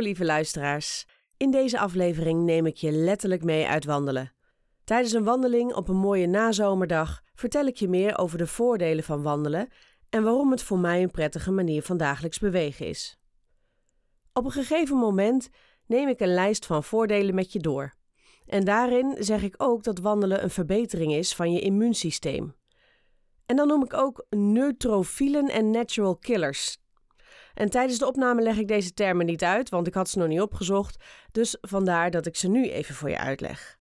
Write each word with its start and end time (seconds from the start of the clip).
Lieve 0.00 0.24
luisteraars. 0.24 1.06
In 1.36 1.50
deze 1.50 1.78
aflevering 1.78 2.42
neem 2.42 2.66
ik 2.66 2.76
je 2.76 2.90
letterlijk 2.90 3.44
mee 3.44 3.66
uit 3.66 3.84
wandelen. 3.84 4.32
Tijdens 4.84 5.12
een 5.12 5.24
wandeling 5.24 5.74
op 5.74 5.88
een 5.88 5.96
mooie 5.96 6.26
nazomerdag 6.26 7.22
vertel 7.34 7.66
ik 7.66 7.76
je 7.76 7.88
meer 7.88 8.18
over 8.18 8.38
de 8.38 8.46
voordelen 8.46 9.04
van 9.04 9.22
wandelen 9.22 9.68
en 10.10 10.22
waarom 10.22 10.50
het 10.50 10.62
voor 10.62 10.78
mij 10.78 11.02
een 11.02 11.10
prettige 11.10 11.50
manier 11.50 11.82
van 11.82 11.96
dagelijks 11.96 12.38
bewegen 12.38 12.86
is. 12.86 13.18
Op 14.32 14.44
een 14.44 14.50
gegeven 14.50 14.96
moment 14.96 15.48
neem 15.86 16.08
ik 16.08 16.20
een 16.20 16.34
lijst 16.34 16.66
van 16.66 16.84
voordelen 16.84 17.34
met 17.34 17.52
je 17.52 17.58
door. 17.58 17.94
En 18.46 18.64
daarin 18.64 19.16
zeg 19.18 19.42
ik 19.42 19.54
ook 19.56 19.82
dat 19.82 19.98
wandelen 19.98 20.42
een 20.42 20.50
verbetering 20.50 21.12
is 21.12 21.34
van 21.34 21.52
je 21.52 21.60
immuunsysteem. 21.60 22.54
En 23.46 23.56
dan 23.56 23.68
noem 23.68 23.84
ik 23.84 23.94
ook 23.94 24.26
neutrofielen 24.30 25.48
en 25.48 25.70
natural 25.70 26.16
killers. 26.16 26.78
En 27.56 27.70
tijdens 27.70 27.98
de 27.98 28.06
opname 28.06 28.42
leg 28.42 28.58
ik 28.58 28.68
deze 28.68 28.92
termen 28.92 29.26
niet 29.26 29.44
uit, 29.44 29.68
want 29.68 29.86
ik 29.86 29.94
had 29.94 30.08
ze 30.08 30.18
nog 30.18 30.28
niet 30.28 30.40
opgezocht, 30.40 31.04
dus 31.32 31.56
vandaar 31.60 32.10
dat 32.10 32.26
ik 32.26 32.36
ze 32.36 32.48
nu 32.48 32.68
even 32.70 32.94
voor 32.94 33.10
je 33.10 33.18
uitleg. 33.18 33.76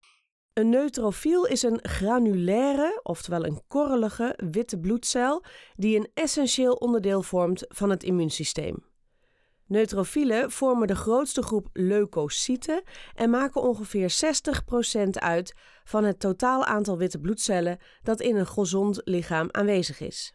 Een 0.54 0.70
neutrofiel 0.70 1.46
is 1.46 1.64
een 1.64 1.80
granulaire, 1.82 3.00
oftewel 3.04 3.46
een 3.46 3.62
korrelige, 3.68 4.40
witte 4.52 4.80
bloedcel 4.80 5.44
die 5.76 5.98
een 5.98 6.10
essentieel 6.14 6.74
onderdeel 6.74 7.22
vormt 7.22 7.66
van 7.68 7.90
het 7.90 8.04
immuunsysteem. 8.04 8.86
Neutrofielen 9.68 10.52
vormen 10.52 10.88
de 10.88 10.96
grootste 10.96 11.42
groep 11.42 11.68
leukocyten 11.74 12.84
en 13.14 13.30
maken 13.30 13.62
ongeveer 13.62 14.16
60% 15.06 15.10
uit 15.10 15.54
van 15.84 16.04
het 16.04 16.20
totaal 16.20 16.66
aantal 16.66 16.98
witte 16.98 17.20
bloedcellen 17.20 17.78
dat 18.04 18.22
in 18.22 18.36
een 18.36 18.48
gezond 18.48 19.02
lichaam 19.04 19.48
aanwezig 19.52 20.00
is. 20.00 20.35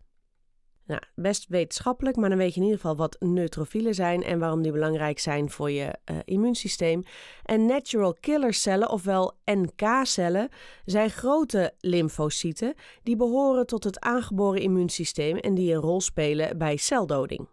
Nou, 0.90 1.02
best 1.14 1.46
wetenschappelijk, 1.48 2.16
maar 2.16 2.28
dan 2.28 2.38
weet 2.38 2.54
je 2.54 2.60
in 2.60 2.66
ieder 2.66 2.80
geval 2.80 2.96
wat 2.96 3.16
neutrofielen 3.18 3.94
zijn 3.94 4.22
en 4.22 4.38
waarom 4.38 4.62
die 4.62 4.72
belangrijk 4.72 5.18
zijn 5.18 5.50
voor 5.50 5.70
je 5.70 5.94
uh, 6.10 6.16
immuunsysteem. 6.24 7.02
En 7.44 7.66
natural 7.66 8.14
killer 8.20 8.54
cellen, 8.54 8.90
ofwel 8.90 9.38
NK-cellen, 9.44 10.48
zijn 10.84 11.10
grote 11.10 11.74
lymfocyten 11.80 12.74
die 13.02 13.16
behoren 13.16 13.66
tot 13.66 13.84
het 13.84 14.00
aangeboren 14.00 14.60
immuunsysteem 14.60 15.36
en 15.36 15.54
die 15.54 15.74
een 15.74 15.80
rol 15.80 16.00
spelen 16.00 16.58
bij 16.58 16.76
celdoding. 16.76 17.48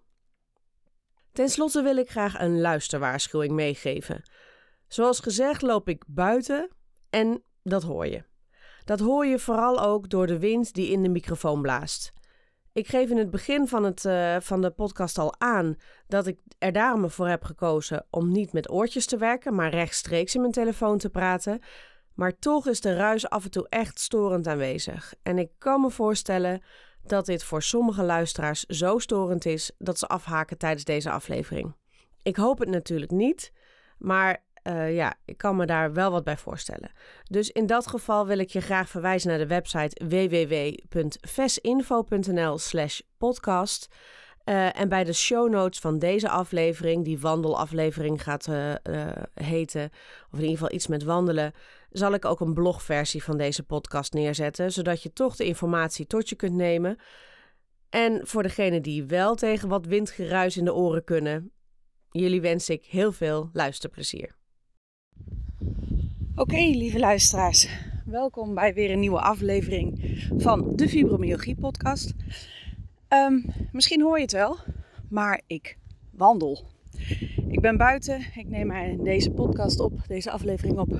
Ten 1.31 1.49
slotte 1.49 1.81
wil 1.81 1.97
ik 1.97 2.09
graag 2.09 2.39
een 2.39 2.61
luisterwaarschuwing 2.61 3.53
meegeven. 3.53 4.23
Zoals 4.87 5.19
gezegd 5.19 5.61
loop 5.61 5.89
ik 5.89 6.03
buiten 6.07 6.69
en 7.09 7.43
dat 7.63 7.83
hoor 7.83 8.07
je. 8.07 8.23
Dat 8.85 8.99
hoor 8.99 9.25
je 9.25 9.39
vooral 9.39 9.79
ook 9.81 10.09
door 10.09 10.27
de 10.27 10.39
wind 10.39 10.73
die 10.73 10.91
in 10.91 11.03
de 11.03 11.09
microfoon 11.09 11.61
blaast. 11.61 12.15
Ik 12.77 12.87
geef 12.87 13.09
in 13.09 13.17
het 13.17 13.29
begin 13.29 13.67
van, 13.67 13.83
het, 13.83 14.03
uh, 14.03 14.35
van 14.39 14.61
de 14.61 14.69
podcast 14.69 15.17
al 15.17 15.39
aan 15.39 15.75
dat 16.07 16.27
ik 16.27 16.39
er 16.57 16.71
daarom 16.71 17.09
voor 17.09 17.27
heb 17.27 17.43
gekozen 17.43 18.05
om 18.09 18.31
niet 18.31 18.53
met 18.53 18.71
oortjes 18.71 19.05
te 19.05 19.17
werken, 19.17 19.55
maar 19.55 19.69
rechtstreeks 19.69 20.35
in 20.35 20.41
mijn 20.41 20.53
telefoon 20.53 20.97
te 20.97 21.09
praten. 21.09 21.59
Maar 22.13 22.39
toch 22.39 22.67
is 22.67 22.81
de 22.81 22.95
ruis 22.95 23.29
af 23.29 23.43
en 23.43 23.51
toe 23.51 23.65
echt 23.69 23.99
storend 23.99 24.47
aanwezig. 24.47 25.13
En 25.23 25.37
ik 25.37 25.49
kan 25.57 25.81
me 25.81 25.89
voorstellen 25.89 26.63
dat 27.03 27.25
dit 27.25 27.43
voor 27.43 27.61
sommige 27.61 28.03
luisteraars 28.03 28.63
zo 28.63 28.97
storend 28.97 29.45
is 29.45 29.71
dat 29.77 29.99
ze 29.99 30.07
afhaken 30.07 30.57
tijdens 30.57 30.83
deze 30.83 31.11
aflevering. 31.11 31.75
Ik 32.21 32.35
hoop 32.35 32.59
het 32.59 32.69
natuurlijk 32.69 33.11
niet, 33.11 33.51
maar 33.97 34.43
uh, 34.67 34.95
ja, 34.95 35.13
ik 35.25 35.37
kan 35.37 35.55
me 35.55 35.65
daar 35.65 35.93
wel 35.93 36.11
wat 36.11 36.23
bij 36.23 36.37
voorstellen. 36.37 36.91
Dus 37.23 37.49
in 37.49 37.65
dat 37.65 37.87
geval 37.87 38.27
wil 38.27 38.39
ik 38.39 38.49
je 38.49 38.61
graag 38.61 38.89
verwijzen 38.89 39.29
naar 39.29 39.37
de 39.37 39.47
website 39.47 40.05
www.vesinfo.nl/slash 40.05 42.99
podcast. 43.17 43.87
Uh, 44.45 44.79
en 44.79 44.89
bij 44.89 45.03
de 45.03 45.13
show 45.13 45.49
notes 45.49 45.79
van 45.79 45.99
deze 45.99 46.29
aflevering, 46.29 47.05
die 47.05 47.19
wandelaflevering 47.19 48.23
gaat 48.23 48.47
uh, 48.47 48.73
heten, 49.33 49.89
of 50.31 50.33
in 50.33 50.39
ieder 50.39 50.57
geval 50.57 50.73
iets 50.73 50.87
met 50.87 51.03
wandelen, 51.03 51.53
zal 51.89 52.13
ik 52.13 52.25
ook 52.25 52.39
een 52.39 52.53
blogversie 52.53 53.23
van 53.23 53.37
deze 53.37 53.63
podcast 53.63 54.13
neerzetten, 54.13 54.71
zodat 54.71 55.03
je 55.03 55.13
toch 55.13 55.35
de 55.35 55.45
informatie 55.45 56.07
tot 56.07 56.29
je 56.29 56.35
kunt 56.35 56.53
nemen. 56.53 56.97
En 57.89 58.27
voor 58.27 58.43
degenen 58.43 58.81
die 58.81 59.05
wel 59.05 59.35
tegen 59.35 59.69
wat 59.69 59.85
windgeruis 59.85 60.57
in 60.57 60.65
de 60.65 60.73
oren 60.73 61.03
kunnen, 61.03 61.51
jullie 62.11 62.41
wens 62.41 62.69
ik 62.69 62.85
heel 62.85 63.11
veel 63.11 63.49
luisterplezier. 63.53 64.35
Oké, 66.39 66.57
lieve 66.57 66.99
luisteraars. 66.99 67.67
Welkom 68.05 68.53
bij 68.53 68.73
weer 68.73 68.91
een 68.91 68.99
nieuwe 68.99 69.21
aflevering 69.21 70.17
van 70.37 70.75
de 70.75 70.89
Fibromyalgie 70.89 71.55
podcast. 71.55 72.13
Um, 73.09 73.45
misschien 73.71 74.01
hoor 74.01 74.15
je 74.15 74.21
het 74.21 74.31
wel, 74.31 74.57
maar 75.09 75.41
ik 75.47 75.77
wandel. 76.11 76.65
Ik 77.47 77.61
ben 77.61 77.77
buiten. 77.77 78.21
Ik 78.35 78.47
neem 78.47 79.03
deze 79.03 79.31
podcast 79.31 79.79
op, 79.79 79.93
deze 80.07 80.31
aflevering 80.31 80.77
op, 80.77 80.99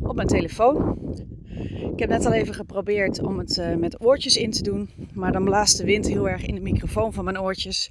op 0.00 0.14
mijn 0.14 0.28
telefoon. 0.28 0.98
Ik 1.92 1.98
heb 1.98 2.08
net 2.08 2.26
al 2.26 2.32
even 2.32 2.54
geprobeerd 2.54 3.22
om 3.22 3.38
het 3.38 3.56
uh, 3.56 3.74
met 3.74 4.04
oortjes 4.04 4.36
in 4.36 4.50
te 4.50 4.62
doen, 4.62 4.90
maar 5.12 5.32
dan 5.32 5.44
blaast 5.44 5.76
de 5.76 5.84
wind 5.84 6.06
heel 6.06 6.28
erg 6.28 6.46
in 6.46 6.54
de 6.54 6.60
microfoon 6.60 7.12
van 7.12 7.24
mijn 7.24 7.40
oortjes. 7.40 7.90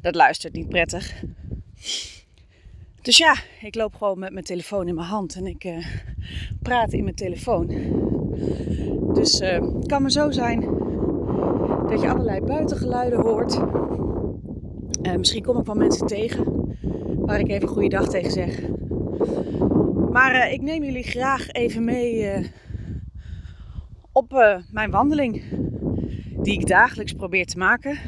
Dat 0.00 0.14
luistert 0.14 0.52
niet 0.52 0.68
prettig. 0.68 1.24
Dus 3.08 3.16
ja, 3.16 3.36
ik 3.60 3.74
loop 3.74 3.94
gewoon 3.94 4.18
met 4.18 4.32
mijn 4.32 4.44
telefoon 4.44 4.88
in 4.88 4.94
mijn 4.94 5.06
hand 5.06 5.34
en 5.34 5.46
ik 5.46 5.64
uh, 5.64 5.86
praat 6.62 6.92
in 6.92 7.02
mijn 7.02 7.14
telefoon. 7.14 7.66
Dus 9.14 9.38
het 9.38 9.86
kan 9.86 10.02
maar 10.02 10.10
zo 10.10 10.30
zijn 10.30 10.60
dat 11.88 12.00
je 12.00 12.08
allerlei 12.08 12.40
buitengeluiden 12.40 13.20
hoort. 13.20 13.60
Uh, 15.02 15.14
misschien 15.16 15.42
kom 15.42 15.58
ik 15.58 15.66
wel 15.66 15.74
mensen 15.74 16.06
tegen 16.06 16.44
waar 17.16 17.40
ik 17.40 17.48
even 17.48 17.68
goede 17.68 17.88
dag 17.88 18.08
tegen 18.08 18.30
zeg. 18.30 18.60
Maar 20.10 20.52
ik 20.52 20.62
neem 20.62 20.84
jullie 20.84 21.02
graag 21.02 21.48
even 21.48 21.84
mee 21.84 22.42
op 24.12 24.58
mijn 24.70 24.90
wandeling 24.90 25.42
die 26.42 26.60
ik 26.60 26.66
dagelijks 26.66 27.12
probeer 27.12 27.46
te 27.46 27.58
maken. 27.58 27.98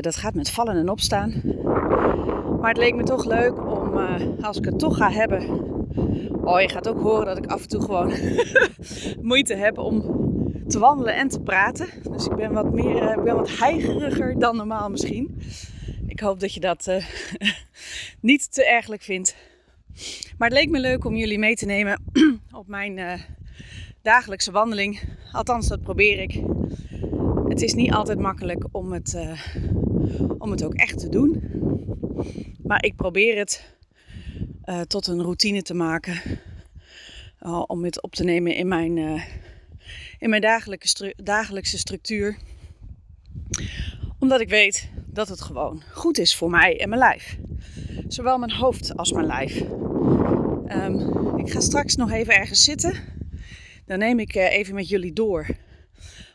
dat 0.00 0.16
gaat 0.16 0.34
met 0.34 0.50
vallen 0.50 0.76
en 0.76 0.88
opstaan. 0.88 1.42
Maar 2.60 2.68
het 2.68 2.78
leek 2.78 2.94
me 2.94 3.02
toch 3.02 3.24
leuk 3.24 3.66
om, 3.66 3.98
uh, 3.98 4.20
als 4.40 4.56
ik 4.56 4.64
het 4.64 4.78
toch 4.78 4.96
ga 4.96 5.10
hebben. 5.10 5.48
Oh, 6.44 6.60
je 6.60 6.68
gaat 6.68 6.88
ook 6.88 7.00
horen 7.00 7.26
dat 7.26 7.38
ik 7.38 7.46
af 7.46 7.62
en 7.62 7.68
toe 7.68 7.80
gewoon 7.80 8.12
moeite 9.30 9.54
heb 9.54 9.78
om 9.78 10.02
te 10.68 10.78
wandelen 10.78 11.14
en 11.14 11.28
te 11.28 11.40
praten. 11.40 11.86
Dus 12.10 12.26
ik 12.26 12.36
ben 12.36 12.52
wat 12.52 12.72
meer, 12.72 13.02
uh, 13.02 13.10
ik 13.10 13.22
ben 13.22 13.36
wat 13.36 13.58
heigeriger 13.58 14.38
dan 14.38 14.56
normaal 14.56 14.90
misschien. 14.90 15.40
Ik 16.06 16.20
hoop 16.20 16.40
dat 16.40 16.54
je 16.54 16.60
dat 16.60 16.86
uh, 16.88 17.04
niet 18.20 18.52
te 18.52 18.66
ergelijk 18.66 19.02
vindt. 19.02 19.36
Maar 20.38 20.48
het 20.48 20.58
leek 20.58 20.70
me 20.70 20.80
leuk 20.80 21.04
om 21.04 21.16
jullie 21.16 21.38
mee 21.38 21.54
te 21.54 21.66
nemen 21.66 22.02
op 22.52 22.66
mijn 22.66 23.20
dagelijkse 24.02 24.50
wandeling. 24.50 25.00
Althans, 25.32 25.68
dat 25.68 25.82
probeer 25.82 26.18
ik. 26.18 26.42
Het 27.48 27.62
is 27.62 27.74
niet 27.74 27.92
altijd 27.92 28.18
makkelijk 28.18 28.64
om 28.70 28.92
het, 28.92 29.18
om 30.38 30.50
het 30.50 30.64
ook 30.64 30.74
echt 30.74 30.98
te 30.98 31.08
doen. 31.08 31.50
Maar 32.70 32.84
ik 32.84 32.96
probeer 32.96 33.38
het 33.38 33.74
uh, 34.64 34.80
tot 34.80 35.06
een 35.06 35.22
routine 35.22 35.62
te 35.62 35.74
maken. 35.74 36.20
Om 37.66 37.84
het 37.84 38.02
op 38.02 38.14
te 38.14 38.24
nemen 38.24 38.54
in 38.54 38.68
mijn, 38.68 38.96
uh, 38.96 39.24
in 40.18 40.30
mijn 40.30 40.42
dagelijkse, 40.42 41.14
dagelijkse 41.16 41.78
structuur. 41.78 42.38
Omdat 44.18 44.40
ik 44.40 44.48
weet 44.48 44.90
dat 45.06 45.28
het 45.28 45.40
gewoon 45.40 45.82
goed 45.92 46.18
is 46.18 46.36
voor 46.36 46.50
mij 46.50 46.80
en 46.80 46.88
mijn 46.88 47.00
lijf. 47.00 47.38
Zowel 48.08 48.38
mijn 48.38 48.52
hoofd 48.52 48.96
als 48.96 49.12
mijn 49.12 49.26
lijf. 49.26 49.60
Um, 50.68 51.38
ik 51.38 51.50
ga 51.50 51.60
straks 51.60 51.96
nog 51.96 52.10
even 52.10 52.34
ergens 52.34 52.64
zitten. 52.64 52.94
Dan 53.86 53.98
neem 53.98 54.18
ik 54.18 54.36
uh, 54.36 54.52
even 54.52 54.74
met 54.74 54.88
jullie 54.88 55.12
door 55.12 55.46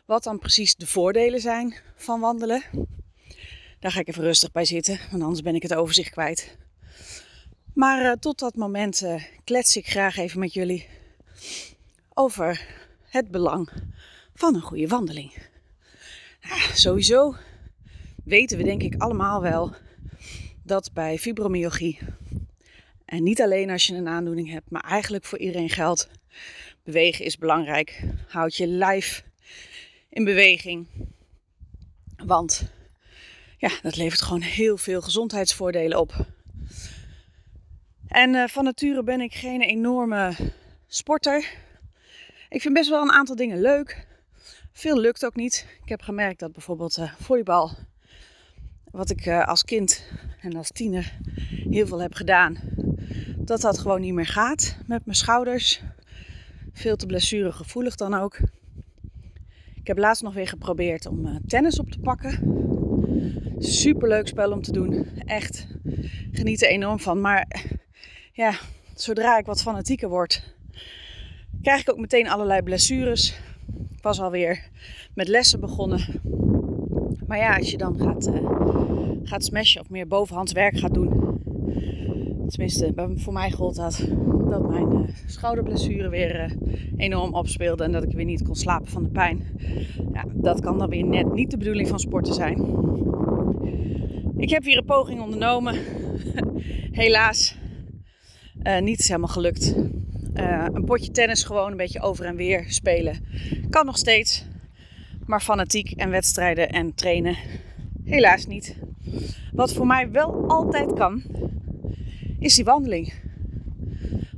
wat 0.06 0.24
dan 0.24 0.38
precies 0.38 0.76
de 0.76 0.86
voordelen 0.86 1.40
zijn 1.40 1.74
van 1.94 2.20
wandelen. 2.20 2.62
Daar 3.86 3.94
ga 3.94 4.00
ik 4.00 4.08
even 4.08 4.22
rustig 4.22 4.52
bij 4.52 4.64
zitten, 4.64 4.98
want 5.10 5.22
anders 5.22 5.42
ben 5.42 5.54
ik 5.54 5.62
het 5.62 5.74
overzicht 5.74 6.10
kwijt. 6.10 6.56
Maar 7.74 8.02
uh, 8.02 8.12
tot 8.12 8.38
dat 8.38 8.54
moment 8.54 9.02
uh, 9.02 9.22
klets 9.44 9.76
ik 9.76 9.86
graag 9.86 10.16
even 10.16 10.40
met 10.40 10.52
jullie 10.52 10.86
over 12.14 12.66
het 13.08 13.30
belang 13.30 13.70
van 14.34 14.54
een 14.54 14.60
goede 14.60 14.86
wandeling. 14.86 15.32
Sowieso 16.74 17.34
weten 18.24 18.58
we 18.58 18.64
denk 18.64 18.82
ik 18.82 18.94
allemaal 18.98 19.42
wel 19.42 19.74
dat 20.62 20.90
bij 20.92 21.18
fibromyalgie, 21.18 21.98
en 23.04 23.22
niet 23.22 23.42
alleen 23.42 23.70
als 23.70 23.86
je 23.86 23.94
een 23.94 24.08
aandoening 24.08 24.50
hebt, 24.50 24.70
maar 24.70 24.84
eigenlijk 24.84 25.24
voor 25.24 25.38
iedereen 25.38 25.70
geldt, 25.70 26.08
bewegen 26.82 27.24
is 27.24 27.38
belangrijk. 27.38 28.02
Houd 28.28 28.56
je 28.56 28.66
lijf 28.66 29.24
in 30.08 30.24
beweging. 30.24 30.86
Want 32.16 32.74
ja, 33.56 33.70
dat 33.82 33.96
levert 33.96 34.22
gewoon 34.22 34.40
heel 34.40 34.76
veel 34.76 35.00
gezondheidsvoordelen 35.00 35.98
op. 35.98 36.26
En 38.08 38.34
uh, 38.34 38.46
van 38.46 38.64
nature 38.64 39.02
ben 39.02 39.20
ik 39.20 39.34
geen 39.34 39.60
enorme 39.60 40.34
sporter. 40.86 41.50
Ik 42.48 42.60
vind 42.60 42.74
best 42.74 42.88
wel 42.88 43.02
een 43.02 43.12
aantal 43.12 43.36
dingen 43.36 43.60
leuk. 43.60 44.06
Veel 44.72 45.00
lukt 45.00 45.24
ook 45.24 45.34
niet. 45.34 45.66
Ik 45.82 45.88
heb 45.88 46.02
gemerkt 46.02 46.38
dat 46.40 46.52
bijvoorbeeld 46.52 46.98
uh, 46.98 47.12
volleybal, 47.20 47.70
wat 48.90 49.10
ik 49.10 49.26
uh, 49.26 49.46
als 49.46 49.64
kind 49.64 50.04
en 50.40 50.56
als 50.56 50.70
tiener 50.70 51.18
heel 51.70 51.86
veel 51.86 52.00
heb 52.00 52.14
gedaan, 52.14 52.58
dat 53.36 53.60
dat 53.60 53.78
gewoon 53.78 54.00
niet 54.00 54.14
meer 54.14 54.26
gaat 54.26 54.76
met 54.86 55.04
mijn 55.04 55.16
schouders. 55.16 55.82
Veel 56.72 56.96
te 56.96 57.06
blessuregevoelig 57.06 57.94
dan 57.94 58.14
ook. 58.14 58.38
Ik 59.74 59.86
heb 59.86 59.98
laatst 59.98 60.22
nog 60.22 60.34
weer 60.34 60.48
geprobeerd 60.48 61.06
om 61.06 61.40
tennis 61.46 61.78
op 61.78 61.90
te 61.90 61.98
pakken. 61.98 62.64
Super 63.58 64.08
leuk 64.08 64.28
spel 64.28 64.52
om 64.52 64.62
te 64.62 64.72
doen. 64.72 65.06
Echt. 65.24 65.66
Geniet 66.32 66.62
er 66.62 66.68
enorm 66.68 66.98
van. 66.98 67.20
Maar 67.20 67.62
ja, 68.32 68.54
zodra 68.94 69.38
ik 69.38 69.46
wat 69.46 69.62
fanatieker 69.62 70.08
word, 70.08 70.54
krijg 71.62 71.80
ik 71.80 71.90
ook 71.90 71.98
meteen 71.98 72.28
allerlei 72.28 72.62
blessures. 72.62 73.38
Ik 73.96 74.02
was 74.02 74.20
alweer 74.20 74.68
met 75.14 75.28
lessen 75.28 75.60
begonnen. 75.60 76.00
Maar 77.26 77.38
ja, 77.38 77.56
als 77.56 77.70
je 77.70 77.76
dan 77.76 77.98
gaat, 77.98 78.28
uh, 78.28 78.34
gaat 79.22 79.44
smashen 79.44 79.80
of 79.80 79.90
meer 79.90 80.06
bovenhands 80.06 80.52
werk 80.52 80.78
gaat 80.78 80.94
doen. 80.94 81.24
Tenminste, 82.48 82.92
voor 83.16 83.32
mij 83.32 83.50
gold 83.50 83.76
dat 83.76 84.06
dat 84.48 84.68
mijn 84.68 84.92
uh, 84.92 85.00
schouderblessure 85.26 86.08
weer 86.08 86.44
uh, 86.44 86.50
enorm 86.96 87.34
opspeelde 87.34 87.84
en 87.84 87.92
dat 87.92 88.02
ik 88.02 88.12
weer 88.12 88.24
niet 88.24 88.42
kon 88.42 88.54
slapen 88.54 88.88
van 88.88 89.02
de 89.02 89.08
pijn. 89.08 89.42
Ja, 90.12 90.24
dat 90.32 90.60
kan 90.60 90.78
dan 90.78 90.88
weer 90.88 91.04
net 91.04 91.32
niet 91.32 91.50
de 91.50 91.56
bedoeling 91.56 91.88
van 91.88 91.98
sporten 91.98 92.34
zijn. 92.34 92.56
Ik 94.36 94.50
heb 94.50 94.64
weer 94.64 94.78
een 94.78 94.84
poging 94.84 95.20
ondernomen. 95.20 95.74
Helaas 97.02 97.56
uh, 98.62 98.78
niet 98.78 99.02
helemaal 99.06 99.28
gelukt. 99.28 99.74
een 100.72 100.84
potje 100.84 101.10
tennis 101.10 101.44
gewoon 101.44 101.70
een 101.70 101.76
beetje 101.76 102.00
over 102.00 102.24
en 102.24 102.36
weer 102.36 102.64
spelen. 102.68 103.26
Kan 103.70 103.86
nog 103.86 103.98
steeds. 103.98 104.46
Maar 105.26 105.40
fanatiek 105.40 105.90
en 105.90 106.10
wedstrijden 106.10 106.68
en 106.68 106.94
trainen 106.94 107.36
helaas 108.04 108.46
niet. 108.46 108.76
Wat 109.52 109.72
voor 109.72 109.86
mij 109.86 110.10
wel 110.10 110.48
altijd 110.48 110.92
kan, 110.92 111.22
is 112.38 112.54
die 112.54 112.64
wandeling. 112.64 113.12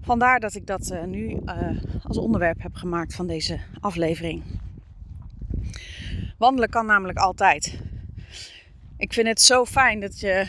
Vandaar 0.00 0.40
dat 0.40 0.54
ik 0.54 0.66
dat 0.66 0.90
uh, 0.92 1.04
nu 1.04 1.40
als 2.02 2.18
onderwerp 2.18 2.62
heb 2.62 2.74
gemaakt 2.74 3.14
van 3.14 3.26
deze 3.26 3.58
aflevering. 3.80 4.42
Wandelen 6.38 6.68
kan 6.68 6.86
namelijk 6.86 7.18
altijd. 7.18 7.80
Ik 8.98 9.12
vind 9.12 9.26
het 9.26 9.40
zo 9.40 9.64
fijn 9.64 10.00
dat 10.00 10.20
je, 10.20 10.48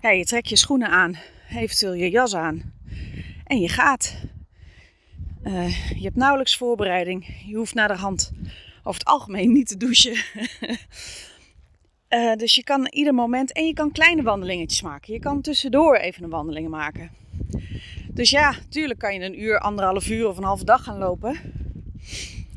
ja, 0.00 0.10
je 0.10 0.24
trekt 0.24 0.48
je 0.48 0.56
schoenen 0.56 0.88
aan, 0.88 1.18
eventueel 1.50 1.92
je 1.92 2.10
jas 2.10 2.34
aan 2.34 2.72
en 3.44 3.60
je 3.60 3.68
gaat. 3.68 4.16
Uh, 5.44 5.90
je 5.96 6.02
hebt 6.02 6.16
nauwelijks 6.16 6.56
voorbereiding. 6.56 7.26
Je 7.46 7.56
hoeft 7.56 7.74
naar 7.74 7.88
de 7.88 7.94
hand 7.94 8.32
over 8.78 9.00
het 9.00 9.04
algemeen 9.04 9.52
niet 9.52 9.68
te 9.68 9.76
douchen. 9.76 10.16
Uh, 12.08 12.34
dus 12.42 12.54
je 12.54 12.64
kan 12.64 12.86
ieder 12.86 13.14
moment 13.14 13.52
en 13.52 13.66
je 13.66 13.74
kan 13.74 13.92
kleine 13.92 14.22
wandelingetjes 14.22 14.82
maken. 14.82 15.12
Je 15.12 15.20
kan 15.20 15.40
tussendoor 15.40 15.96
even 15.96 16.24
een 16.24 16.30
wandeling 16.30 16.68
maken. 16.68 17.10
Dus 18.10 18.30
ja, 18.30 18.54
tuurlijk 18.68 18.98
kan 18.98 19.14
je 19.14 19.20
een 19.20 19.40
uur, 19.40 19.58
anderhalf 19.58 20.08
uur 20.08 20.28
of 20.28 20.36
een 20.36 20.44
halve 20.44 20.64
dag 20.64 20.84
gaan 20.84 20.98
lopen. 20.98 21.36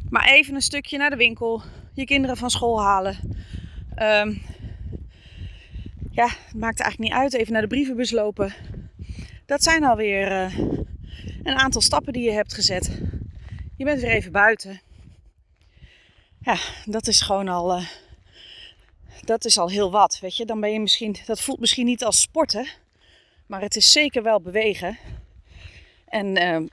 Maar 0.10 0.28
even 0.28 0.56
een 0.56 0.62
stukje 0.62 0.98
naar 0.98 1.10
de 1.10 1.16
winkel, 1.16 1.62
je 1.94 2.06
kinderen 2.06 2.38
van 2.38 2.50
school 2.50 2.82
halen. 2.82 3.18
Um, 4.02 4.42
ja, 6.12 6.26
het 6.26 6.56
maakt 6.56 6.80
eigenlijk 6.80 7.12
niet 7.12 7.22
uit. 7.22 7.34
Even 7.34 7.54
naar 7.54 7.62
de 7.62 7.68
brievenbus 7.68 8.12
lopen. 8.12 8.54
Dat 9.46 9.64
zijn 9.64 9.84
alweer 9.84 10.32
uh, 10.32 10.58
een 11.44 11.58
aantal 11.58 11.82
stappen 11.82 12.14
die 12.14 12.24
je 12.24 12.32
hebt 12.32 12.54
gezet. 12.54 13.02
Je 13.78 13.84
bent 13.84 14.02
weer 14.02 14.12
even 14.12 14.32
buiten. 14.32 14.82
Ja, 16.42 16.58
dat 16.86 17.08
is 17.08 17.22
gewoon 17.22 17.48
al. 17.48 17.78
Uh, 17.78 17.88
dat 19.22 19.46
is 19.46 19.58
al 19.58 19.70
heel 19.70 19.92
wat. 19.92 20.20
Weet 20.20 20.38
je, 20.38 20.46
dan 20.46 20.60
ben 20.60 20.72
je 20.72 20.80
misschien. 20.80 21.16
Dat 21.26 21.42
voelt 21.42 21.60
misschien 21.60 21.86
niet 21.86 22.04
als 22.04 22.22
sporten. 22.22 22.68
Maar 23.46 23.62
het 23.62 23.76
is 23.76 23.92
zeker 23.92 24.24
wel 24.24 24.42
bewegen. 24.42 24.98
En 26.08 26.38
uh, 26.42 26.70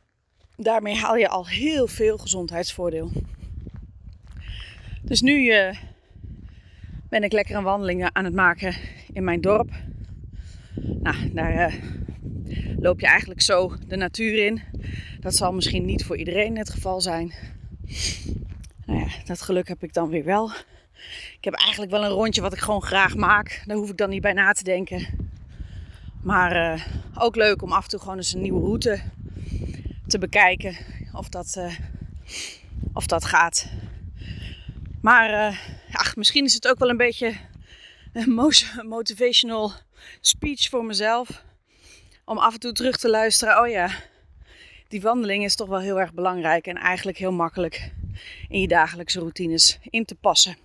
daarmee 0.56 0.96
haal 0.96 1.16
je 1.16 1.28
al 1.28 1.46
heel 1.46 1.86
veel 1.86 2.18
gezondheidsvoordeel. 2.18 3.12
Dus 5.02 5.20
nu 5.20 5.32
uh, 5.32 5.76
ben 7.08 7.22
ik 7.22 7.32
lekker 7.32 7.56
een 7.56 7.62
wandeling 7.62 8.10
aan 8.12 8.24
het 8.24 8.34
maken 8.34 8.74
in 9.12 9.24
mijn 9.24 9.40
dorp. 9.40 9.70
Nou, 10.74 11.32
daar 11.32 11.54
uh, 11.54 11.74
loop 12.78 13.00
je 13.00 13.06
eigenlijk 13.06 13.40
zo 13.40 13.72
de 13.86 13.96
natuur 13.96 14.44
in. 14.44 14.62
Dat 15.20 15.34
zal 15.34 15.52
misschien 15.52 15.84
niet 15.84 16.04
voor 16.04 16.16
iedereen 16.16 16.58
het 16.58 16.70
geval 16.70 17.00
zijn. 17.00 17.32
Nou 18.86 19.00
ja, 19.00 19.06
dat 19.24 19.42
geluk 19.42 19.68
heb 19.68 19.82
ik 19.82 19.92
dan 19.92 20.08
weer 20.08 20.24
wel. 20.24 20.50
Ik 21.38 21.44
heb 21.44 21.54
eigenlijk 21.54 21.90
wel 21.90 22.04
een 22.04 22.10
rondje 22.10 22.40
wat 22.40 22.52
ik 22.52 22.58
gewoon 22.58 22.82
graag 22.82 23.16
maak. 23.16 23.62
Daar 23.66 23.76
hoef 23.76 23.90
ik 23.90 23.96
dan 23.96 24.10
niet 24.10 24.22
bij 24.22 24.32
na 24.32 24.52
te 24.52 24.64
denken. 24.64 25.06
Maar 26.22 26.56
uh, 26.56 26.86
ook 27.14 27.36
leuk 27.36 27.62
om 27.62 27.72
af 27.72 27.82
en 27.82 27.90
toe 27.90 28.00
gewoon 28.00 28.16
eens 28.16 28.34
een 28.34 28.42
nieuwe 28.42 28.60
route 28.60 29.00
te 30.06 30.18
bekijken. 30.18 30.76
Of 31.12 31.28
dat, 31.28 31.60
of 32.92 33.06
dat 33.06 33.24
gaat. 33.24 33.70
Maar 35.00 35.60
misschien 36.16 36.44
is 36.44 36.54
het 36.54 36.68
ook 36.68 36.78
wel 36.78 36.88
een 36.88 36.96
beetje 36.96 37.34
een 38.12 38.32
motivational 38.82 39.72
speech 40.20 40.68
voor 40.68 40.84
mezelf. 40.84 41.44
Om 42.24 42.38
af 42.38 42.54
en 42.54 42.60
toe 42.60 42.72
terug 42.72 42.96
te 42.96 43.08
luisteren. 43.08 43.60
Oh 43.60 43.68
ja, 43.68 43.90
die 44.88 45.00
wandeling 45.00 45.44
is 45.44 45.56
toch 45.56 45.68
wel 45.68 45.80
heel 45.80 46.00
erg 46.00 46.12
belangrijk. 46.12 46.66
En 46.66 46.76
eigenlijk 46.76 47.18
heel 47.18 47.32
makkelijk 47.32 47.92
in 48.48 48.60
je 48.60 48.68
dagelijkse 48.68 49.18
routines 49.18 49.78
in 49.90 50.04
te 50.04 50.14
passen. 50.14 50.56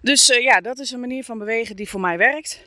Dus 0.00 0.30
uh, 0.30 0.42
ja, 0.42 0.60
dat 0.60 0.78
is 0.78 0.90
een 0.90 1.00
manier 1.00 1.24
van 1.24 1.38
bewegen 1.38 1.76
die 1.76 1.88
voor 1.88 2.00
mij 2.00 2.18
werkt. 2.18 2.62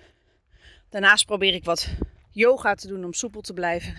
Daarnaast 0.90 1.26
probeer 1.26 1.54
ik 1.54 1.64
wat 1.64 1.90
yoga 2.32 2.76
te 2.76 2.88
doen 2.88 3.06
om 3.06 3.14
soepel 3.14 3.42
te 3.42 3.54
blijven. 3.54 3.96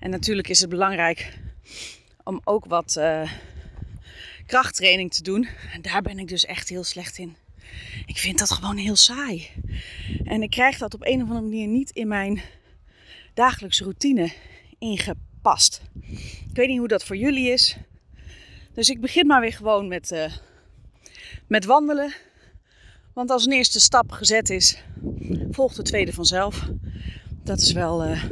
En 0.00 0.10
natuurlijk 0.10 0.48
is 0.48 0.60
het 0.60 0.70
belangrijk 0.70 1.38
om 2.24 2.40
ook 2.44 2.64
wat 2.64 2.96
uh, 2.98 3.32
krachttraining 4.50 5.12
te 5.12 5.22
doen. 5.22 5.48
En 5.72 5.82
daar 5.82 6.02
ben 6.02 6.18
ik 6.18 6.28
dus 6.28 6.44
echt 6.44 6.68
heel 6.68 6.84
slecht 6.84 7.18
in. 7.18 7.36
Ik 8.06 8.18
vind 8.18 8.38
dat 8.38 8.50
gewoon 8.50 8.76
heel 8.76 8.96
saai. 8.96 9.48
En 10.24 10.42
ik 10.42 10.50
krijg 10.50 10.78
dat 10.78 10.94
op 10.94 11.06
een 11.06 11.22
of 11.22 11.28
andere 11.28 11.40
manier 11.40 11.66
niet 11.66 11.90
in 11.90 12.08
mijn 12.08 12.40
dagelijkse 13.34 13.82
routine 13.82 14.32
ingepast. 14.78 15.82
Ik 16.48 16.56
weet 16.56 16.68
niet 16.68 16.78
hoe 16.78 16.88
dat 16.88 17.04
voor 17.04 17.16
jullie 17.16 17.50
is. 17.50 17.76
Dus 18.74 18.88
ik 18.88 19.00
begin 19.00 19.26
maar 19.26 19.40
weer 19.40 19.52
gewoon 19.52 19.88
met, 19.88 20.10
uh, 20.12 20.32
met 21.46 21.64
wandelen. 21.64 22.12
Want 23.12 23.30
als 23.30 23.46
een 23.46 23.52
eerste 23.52 23.80
stap 23.80 24.10
gezet 24.10 24.50
is, 24.50 24.82
volgt 25.50 25.76
de 25.76 25.82
tweede 25.82 26.12
vanzelf. 26.12 26.68
Dat 27.44 27.60
is 27.60 27.72
wel 27.72 28.06
uh, 28.06 28.24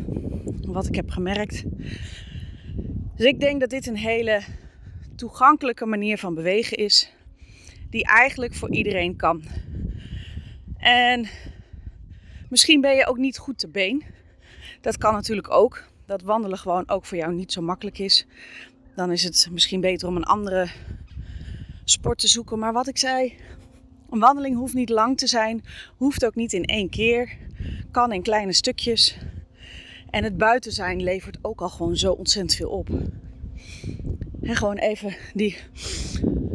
wat 0.61 0.87
ik 0.87 0.95
heb 0.95 1.11
gemerkt. 1.11 1.63
Dus 3.17 3.27
ik 3.27 3.41
denk 3.41 3.61
dat 3.61 3.71
dit 3.71 3.87
een 3.87 3.97
hele 3.97 4.43
toegankelijke 5.19 5.87
manier 5.87 6.19
van 6.19 6.35
bewegen 6.35 6.77
is, 6.77 7.13
die 7.91 8.05
eigenlijk 8.05 8.55
voor 8.55 8.71
iedereen 8.71 9.17
kan. 9.17 9.43
En 10.77 11.29
misschien 12.49 12.81
ben 12.81 12.97
je 12.97 13.07
ook 13.07 13.19
niet 13.19 13.39
goed 13.39 13.59
te 13.59 13.69
been. 13.69 14.05
Dat 14.81 14.99
kan 14.99 15.13
natuurlijk 15.13 15.51
ook. 15.51 15.85
Dat 16.07 16.23
wandelen 16.23 16.59
gewoon 16.59 16.89
ook 16.89 17.05
voor 17.05 17.17
jou 17.17 17.35
niet 17.35 17.53
zo 17.53 17.63
makkelijk 17.63 17.99
is. 17.99 18.27
Dan 18.95 19.13
is 19.13 19.23
het 19.23 19.49
misschien 19.51 19.81
beter 19.81 20.09
om 20.09 20.17
een 20.17 20.25
andere 20.25 20.69
sport 21.85 22.19
te 22.19 22.29
zoeken. 22.29 22.59
Maar 22.59 22.73
wat 22.73 22.89
ik 22.89 22.99
zei, 22.99 23.35
een 24.11 24.19
wandeling 24.19 24.57
hoeft 24.57 24.75
niet 24.75 24.89
lang 24.89 25.19
te 25.19 25.27
zijn, 25.27 25.65
hoeft 25.97 26.25
ook 26.25 26.35
niet 26.35 26.53
in 26.53 26.65
één 26.65 26.91
keer, 26.91 27.37
kan 27.91 28.13
in 28.13 28.23
kleine 28.23 28.53
stukjes. 28.53 29.19
En 30.11 30.25
het 30.25 30.37
buiten 30.37 30.73
zijn 30.73 31.03
levert 31.03 31.39
ook 31.43 31.61
al 31.61 31.69
gewoon 31.69 31.97
zo 31.97 32.13
ontzettend 32.13 32.55
veel 32.55 32.71
op. 32.71 32.89
En 34.49 34.57
gewoon 34.57 34.77
even 34.77 35.17
die 35.35 35.57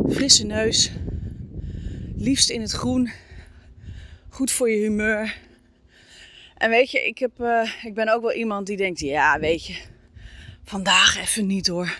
frisse 0.09 0.45
neus. 0.45 0.91
Liefst 2.15 2.49
in 2.49 2.61
het 2.61 2.71
groen. 2.71 3.11
Goed 4.29 4.51
voor 4.51 4.69
je 4.69 4.77
humeur. 4.77 5.37
En 6.57 6.69
weet 6.69 6.91
je, 6.91 7.05
ik, 7.05 7.17
heb, 7.17 7.31
uh, 7.39 7.71
ik 7.83 7.93
ben 7.93 8.13
ook 8.13 8.21
wel 8.21 8.33
iemand 8.33 8.67
die 8.67 8.77
denkt: 8.77 8.99
ja, 8.99 9.39
weet 9.39 9.65
je, 9.65 9.81
vandaag 10.63 11.19
even 11.19 11.47
niet 11.47 11.67
hoor. 11.67 11.97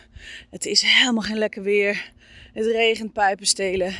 Het 0.50 0.66
is 0.66 0.82
helemaal 0.82 1.24
geen 1.24 1.38
lekker 1.38 1.64
weer. 1.64 2.12
Het 2.54 2.66
regent 2.66 3.14
pijpenstelen. 3.14 3.94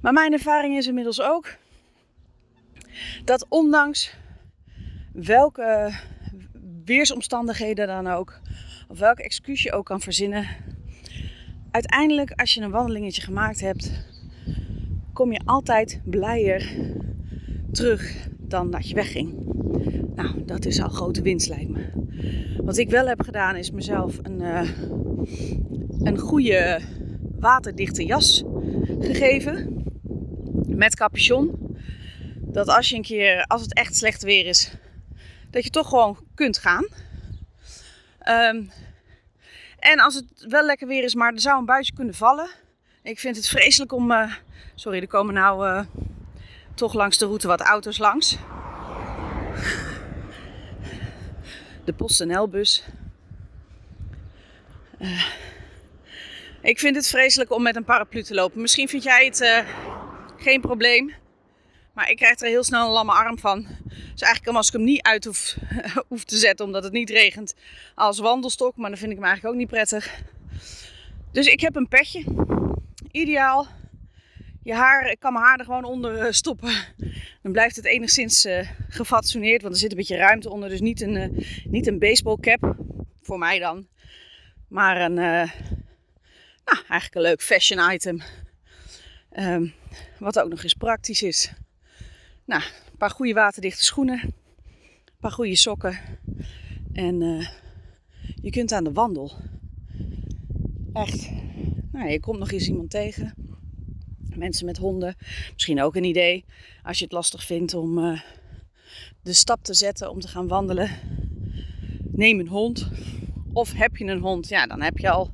Maar 0.00 0.12
mijn 0.12 0.32
ervaring 0.32 0.76
is 0.76 0.86
inmiddels 0.86 1.20
ook 1.20 1.56
dat 3.24 3.46
ondanks 3.48 4.14
welke 5.12 5.92
weersomstandigheden 6.84 7.86
dan 7.86 8.06
ook, 8.06 8.40
of 8.90 8.98
welke 8.98 9.22
excuus 9.22 9.62
je 9.62 9.72
ook 9.72 9.84
kan 9.86 10.00
verzinnen, 10.00 10.46
uiteindelijk 11.70 12.30
als 12.30 12.54
je 12.54 12.60
een 12.60 12.70
wandelingetje 12.70 13.22
gemaakt 13.22 13.60
hebt, 13.60 13.90
kom 15.12 15.32
je 15.32 15.40
altijd 15.44 16.00
blijer 16.04 16.70
terug 17.72 18.28
dan 18.38 18.70
dat 18.70 18.88
je 18.88 18.94
wegging. 18.94 19.34
Nou, 20.14 20.44
dat 20.44 20.64
is 20.64 20.82
al 20.82 20.88
grote 20.88 21.22
winst 21.22 21.48
lijkt 21.48 21.70
me. 21.70 21.88
Wat 22.62 22.76
ik 22.76 22.90
wel 22.90 23.06
heb 23.06 23.22
gedaan 23.22 23.56
is 23.56 23.70
mezelf 23.70 24.18
een, 24.22 24.40
uh, 24.40 24.70
een 26.02 26.18
goede 26.18 26.80
waterdichte 27.38 28.04
jas 28.04 28.44
gegeven 29.00 29.84
met 30.66 30.96
capuchon. 30.96 31.76
Dat 32.40 32.68
als 32.68 32.88
je 32.88 32.96
een 32.96 33.02
keer, 33.02 33.44
als 33.46 33.62
het 33.62 33.74
echt 33.74 33.96
slecht 33.96 34.22
weer 34.22 34.46
is, 34.46 34.72
dat 35.50 35.64
je 35.64 35.70
toch 35.70 35.88
gewoon 35.88 36.18
kunt 36.34 36.58
gaan. 36.58 36.86
Um, 38.28 38.70
en 39.78 40.00
als 40.00 40.14
het 40.14 40.26
wel 40.48 40.64
lekker 40.64 40.86
weer 40.86 41.04
is, 41.04 41.14
maar 41.14 41.32
er 41.32 41.40
zou 41.40 41.58
een 41.58 41.64
buitje 41.64 41.94
kunnen 41.94 42.14
vallen. 42.14 42.50
Ik 43.02 43.18
vind 43.18 43.36
het 43.36 43.48
vreselijk 43.48 43.92
om. 43.92 44.10
Uh, 44.10 44.34
sorry, 44.74 45.00
er 45.00 45.06
komen 45.06 45.34
nou 45.34 45.68
uh, 45.68 45.84
toch 46.74 46.94
langs 46.94 47.18
de 47.18 47.26
route 47.26 47.46
wat 47.46 47.60
auto's 47.60 47.98
langs. 47.98 48.36
De 51.84 51.92
PostNL-bus. 51.92 52.84
Uh, 54.98 55.24
ik 56.60 56.78
vind 56.78 56.96
het 56.96 57.08
vreselijk 57.08 57.52
om 57.52 57.62
met 57.62 57.76
een 57.76 57.84
paraplu 57.84 58.22
te 58.22 58.34
lopen. 58.34 58.60
Misschien 58.60 58.88
vind 58.88 59.02
jij 59.02 59.24
het 59.24 59.64
geen 60.36 60.60
probleem. 60.60 61.14
Maar 61.92 62.10
ik 62.10 62.16
krijg 62.16 62.40
er 62.40 62.48
heel 62.48 62.64
snel 62.64 62.86
een 62.86 62.92
lamme 62.92 63.12
arm 63.12 63.38
van. 63.38 63.66
Dus 64.12 64.22
eigenlijk 64.22 64.56
als 64.56 64.66
ik 64.66 64.72
hem 64.72 64.84
niet 64.84 65.02
uit 65.02 65.24
hoef, 65.24 65.56
hoef 66.08 66.24
te 66.24 66.36
zetten 66.36 66.66
omdat 66.66 66.84
het 66.84 66.92
niet 66.92 67.10
regent 67.10 67.54
als 67.94 68.18
wandelstok. 68.18 68.76
Maar 68.76 68.90
dan 68.90 68.98
vind 68.98 69.10
ik 69.10 69.16
hem 69.16 69.26
eigenlijk 69.26 69.54
ook 69.54 69.60
niet 69.60 69.70
prettig. 69.70 70.22
Dus 71.32 71.46
ik 71.46 71.60
heb 71.60 71.76
een 71.76 71.88
petje. 71.88 72.24
Ideaal. 73.10 73.66
Je 74.62 74.74
haar, 74.74 75.10
ik 75.10 75.20
kan 75.20 75.32
mijn 75.32 75.44
haar 75.44 75.58
er 75.58 75.64
gewoon 75.64 75.84
onder 75.84 76.18
eh, 76.18 76.32
stoppen. 76.32 76.72
Dan 77.42 77.52
blijft 77.52 77.76
het 77.76 77.84
enigszins 77.84 78.46
uh, 78.46 78.68
gefatsoeneerd. 78.88 79.62
Want 79.62 79.74
er 79.74 79.80
zit 79.80 79.90
een 79.90 79.96
beetje 79.96 80.16
ruimte 80.16 80.50
onder. 80.50 80.68
Dus 80.68 80.80
niet 80.80 81.00
een, 81.00 81.16
uh, 81.16 81.46
niet 81.64 81.86
een 81.86 81.98
baseballcap. 81.98 82.76
Voor 83.22 83.38
mij 83.38 83.58
dan. 83.58 83.88
Maar 84.68 85.00
een, 85.00 85.14
nou, 85.14 85.48
eigenlijk 86.64 87.14
een 87.14 87.22
leuk 87.22 87.42
fashion 87.42 87.92
item. 87.92 88.22
Um, 89.38 89.74
wat 90.18 90.40
ook 90.40 90.48
nog 90.48 90.62
eens 90.62 90.74
praktisch 90.74 91.22
is. 91.22 91.52
Nou, 92.50 92.62
een 92.62 92.96
paar 92.98 93.10
goede 93.10 93.32
waterdichte 93.32 93.84
schoenen. 93.84 94.20
Een 94.22 95.20
paar 95.20 95.30
goede 95.30 95.56
sokken. 95.56 95.98
En 96.92 97.20
uh, 97.20 97.48
je 98.42 98.50
kunt 98.50 98.72
aan 98.72 98.84
de 98.84 98.92
wandel. 98.92 99.32
Echt. 100.92 101.30
Nou, 101.92 102.10
je 102.10 102.20
komt 102.20 102.38
nog 102.38 102.50
eens 102.50 102.68
iemand 102.68 102.90
tegen. 102.90 103.34
Mensen 104.34 104.66
met 104.66 104.76
honden. 104.76 105.16
Misschien 105.52 105.82
ook 105.82 105.96
een 105.96 106.04
idee. 106.04 106.44
Als 106.82 106.98
je 106.98 107.04
het 107.04 107.12
lastig 107.12 107.44
vindt 107.44 107.74
om 107.74 107.98
uh, 107.98 108.20
de 109.22 109.32
stap 109.32 109.64
te 109.64 109.74
zetten 109.74 110.10
om 110.10 110.20
te 110.20 110.28
gaan 110.28 110.48
wandelen. 110.48 110.90
Neem 112.12 112.40
een 112.40 112.48
hond. 112.48 112.90
Of 113.52 113.72
heb 113.72 113.96
je 113.96 114.04
een 114.04 114.20
hond? 114.20 114.48
Ja, 114.48 114.66
dan 114.66 114.80
heb 114.80 114.98
je 114.98 115.10
al 115.10 115.30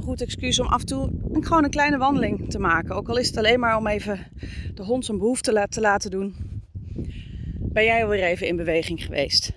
een 0.00 0.06
goed 0.06 0.20
excuus 0.20 0.60
om 0.60 0.66
af 0.66 0.80
en 0.80 0.86
toe 0.86 1.10
een, 1.32 1.44
gewoon 1.44 1.64
een 1.64 1.70
kleine 1.70 1.98
wandeling 1.98 2.50
te 2.50 2.58
maken. 2.58 2.94
Ook 2.94 3.08
al 3.08 3.18
is 3.18 3.26
het 3.26 3.36
alleen 3.36 3.60
maar 3.60 3.76
om 3.76 3.86
even 3.86 4.26
de 4.74 4.82
hond 4.82 5.04
zijn 5.04 5.18
behoefte 5.18 5.66
te 5.68 5.80
laten 5.80 6.10
doen. 6.10 6.34
Ben 7.58 7.84
jij 7.84 8.02
alweer 8.02 8.22
even 8.22 8.46
in 8.46 8.56
beweging 8.56 9.04
geweest? 9.04 9.52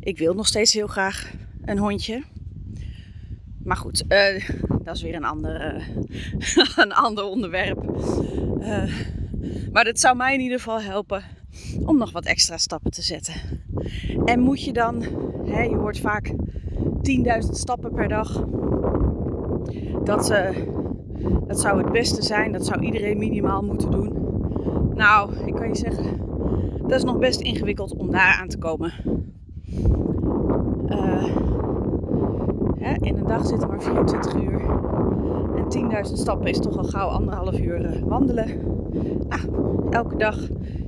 Ik 0.00 0.18
wil 0.18 0.34
nog 0.34 0.46
steeds 0.46 0.72
heel 0.72 0.86
graag 0.86 1.32
een 1.64 1.78
hondje. 1.78 2.22
Maar 3.64 3.76
goed, 3.76 4.04
uh, 4.08 4.48
dat 4.82 4.96
is 4.96 5.02
weer 5.02 5.14
een 5.14 5.24
ander, 5.24 5.74
uh, 5.74 5.88
een 6.84 6.92
ander 6.92 7.24
onderwerp. 7.24 7.82
Uh, 8.58 8.94
maar 9.72 9.84
het 9.84 10.00
zou 10.00 10.16
mij 10.16 10.34
in 10.34 10.40
ieder 10.40 10.58
geval 10.58 10.80
helpen 10.80 11.22
om 11.84 11.98
nog 11.98 12.12
wat 12.12 12.24
extra 12.24 12.56
stappen 12.56 12.90
te 12.90 13.02
zetten. 13.02 13.34
En 14.24 14.40
moet 14.40 14.64
je 14.64 14.72
dan, 14.72 15.02
hè, 15.44 15.62
je 15.62 15.76
hoort 15.76 16.00
vaak 16.00 16.32
10.000 17.02 17.50
stappen 17.50 17.92
per 17.92 18.08
dag. 18.08 18.44
Dat, 20.04 20.34
dat 21.46 21.60
zou 21.60 21.82
het 21.82 21.92
beste 21.92 22.22
zijn. 22.22 22.52
Dat 22.52 22.66
zou 22.66 22.80
iedereen 22.80 23.18
minimaal 23.18 23.62
moeten 23.62 23.90
doen. 23.90 24.22
Nou, 24.94 25.30
ik 25.46 25.54
kan 25.54 25.68
je 25.68 25.76
zeggen, 25.76 26.20
dat 26.82 26.92
is 26.92 27.04
nog 27.04 27.18
best 27.18 27.40
ingewikkeld 27.40 27.96
om 27.96 28.10
daar 28.10 28.38
aan 28.40 28.48
te 28.48 28.58
komen. 28.58 28.92
Uh, 30.88 31.36
hè, 32.78 32.94
in 33.00 33.16
een 33.16 33.26
dag 33.26 33.46
zitten 33.46 33.68
maar 33.68 33.82
24 33.82 34.34
uur. 34.34 34.60
En 35.56 36.06
10.000 36.06 36.12
stappen 36.12 36.46
is 36.46 36.58
toch 36.58 36.76
al 36.76 36.84
gauw 36.84 37.08
anderhalf 37.08 37.58
uur 37.58 37.80
uh, 37.80 38.02
wandelen. 38.02 38.48
Nou, 39.28 39.40
elke 39.90 40.16
dag 40.16 40.38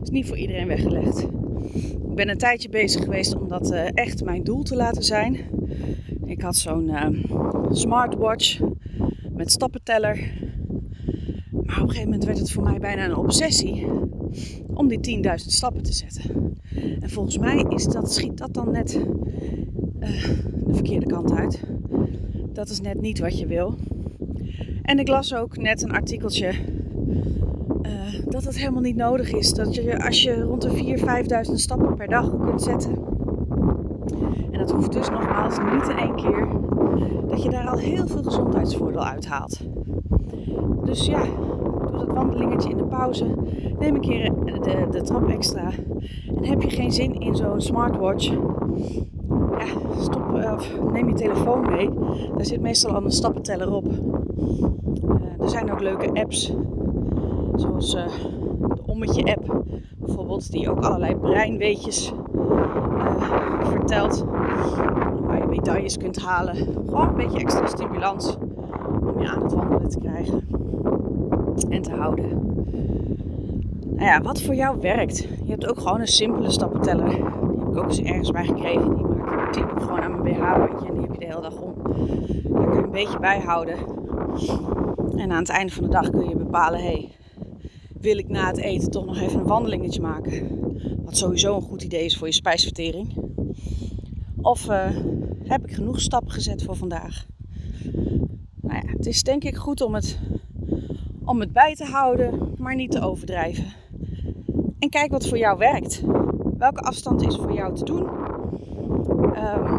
is 0.03 0.11
niet 0.11 0.27
voor 0.27 0.37
iedereen 0.37 0.67
weggelegd. 0.67 1.29
Ik 2.09 2.15
ben 2.15 2.29
een 2.29 2.39
tijdje 2.39 2.69
bezig 2.69 3.05
geweest 3.05 3.37
om 3.37 3.49
dat 3.49 3.73
uh, 3.73 3.87
echt 3.95 4.25
mijn 4.25 4.45
doel 4.45 4.63
te 4.63 4.77
laten 4.77 5.03
zijn. 5.03 5.37
Ik 6.25 6.43
had 6.43 6.57
zo'n 6.57 6.91
smartwatch 7.71 8.61
met 9.35 9.51
stappenteller. 9.51 10.17
Maar 11.51 11.77
op 11.77 11.83
een 11.83 11.89
gegeven 11.89 12.05
moment 12.05 12.25
werd 12.25 12.39
het 12.39 12.51
voor 12.51 12.63
mij 12.63 12.79
bijna 12.79 13.05
een 13.05 13.17
obsessie 13.17 13.87
om 14.75 14.89
die 14.89 15.23
10.000 15.25 15.35
stappen 15.35 15.83
te 15.83 15.93
zetten. 15.93 16.61
En 17.01 17.11
volgens 17.11 17.39
mij 17.39 17.67
is 17.69 17.85
dat, 17.85 18.13
schiet 18.13 18.39
dat 18.39 18.55
dan 18.55 18.71
net 18.71 18.95
uh, 18.95 19.03
de 20.67 20.75
verkeerde 20.75 21.07
kant 21.07 21.33
uit. 21.33 21.61
Dat 22.53 22.69
is 22.69 22.81
net 22.81 23.01
niet 23.01 23.19
wat 23.19 23.39
je 23.39 23.47
wil. 23.47 23.75
En 24.83 24.99
ik 24.99 25.09
las 25.09 25.35
ook 25.35 25.57
net 25.57 25.83
een 25.83 25.93
artikeltje 25.93 26.53
uh, 27.83 28.27
dat 28.29 28.45
het 28.45 28.59
helemaal 28.59 28.83
niet 28.83 28.97
nodig 28.97 29.33
is. 29.33 29.53
Dat 29.53 29.75
je 29.75 30.05
als 30.05 30.23
je 30.23 30.43
rond 30.43 30.63
de 30.63 30.97
4.000, 31.45 31.49
5.000 31.49 31.55
stappen 31.55 31.95
per 31.95 32.09
dag 32.09 32.39
kunt 32.39 32.63
zetten. 32.63 32.93
En 34.51 34.59
dat 34.59 34.71
hoeft 34.71 34.93
dus 34.93 35.11
nogmaals 35.11 35.59
niet 35.59 35.89
in 35.89 35.97
één 35.97 36.17
keer. 36.17 36.64
Dat 37.35 37.43
je 37.43 37.51
daar 37.51 37.69
al 37.69 37.79
heel 37.79 38.07
veel 38.07 38.23
gezondheidsvoordeel 38.23 39.05
uithaalt. 39.05 39.61
Dus 40.85 41.07
ja, 41.07 41.23
doe 41.91 41.91
dat 41.91 42.07
wandelingetje 42.07 42.71
in 42.71 42.77
de 42.77 42.85
pauze. 42.85 43.27
Neem 43.79 43.95
een 43.95 44.01
keer 44.01 44.33
de, 44.45 44.87
de 44.91 45.03
trap 45.03 45.29
extra. 45.29 45.71
En 46.37 46.45
heb 46.45 46.63
je 46.63 46.71
geen 46.71 46.93
zin 46.93 47.21
in 47.21 47.37
zo'n 47.37 47.61
smartwatch? 47.61 48.31
Ja, 49.59 49.67
stop, 49.99 50.35
uh, 50.35 50.59
neem 50.93 51.09
je 51.09 51.15
telefoon 51.15 51.71
mee. 51.71 51.91
Daar 52.37 52.45
zit 52.45 52.61
meestal 52.61 52.95
al 52.95 53.05
een 53.05 53.11
stappenteller 53.11 53.73
op. 53.73 53.87
Uh, 53.87 55.41
er 55.41 55.49
zijn 55.49 55.73
ook 55.73 55.81
leuke 55.81 56.13
apps. 56.13 56.55
Zoals 57.55 57.95
uh, 57.95 58.07
de 58.75 58.83
Ommetje 58.87 59.35
app 59.37 59.65
bijvoorbeeld. 59.99 60.51
Die 60.51 60.71
ook 60.71 60.81
allerlei 60.81 61.17
breinweetjes 61.17 62.13
vertelt. 63.61 64.25
Medailles 65.65 65.97
kunt 65.97 66.23
halen. 66.23 66.57
Gewoon 66.57 67.09
een 67.09 67.15
beetje 67.15 67.39
extra 67.39 67.67
stimulans 67.67 68.37
om 69.01 69.21
je 69.21 69.29
aan 69.29 69.43
het 69.43 69.53
wandelen 69.53 69.89
te 69.89 69.99
krijgen 69.99 70.49
en 71.69 71.83
te 71.83 71.91
houden. 71.91 72.29
Nou 73.85 74.07
ja, 74.07 74.21
wat 74.21 74.43
voor 74.43 74.55
jou 74.55 74.81
werkt. 74.81 75.19
Je 75.19 75.51
hebt 75.51 75.67
ook 75.67 75.79
gewoon 75.79 76.01
een 76.01 76.07
simpele 76.07 76.51
stappenteller. 76.51 77.09
Die 77.09 77.23
heb 77.59 77.69
ik 77.69 77.77
ook 77.77 77.87
eens 77.87 78.03
ergens 78.03 78.31
bij 78.31 78.45
gekregen. 78.45 78.97
Die 78.97 79.05
maak 79.05 79.57
ik, 79.57 79.65
gewoon 79.79 80.01
aan 80.01 80.23
mijn 80.23 80.35
BH-bandje 80.35 80.87
en 80.87 80.93
die 80.93 81.03
heb 81.03 81.13
je 81.13 81.19
de 81.19 81.27
hele 81.27 81.41
dag 81.41 81.61
om. 81.61 81.75
Daar 81.83 82.69
kun 82.69 82.77
je 82.77 82.85
een 82.85 82.91
beetje 82.91 83.19
bijhouden. 83.19 83.77
En 85.17 85.31
aan 85.31 85.39
het 85.39 85.49
einde 85.49 85.73
van 85.73 85.83
de 85.83 85.91
dag 85.91 86.11
kun 86.11 86.29
je 86.29 86.37
bepalen: 86.37 86.81
hey, 86.81 87.11
wil 88.01 88.19
ik 88.19 88.29
na 88.29 88.47
het 88.47 88.59
eten 88.59 88.91
toch 88.91 89.07
nog 89.07 89.21
even 89.21 89.41
een 89.41 89.47
wandelingetje 89.47 90.01
maken? 90.01 90.61
Wat 91.05 91.17
sowieso 91.17 91.57
een 91.57 91.63
goed 91.63 91.83
idee 91.83 92.05
is 92.05 92.17
voor 92.17 92.27
je 92.27 92.33
spijsvertering. 92.33 93.34
Of 94.45 94.69
uh, 94.69 94.87
heb 95.43 95.67
ik 95.67 95.75
genoeg 95.75 96.01
stappen 96.01 96.33
gezet 96.33 96.63
voor 96.63 96.77
vandaag? 96.77 97.27
Nou 98.61 98.87
ja, 98.87 98.93
het 98.93 99.07
is 99.07 99.23
denk 99.23 99.45
ik 99.45 99.57
goed 99.57 99.81
om 99.81 99.95
het 99.95 100.19
om 101.25 101.41
het 101.41 101.53
bij 101.53 101.75
te 101.75 101.85
houden, 101.85 102.55
maar 102.59 102.75
niet 102.75 102.91
te 102.91 103.01
overdrijven. 103.01 103.65
En 104.79 104.89
kijk 104.89 105.11
wat 105.11 105.29
voor 105.29 105.39
jou 105.39 105.59
werkt. 105.59 106.03
Welke 106.59 106.81
afstand 106.81 107.27
is 107.27 107.37
voor 107.37 107.53
jou 107.53 107.75
te 107.75 107.85
doen? 107.85 108.09
Ehm, 109.35 109.77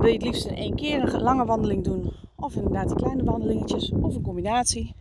wil 0.00 0.06
je 0.06 0.12
het 0.12 0.22
liefst 0.22 0.46
in 0.46 0.56
één 0.56 0.74
keer 0.74 1.14
een 1.14 1.22
lange 1.22 1.44
wandeling 1.44 1.84
doen, 1.84 2.12
of 2.36 2.54
inderdaad 2.54 2.88
die 2.88 2.96
kleine 2.96 3.24
wandelingetjes, 3.24 3.92
of 4.00 4.14
een 4.14 4.22
combinatie. 4.22 4.94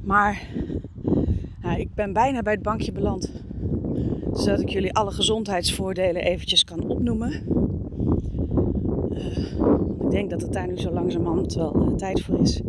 Maar 0.00 0.48
nou, 1.62 1.80
ik 1.80 1.94
ben 1.94 2.12
bijna 2.12 2.42
bij 2.42 2.52
het 2.52 2.62
bankje 2.62 2.92
beland, 2.92 3.32
zodat 4.38 4.60
ik 4.60 4.68
jullie 4.68 4.94
alle 4.94 5.10
gezondheidsvoordelen 5.10 6.22
eventjes 6.22 6.64
kan 6.64 6.88
opnoemen. 6.88 7.32
Uh, 9.12 9.36
ik 10.00 10.10
denk 10.10 10.30
dat 10.30 10.40
het 10.42 10.52
daar 10.52 10.66
nu 10.66 10.78
zo 10.78 10.90
langzamerhand 10.90 11.54
wel 11.54 11.88
uh, 11.88 11.94
tijd 11.94 12.22
voor 12.22 12.40
is. 12.40 12.60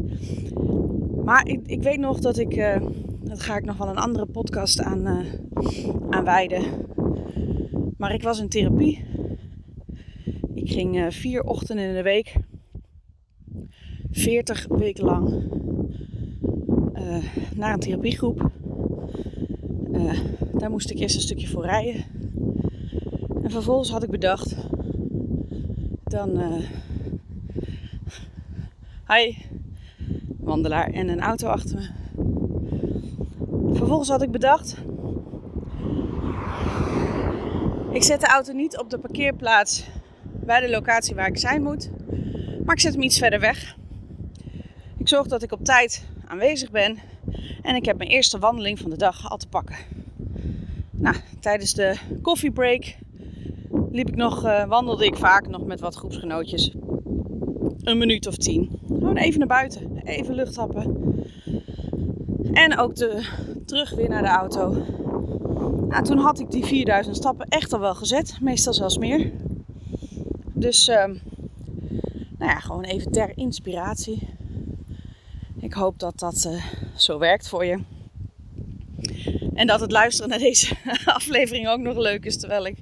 Maar 1.23 1.47
ik, 1.47 1.59
ik 1.65 1.83
weet 1.83 1.99
nog 1.99 2.19
dat 2.19 2.37
ik, 2.37 2.55
uh, 2.55 2.81
dat 3.23 3.39
ga 3.39 3.57
ik 3.57 3.65
nog 3.65 3.77
wel 3.77 3.87
een 3.87 3.97
andere 3.97 4.25
podcast 4.25 4.81
aan, 4.81 5.25
aan 6.09 6.23
wijden. 6.23 6.63
Maar 7.97 8.13
ik 8.13 8.23
was 8.23 8.39
in 8.39 8.49
therapie. 8.49 9.05
Ik 10.53 10.71
ging 10.71 11.13
vier 11.13 11.43
ochtenden 11.43 11.85
in 11.85 11.93
de 11.93 12.01
week, 12.01 12.35
40 14.11 14.67
weken 14.69 15.05
lang, 15.05 15.43
naar 17.55 17.73
een 17.73 17.79
therapiegroep. 17.79 18.51
Daar 20.59 20.69
moest 20.69 20.89
ik 20.89 20.99
eerst 20.99 21.15
een 21.15 21.21
stukje 21.21 21.47
voor 21.47 21.65
rijden. 21.65 22.05
En 23.43 23.51
vervolgens 23.51 23.89
had 23.89 24.03
ik 24.03 24.09
bedacht, 24.09 24.55
dan 26.03 26.61
Hi, 29.15 29.35
wandelaar 30.37 30.91
en 30.91 31.07
een 31.07 31.19
auto 31.19 31.47
achter 31.47 31.75
me. 31.75 31.89
Vervolgens 33.75 34.09
had 34.09 34.21
ik 34.21 34.31
bedacht. 34.31 34.77
Ik 37.91 38.03
zet 38.03 38.19
de 38.19 38.27
auto 38.27 38.53
niet 38.53 38.77
op 38.77 38.89
de 38.89 38.99
parkeerplaats 38.99 39.85
bij 40.23 40.59
de 40.59 40.69
locatie 40.69 41.15
waar 41.15 41.27
ik 41.27 41.37
zijn 41.37 41.63
moet, 41.63 41.89
maar 42.65 42.75
ik 42.75 42.81
zet 42.81 42.93
hem 42.93 43.01
iets 43.01 43.17
verder 43.17 43.39
weg. 43.39 43.77
Ik 44.97 45.07
zorg 45.07 45.27
dat 45.27 45.43
ik 45.43 45.51
op 45.51 45.63
tijd 45.63 46.05
aanwezig 46.27 46.71
ben 46.71 46.97
en 47.61 47.75
ik 47.75 47.85
heb 47.85 47.97
mijn 47.97 48.09
eerste 48.09 48.39
wandeling 48.39 48.79
van 48.79 48.89
de 48.89 48.97
dag 48.97 49.29
al 49.29 49.37
te 49.37 49.47
pakken. 49.47 49.75
Nou, 50.99 51.15
tijdens 51.39 51.73
de 51.73 51.97
koffiebreak 52.21 52.97
liep 53.91 54.07
ik 54.07 54.15
nog, 54.15 54.45
uh, 54.45 54.67
wandelde 54.67 55.05
ik 55.05 55.17
vaak 55.17 55.47
nog 55.47 55.65
met 55.65 55.79
wat 55.79 55.95
groepsgenootjes. 55.95 56.75
Een 57.81 57.97
minuut 57.97 58.27
of 58.27 58.35
tien. 58.35 58.79
Gewoon 58.87 59.17
even 59.17 59.39
naar 59.39 59.47
buiten, 59.47 59.97
even 60.03 60.35
lucht 60.35 60.55
happen. 60.55 60.97
En 62.53 62.77
ook 62.77 62.95
de, 62.95 63.27
terug 63.65 63.95
weer 63.95 64.09
naar 64.09 64.21
de 64.21 64.27
auto. 64.27 64.83
Nou, 65.87 66.03
toen 66.03 66.17
had 66.17 66.39
ik 66.39 66.51
die 66.51 66.65
4000 66.65 67.15
stappen 67.15 67.45
echt 67.47 67.73
al 67.73 67.79
wel 67.79 67.95
gezet, 67.95 68.37
meestal 68.41 68.73
zelfs 68.73 68.97
meer. 68.97 69.31
Dus, 70.53 70.87
uh, 70.87 70.95
nou 72.37 72.51
ja, 72.51 72.59
gewoon 72.59 72.83
even 72.83 73.11
ter 73.11 73.31
inspiratie. 73.35 74.27
Ik 75.59 75.73
hoop 75.73 75.99
dat 75.99 76.19
dat 76.19 76.45
uh, 76.47 76.63
zo 76.95 77.19
werkt 77.19 77.49
voor 77.49 77.65
je. 77.65 77.79
En 79.59 79.67
dat 79.67 79.79
het 79.79 79.91
luisteren 79.91 80.29
naar 80.29 80.39
deze 80.39 80.75
aflevering 81.05 81.67
ook 81.67 81.79
nog 81.79 81.97
leuk 81.97 82.25
is 82.25 82.37
terwijl 82.37 82.65
ik 82.65 82.77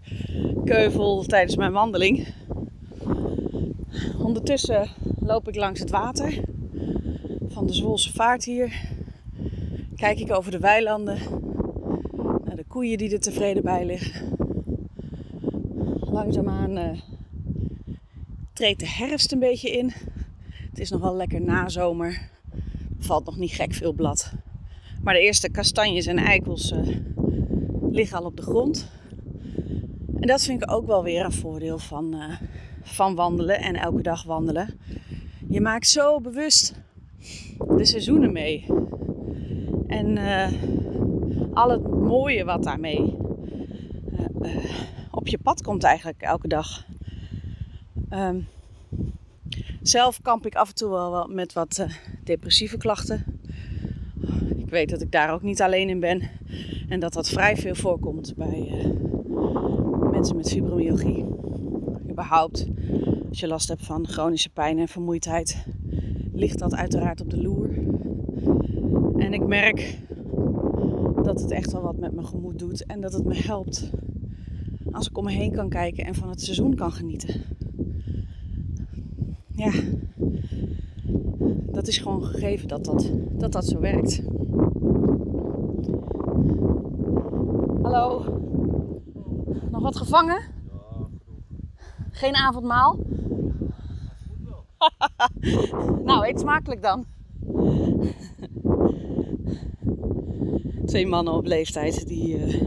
keuvel 0.66 1.24
tijdens 1.24 1.56
mijn 1.56 1.72
wandeling. 1.72 2.28
Ondertussen 4.18 4.90
loop 5.20 5.48
ik 5.48 5.56
langs 5.56 5.80
het 5.80 5.90
water 5.90 6.40
van 7.48 7.68
de 7.68 7.74
Zwolse 7.74 8.14
vaart 8.14 8.44
hier. 8.44 8.82
Kijk 9.96 10.20
ik 10.20 10.32
over 10.32 10.52
de 10.52 10.60
weilanden 10.60 11.18
naar 12.46 12.56
de 12.56 12.66
koeien 12.68 12.98
die 12.98 13.12
er 13.12 13.20
tevreden 13.20 13.64
bij 13.64 13.86
liggen. 13.86 14.38
Langzaamaan 16.00 16.78
uh, 16.78 17.00
treedt 18.54 18.80
de 18.80 18.90
herfst 18.90 19.32
een 19.32 19.40
beetje 19.40 19.72
in. 19.72 19.94
Het 20.70 20.80
is 20.80 20.90
nog 20.90 21.02
wel 21.02 21.16
lekker 21.16 21.42
nazomer. 21.42 22.30
Er 23.00 23.06
valt 23.06 23.26
nog 23.26 23.38
niet 23.38 23.52
gek 23.52 23.74
veel 23.74 23.94
blad. 23.94 24.34
Maar 25.02 25.14
de 25.14 25.20
eerste 25.20 25.50
kastanjes 25.50 26.06
en 26.06 26.18
eikels 26.18 26.72
uh, 26.72 26.98
liggen 27.92 28.18
al 28.18 28.26
op 28.26 28.36
de 28.36 28.42
grond. 28.42 28.90
En 30.20 30.28
dat 30.28 30.44
vind 30.44 30.64
ik 30.64 30.72
ook 30.72 30.88
wel 30.88 31.04
weer 31.04 31.26
een 31.26 31.32
voordeel 31.32 31.80
van, 31.80 32.16
uh, 32.16 32.36
van 32.82 33.16
wandelen 33.16 33.60
en 33.60 33.76
elke 33.76 34.02
dag 34.02 34.24
wandelen. 34.24 34.80
Je 35.48 35.62
maakt 35.62 35.88
zo 35.88 36.22
bewust 36.22 36.74
de 37.78 37.86
seizoenen 37.86 38.32
mee. 38.32 38.66
En 39.88 40.18
uh, 40.18 40.48
al 41.54 41.70
het 41.70 41.92
mooie 41.92 42.44
wat 42.44 42.64
daarmee 42.64 43.18
op 45.12 45.28
je 45.28 45.38
pad 45.38 45.62
komt 45.62 45.84
eigenlijk 45.84 46.22
elke 46.22 46.48
dag. 46.48 46.86
Um, 48.10 48.48
zelf 49.82 50.22
kamp 50.22 50.46
ik 50.46 50.56
af 50.56 50.70
en 50.70 50.76
toe 50.76 50.90
wel 50.90 51.28
met 51.28 51.54
wat 51.54 51.86
depressieve 52.24 52.78
klachten. 52.78 53.37
Ik 54.68 54.74
weet 54.74 54.90
dat 54.90 55.02
ik 55.02 55.12
daar 55.12 55.34
ook 55.34 55.42
niet 55.42 55.62
alleen 55.62 55.90
in 55.90 56.00
ben. 56.00 56.22
En 56.90 57.00
dat 57.00 57.14
dat 57.14 57.30
vrij 57.30 57.56
veel 57.56 57.76
voorkomt 57.76 58.34
bij 58.36 58.88
mensen 60.12 60.36
met 60.36 60.50
fibromyalgie. 60.50 61.26
Überhaupt 62.10 62.68
als 63.30 63.40
je 63.40 63.48
last 63.48 63.68
hebt 63.68 63.86
van 63.86 64.08
chronische 64.08 64.50
pijn 64.50 64.80
en 64.80 64.88
vermoeidheid, 64.88 65.66
ligt 66.34 66.60
dat 66.60 66.76
uiteraard 66.76 67.22
op 67.22 67.30
de 67.30 67.42
loer. 67.42 67.70
En 69.18 69.34
ik 69.34 69.48
merk 69.48 69.98
dat 71.24 71.42
het 71.42 71.52
echt 71.52 71.72
wel 71.72 71.82
wat 71.82 71.98
met 71.98 72.14
mijn 72.14 72.28
gemoed 72.28 72.60
doet 72.60 72.86
en 72.86 73.02
dat 73.02 73.14
het 73.14 73.26
me 73.26 73.36
helpt 73.36 73.90
als 74.92 75.10
ik 75.10 75.18
om 75.18 75.24
me 75.24 75.32
heen 75.32 75.52
kan 75.52 75.70
kijken 75.70 76.06
en 76.06 76.16
van 76.16 76.30
het 76.30 76.42
seizoen 76.42 76.76
kan 76.76 76.92
genieten. 76.92 77.42
Ja, 79.52 79.72
dat 81.72 81.88
is 81.88 81.98
gewoon 81.98 82.24
gegeven 82.24 82.68
dat 82.68 82.86
dat, 82.86 83.12
dat, 83.32 83.52
dat 83.52 83.66
zo 83.66 83.80
werkt. 83.80 84.24
Hallo, 87.82 88.24
nog 89.72 89.77
wat 89.88 89.98
gevangen? 89.98 90.42
Geen 92.12 92.36
avondmaal? 92.36 93.00
nou, 96.06 96.28
eet 96.28 96.40
smakelijk 96.40 96.82
dan. 96.82 97.06
Twee 100.86 101.08
mannen 101.08 101.34
op 101.34 101.46
leeftijd 101.46 102.08
die 102.08 102.38
uh, 102.38 102.62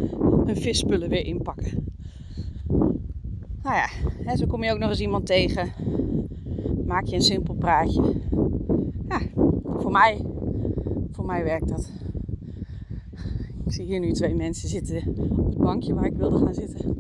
hun 0.47 0.57
visspullen 0.57 1.09
weer 1.09 1.25
inpakken. 1.25 1.87
Nou 3.63 3.77
ja, 3.77 3.89
hè, 4.25 4.37
zo 4.37 4.47
kom 4.47 4.65
je 4.65 4.73
ook 4.73 4.79
nog 4.79 4.91
eens 4.91 5.01
iemand 5.01 5.27
tegen. 5.27 5.73
Maak 6.87 7.07
je 7.07 7.17
een 7.17 7.23
simpel 7.23 7.55
praatje. 7.55 8.15
Ja, 9.09 9.21
voor 9.77 9.91
mij, 9.91 10.25
voor 11.11 11.25
mij 11.25 11.45
werkt 11.45 11.69
dat. 11.69 11.91
Ik 13.71 13.77
zie 13.77 13.85
hier 13.85 14.01
nu 14.01 14.13
twee 14.13 14.35
mensen 14.35 14.69
zitten 14.69 15.15
op 15.39 15.47
het 15.47 15.59
bankje 15.59 15.95
waar 15.95 16.05
ik 16.05 16.17
wilde 16.17 16.39
gaan 16.39 16.55
zitten. 16.55 16.97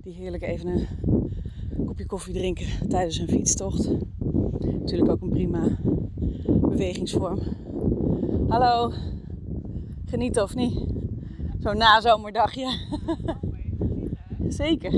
Die 0.00 0.12
heerlijk 0.12 0.42
even 0.42 0.68
een 0.68 1.84
kopje 1.86 2.06
koffie 2.06 2.34
drinken 2.34 2.88
tijdens 2.88 3.18
een 3.18 3.28
fietstocht. 3.28 3.90
Natuurlijk 4.60 5.10
ook 5.10 5.22
een 5.22 5.28
prima 5.28 5.78
bewegingsvorm. 6.46 7.38
Hallo, 8.48 8.92
genieten 10.04 10.42
of 10.42 10.54
niet? 10.54 10.84
Zo'n 11.58 11.76
nazomerdagje. 11.76 12.78
Zeker. 14.48 14.92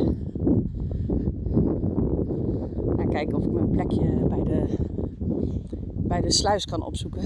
Nou, 2.97 3.09
kijken 3.09 3.37
of 3.37 3.45
ik 3.45 3.53
mijn 3.53 3.71
plekje 3.71 4.27
bij 4.29 4.43
de, 4.43 4.65
bij 5.97 6.21
de 6.21 6.33
sluis 6.33 6.65
kan 6.65 6.83
opzoeken. 6.83 7.23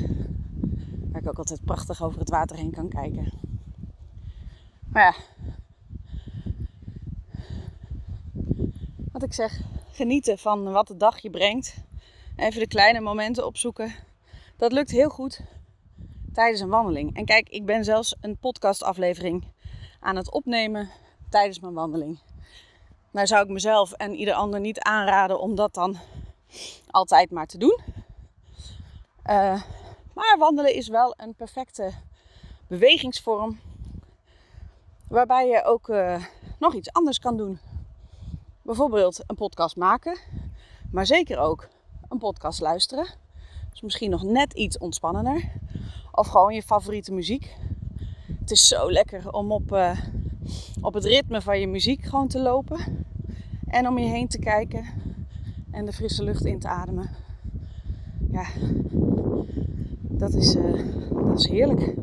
Waar 1.12 1.22
ik 1.22 1.28
ook 1.28 1.38
altijd 1.38 1.64
prachtig 1.64 2.02
over 2.02 2.18
het 2.18 2.30
water 2.30 2.56
heen 2.56 2.70
kan 2.70 2.88
kijken. 2.88 3.49
Maar 4.92 5.02
ja. 5.02 5.14
Wat 9.12 9.22
ik 9.22 9.32
zeg, 9.32 9.60
genieten 9.92 10.38
van 10.38 10.72
wat 10.72 10.86
de 10.86 10.96
dag 10.96 11.18
je 11.18 11.30
brengt. 11.30 11.76
Even 12.36 12.60
de 12.60 12.66
kleine 12.66 13.00
momenten 13.00 13.46
opzoeken. 13.46 13.94
Dat 14.56 14.72
lukt 14.72 14.90
heel 14.90 15.08
goed 15.08 15.40
tijdens 16.32 16.60
een 16.60 16.68
wandeling. 16.68 17.16
En 17.16 17.24
kijk, 17.24 17.48
ik 17.48 17.66
ben 17.66 17.84
zelfs 17.84 18.16
een 18.20 18.36
podcastaflevering 18.36 19.44
aan 20.00 20.16
het 20.16 20.30
opnemen 20.30 20.90
tijdens 21.28 21.60
mijn 21.60 21.74
wandeling. 21.74 22.18
Maar 23.10 23.26
zou 23.26 23.44
ik 23.44 23.50
mezelf 23.50 23.92
en 23.92 24.14
ieder 24.14 24.34
ander 24.34 24.60
niet 24.60 24.80
aanraden 24.80 25.40
om 25.40 25.54
dat 25.54 25.74
dan 25.74 25.98
altijd 26.90 27.30
maar 27.30 27.46
te 27.46 27.58
doen. 27.58 27.80
Uh, 29.26 29.62
maar 30.14 30.36
wandelen 30.38 30.74
is 30.74 30.88
wel 30.88 31.14
een 31.16 31.34
perfecte 31.34 31.92
bewegingsvorm. 32.66 33.58
Waarbij 35.10 35.48
je 35.48 35.64
ook 35.64 35.88
uh, 35.88 36.24
nog 36.58 36.74
iets 36.74 36.92
anders 36.92 37.18
kan 37.18 37.36
doen. 37.36 37.58
Bijvoorbeeld 38.62 39.22
een 39.26 39.36
podcast 39.36 39.76
maken. 39.76 40.18
Maar 40.90 41.06
zeker 41.06 41.38
ook 41.38 41.68
een 42.08 42.18
podcast 42.18 42.60
luisteren. 42.60 43.06
Dus 43.70 43.80
misschien 43.80 44.10
nog 44.10 44.22
net 44.22 44.52
iets 44.52 44.78
ontspannender. 44.78 45.52
Of 46.12 46.26
gewoon 46.26 46.54
je 46.54 46.62
favoriete 46.62 47.12
muziek. 47.12 47.56
Het 48.40 48.50
is 48.50 48.68
zo 48.68 48.92
lekker 48.92 49.32
om 49.32 49.52
op, 49.52 49.72
uh, 49.72 49.98
op 50.80 50.94
het 50.94 51.04
ritme 51.04 51.42
van 51.42 51.60
je 51.60 51.68
muziek 51.68 52.04
gewoon 52.04 52.28
te 52.28 52.40
lopen. 52.40 53.06
En 53.66 53.88
om 53.88 53.98
je 53.98 54.08
heen 54.08 54.28
te 54.28 54.38
kijken 54.38 54.84
en 55.70 55.84
de 55.84 55.92
frisse 55.92 56.24
lucht 56.24 56.44
in 56.44 56.58
te 56.58 56.68
ademen. 56.68 57.10
Ja, 58.30 58.46
dat 60.00 60.34
is, 60.34 60.54
uh, 60.54 60.82
dat 61.10 61.38
is 61.38 61.48
heerlijk. 61.48 61.94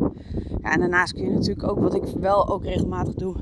En 0.71 0.79
daarnaast 0.79 1.13
kun 1.13 1.23
je 1.23 1.31
natuurlijk 1.31 1.69
ook, 1.69 1.79
wat 1.79 1.95
ik 1.95 2.03
wel 2.19 2.49
ook 2.49 2.63
regelmatig 2.63 3.13
doe. 3.13 3.35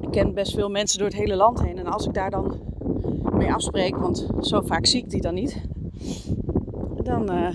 Ik 0.00 0.10
ken 0.10 0.34
best 0.34 0.54
veel 0.54 0.68
mensen 0.70 0.98
door 0.98 1.08
het 1.08 1.16
hele 1.16 1.36
land 1.36 1.62
heen. 1.62 1.78
En 1.78 1.86
als 1.86 2.06
ik 2.06 2.14
daar 2.14 2.30
dan 2.30 2.60
mee 3.32 3.52
afspreek, 3.52 3.96
want 3.96 4.26
zo 4.40 4.60
vaak 4.60 4.86
zie 4.86 5.02
ik 5.02 5.10
die 5.10 5.20
dan 5.20 5.34
niet. 5.34 5.60
Dan 7.02 7.32
uh, 7.32 7.54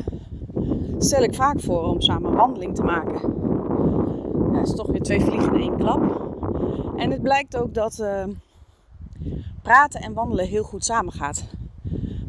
stel 0.98 1.24
ik 1.24 1.36
vaak 1.36 1.60
voor 1.60 1.84
om 1.84 2.02
samen 2.02 2.30
een 2.30 2.38
wandeling 2.38 2.76
te 2.76 2.84
maken. 2.84 3.34
Dat 4.54 4.68
is 4.68 4.76
toch 4.76 4.88
weer 4.88 5.02
twee 5.02 5.22
vliegen 5.22 5.56
in 5.56 5.62
één 5.62 5.78
klap. 5.78 6.32
En 6.98 7.12
het 7.12 7.22
blijkt 7.22 7.58
ook 7.58 7.74
dat 7.74 8.00
uh, 8.00 8.24
praten 9.62 10.02
en 10.02 10.14
wandelen 10.14 10.48
heel 10.48 10.64
goed 10.64 10.86
samengaat. 10.86 11.46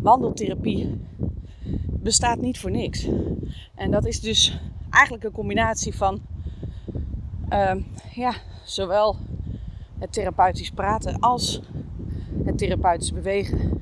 Wandeltherapie 0.01 1.01
bestaat 1.87 2.41
niet 2.41 2.59
voor 2.59 2.71
niks. 2.71 3.09
En 3.75 3.91
dat 3.91 4.07
is 4.07 4.21
dus 4.21 4.61
eigenlijk 4.91 5.25
een 5.25 5.33
combinatie 5.33 5.97
van 5.97 6.21
uh, 7.55 7.75
ja, 8.12 8.35
zowel 8.64 9.17
het 9.99 10.12
therapeutisch 10.12 10.71
praten 10.71 11.21
als 11.21 11.61
het 12.45 12.59
therapeutisch 12.59 13.12
bewegen. 13.12 13.81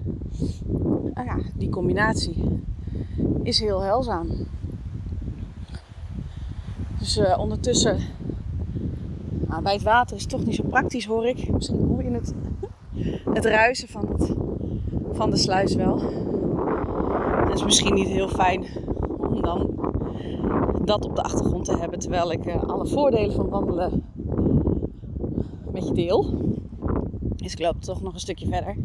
Nou 1.15 1.27
ja, 1.27 1.39
die 1.55 1.69
combinatie 1.69 2.63
is 3.43 3.61
heel 3.61 3.81
heilzaam. 3.81 4.29
Dus 6.99 7.19
uh, 7.19 7.39
ondertussen, 7.39 7.99
nou, 9.31 9.63
bij 9.63 9.73
het 9.73 9.83
water 9.83 10.17
is 10.17 10.23
het 10.23 10.31
toch 10.31 10.45
niet 10.45 10.55
zo 10.55 10.63
praktisch 10.63 11.07
hoor 11.07 11.27
ik. 11.27 11.49
Misschien 11.49 11.87
hoor 11.87 12.03
je 12.03 12.11
het, 12.11 12.35
het 13.37 13.45
ruisen 13.45 13.89
van, 13.89 14.09
het, 14.09 14.35
van 15.13 15.31
de 15.31 15.37
sluis 15.37 15.75
wel. 15.75 16.01
Het 17.45 17.55
is 17.55 17.65
misschien 17.65 17.95
niet 17.95 18.09
heel 18.09 18.29
fijn 18.29 18.67
om 19.19 19.43
dan 19.43 19.82
dat 20.93 21.05
op 21.05 21.17
de 21.17 21.23
achtergrond 21.23 21.65
te 21.65 21.77
hebben 21.77 21.99
terwijl 21.99 22.33
ik 22.33 22.47
uh, 22.47 22.63
alle 22.63 22.87
voordelen 22.87 23.35
van 23.35 23.49
wandelen 23.49 24.05
met 25.73 25.87
je 25.87 25.95
deel. 25.95 26.35
Dus 27.37 27.53
ik 27.53 27.59
loop 27.59 27.83
toch 27.83 28.03
nog 28.03 28.13
een 28.13 28.21
stukje 28.21 28.47
verder. 28.47 28.77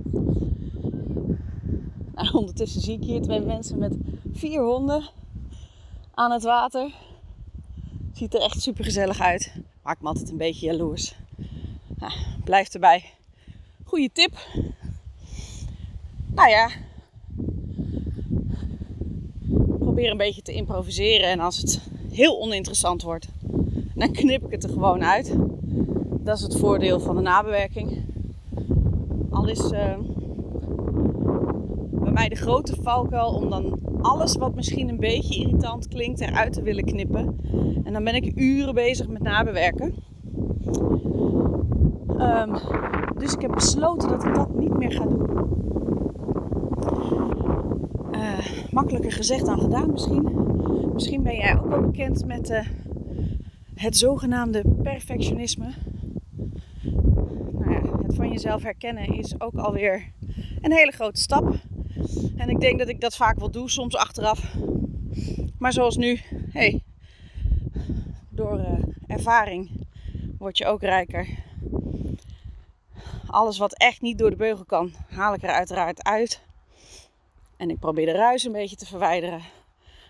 Nou, 2.15 2.31
ondertussen 2.33 2.81
zie 2.81 2.95
ik 2.95 3.03
hier 3.03 3.21
twee 3.21 3.41
mensen 3.41 3.77
met 3.77 3.93
vier 4.31 4.63
honden 4.63 5.09
aan 6.13 6.31
het 6.31 6.43
water. 6.43 6.93
Ziet 8.13 8.33
er 8.33 8.41
echt 8.41 8.61
super 8.61 8.83
gezellig 8.83 9.19
uit. 9.19 9.53
Maakt 9.83 10.01
me 10.01 10.07
altijd 10.07 10.29
een 10.29 10.37
beetje 10.37 10.65
jaloers. 10.65 11.15
Ja, 11.99 12.11
blijf 12.43 12.73
erbij. 12.73 13.03
Goeie 13.83 14.11
tip. 14.11 14.37
Nou 16.33 16.49
ja. 16.49 16.69
Probeer 19.79 20.11
een 20.11 20.17
beetje 20.17 20.41
te 20.41 20.53
improviseren. 20.53 21.29
En 21.29 21.39
als 21.39 21.57
het 21.57 21.95
heel 22.17 22.41
oninteressant 22.41 23.03
wordt, 23.03 23.27
dan 23.95 24.11
knip 24.11 24.45
ik 24.45 24.51
het 24.51 24.63
er 24.63 24.69
gewoon 24.69 25.03
uit. 25.03 25.35
Dat 26.23 26.37
is 26.37 26.43
het 26.43 26.57
voordeel 26.57 26.99
van 26.99 27.15
de 27.15 27.21
nabewerking. 27.21 28.03
Al 29.29 29.47
is 29.47 29.71
uh, 29.71 29.97
bij 31.91 32.11
mij 32.11 32.29
de 32.29 32.35
grote 32.35 32.75
valkuil 32.81 33.29
om 33.29 33.49
dan 33.49 33.79
alles 34.01 34.35
wat 34.35 34.55
misschien 34.55 34.89
een 34.89 34.99
beetje 34.99 35.39
irritant 35.39 35.87
klinkt 35.87 36.21
eruit 36.21 36.53
te 36.53 36.61
willen 36.61 36.85
knippen. 36.85 37.39
En 37.83 37.93
dan 37.93 38.03
ben 38.03 38.15
ik 38.15 38.31
uren 38.35 38.73
bezig 38.73 39.07
met 39.07 39.21
nabewerken. 39.21 39.93
Um, 42.19 42.53
dus 43.17 43.33
ik 43.33 43.41
heb 43.41 43.51
besloten 43.51 44.09
dat 44.09 44.23
ik 44.23 44.35
dat 44.35 44.55
niet 44.55 44.77
meer 44.77 44.91
ga 44.91 45.05
doen. 45.05 45.25
Uh, 48.11 48.71
makkelijker 48.71 49.11
gezegd 49.11 49.45
dan 49.45 49.59
gedaan 49.59 49.91
misschien. 49.91 50.55
Misschien 50.97 51.23
ben 51.23 51.35
jij 51.35 51.57
ook 51.57 51.67
wel 51.67 51.81
bekend 51.81 52.25
met 52.25 52.49
uh, 52.49 52.67
het 53.75 53.97
zogenaamde 53.97 54.63
perfectionisme. 54.83 55.73
Nou 57.51 57.71
ja, 57.71 57.97
het 58.03 58.15
van 58.15 58.29
jezelf 58.31 58.63
herkennen 58.63 59.17
is 59.17 59.39
ook 59.41 59.55
alweer 59.55 60.11
een 60.61 60.71
hele 60.71 60.91
grote 60.91 61.19
stap. 61.19 61.53
En 62.37 62.49
ik 62.49 62.59
denk 62.59 62.79
dat 62.79 62.87
ik 62.87 63.01
dat 63.01 63.15
vaak 63.15 63.39
wel 63.39 63.51
doe, 63.51 63.69
soms 63.69 63.95
achteraf. 63.95 64.55
Maar 65.57 65.73
zoals 65.73 65.97
nu, 65.97 66.19
hey, 66.49 66.83
door 68.29 68.59
uh, 68.59 68.83
ervaring 69.07 69.69
word 70.37 70.57
je 70.57 70.65
ook 70.65 70.81
rijker. 70.81 71.27
Alles 73.27 73.57
wat 73.57 73.77
echt 73.77 74.01
niet 74.01 74.17
door 74.17 74.29
de 74.29 74.35
beugel 74.35 74.65
kan, 74.65 74.93
haal 75.09 75.33
ik 75.33 75.43
er 75.43 75.49
uiteraard 75.49 76.03
uit. 76.03 76.41
En 77.57 77.69
ik 77.69 77.79
probeer 77.79 78.05
de 78.05 78.11
ruis 78.11 78.43
een 78.43 78.51
beetje 78.51 78.75
te 78.75 78.85
verwijderen. 78.85 79.41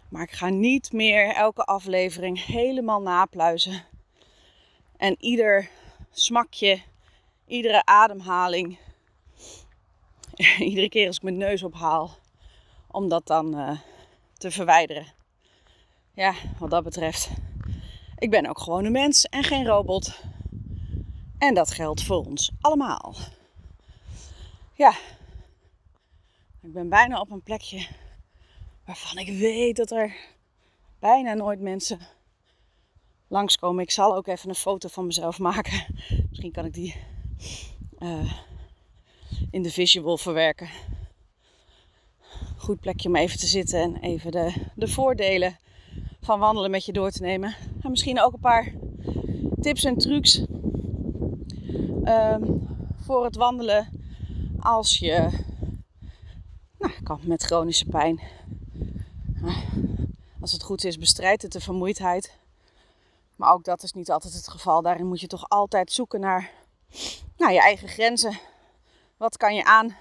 Maar 0.10 0.22
ik 0.22 0.32
ga 0.32 0.50
niet 0.50 0.92
meer 0.92 1.34
elke 1.34 1.64
aflevering 1.64 2.46
helemaal 2.46 3.02
napluizen. 3.02 3.84
En 4.98 5.16
ieder 5.20 5.70
smakje, 6.12 6.82
iedere 7.46 7.86
ademhaling, 7.86 8.78
iedere 10.60 10.90
keer 10.90 11.08
als 11.08 11.16
ik 11.16 11.24
mijn 11.24 11.38
neus 11.38 11.64
ophaal, 11.64 12.18
om 12.92 13.10
dat 13.10 13.28
dan 13.28 13.60
uh, 13.60 13.80
te 14.34 14.52
verwijderen. 14.52 15.06
Ja, 16.14 16.34
wat 16.60 16.70
dat 16.70 16.84
betreft. 16.84 17.30
Ik 18.18 18.30
ben 18.30 18.46
ook 18.46 18.60
gewoon 18.60 18.86
een 18.86 18.92
mens 18.92 19.26
en 19.26 19.44
geen 19.44 19.66
robot. 19.66 20.22
En 21.38 21.54
dat 21.54 21.72
geldt 21.72 22.04
voor 22.04 22.26
ons 22.26 22.52
allemaal. 22.62 23.16
Ja, 24.74 24.94
ik 26.62 26.74
ben 26.74 26.90
bijna 26.90 27.20
op 27.20 27.32
een 27.32 27.42
plekje 27.42 27.88
waarvan 28.88 29.18
ik 29.18 29.38
weet 29.38 29.76
dat 29.76 29.92
er 29.92 30.16
bijna 31.00 31.34
nooit 31.34 31.60
mensen 31.60 32.00
langskomen. 33.28 33.84
Ik 33.84 33.92
zal 33.92 34.16
ook 34.16 34.28
even 34.28 34.50
een 34.50 34.56
foto 34.56 34.88
van 34.88 35.06
mezelf 35.06 35.40
maken. 35.40 35.86
Misschien 36.30 36.52
kan 36.52 36.66
ik 36.66 36.74
die 36.74 36.96
uh, 38.00 38.34
in 39.52 39.62
de 39.62 39.72
visual 39.72 40.18
verwerken. 40.18 40.70
Goed 42.58 42.80
plekje 42.80 43.08
om 43.08 43.16
even 43.16 43.40
te 43.40 43.48
zitten 43.48 43.80
en 43.80 43.96
even 43.96 44.32
de, 44.32 44.54
de 44.76 44.88
voordelen 44.88 45.58
van 46.22 46.40
wandelen 46.40 46.72
met 46.72 46.86
je 46.86 46.94
door 46.94 47.12
te 47.12 47.22
nemen. 47.22 47.56
En 47.82 47.90
misschien 47.90 48.22
ook 48.22 48.34
een 48.34 48.40
paar 48.40 48.74
tips 49.62 49.84
en 49.84 49.98
trucs 49.98 50.38
um, 52.04 52.68
voor 52.96 53.24
het 53.24 53.36
wandelen 53.36 53.90
als 54.60 54.98
je 54.98 55.30
nou, 56.78 56.94
kan 57.04 57.20
met 57.24 57.44
chronische 57.44 57.86
pijn. 57.86 58.22
Als 60.42 60.52
het 60.52 60.64
goed 60.64 60.84
is, 60.84 60.98
bestrijdt 60.98 61.42
het 61.42 61.52
de 61.52 61.60
vermoeidheid. 61.60 62.38
Maar 63.36 63.54
ook 63.54 63.64
dat 63.64 63.84
is 63.84 63.94
niet 63.94 64.12
altijd 64.12 64.34
het 64.34 64.50
geval. 64.50 64.82
Daarin 64.82 65.08
moet 65.08 65.22
je 65.22 65.28
toch 65.28 65.50
altijd 65.50 65.92
zoeken 65.92 66.20
naar 66.20 66.52
nou, 67.38 67.54
je 67.54 67.60
eigen 67.60 67.88
grenzen. 67.88 68.40
Wat 69.18 69.38
kan 69.38 69.56
je 69.56 69.64
aan? 69.64 69.96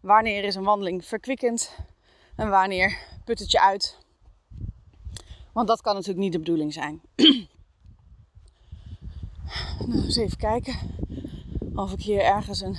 Wanneer 0.00 0.44
is 0.44 0.54
een 0.54 0.64
wandeling 0.64 1.04
verkwikkend? 1.04 1.76
En 2.36 2.50
wanneer 2.50 2.98
put 3.24 3.38
het 3.38 3.50
je 3.50 3.60
uit? 3.60 3.98
Want 5.52 5.68
dat 5.68 5.80
kan 5.80 5.94
natuurlijk 5.94 6.20
niet 6.20 6.32
de 6.32 6.38
bedoeling 6.38 6.72
zijn. 6.72 7.00
nou, 9.86 10.04
eens 10.04 10.16
even 10.16 10.38
kijken 10.38 10.76
of 11.74 11.92
ik 11.92 12.02
hier 12.02 12.20
ergens 12.20 12.60
een, 12.60 12.76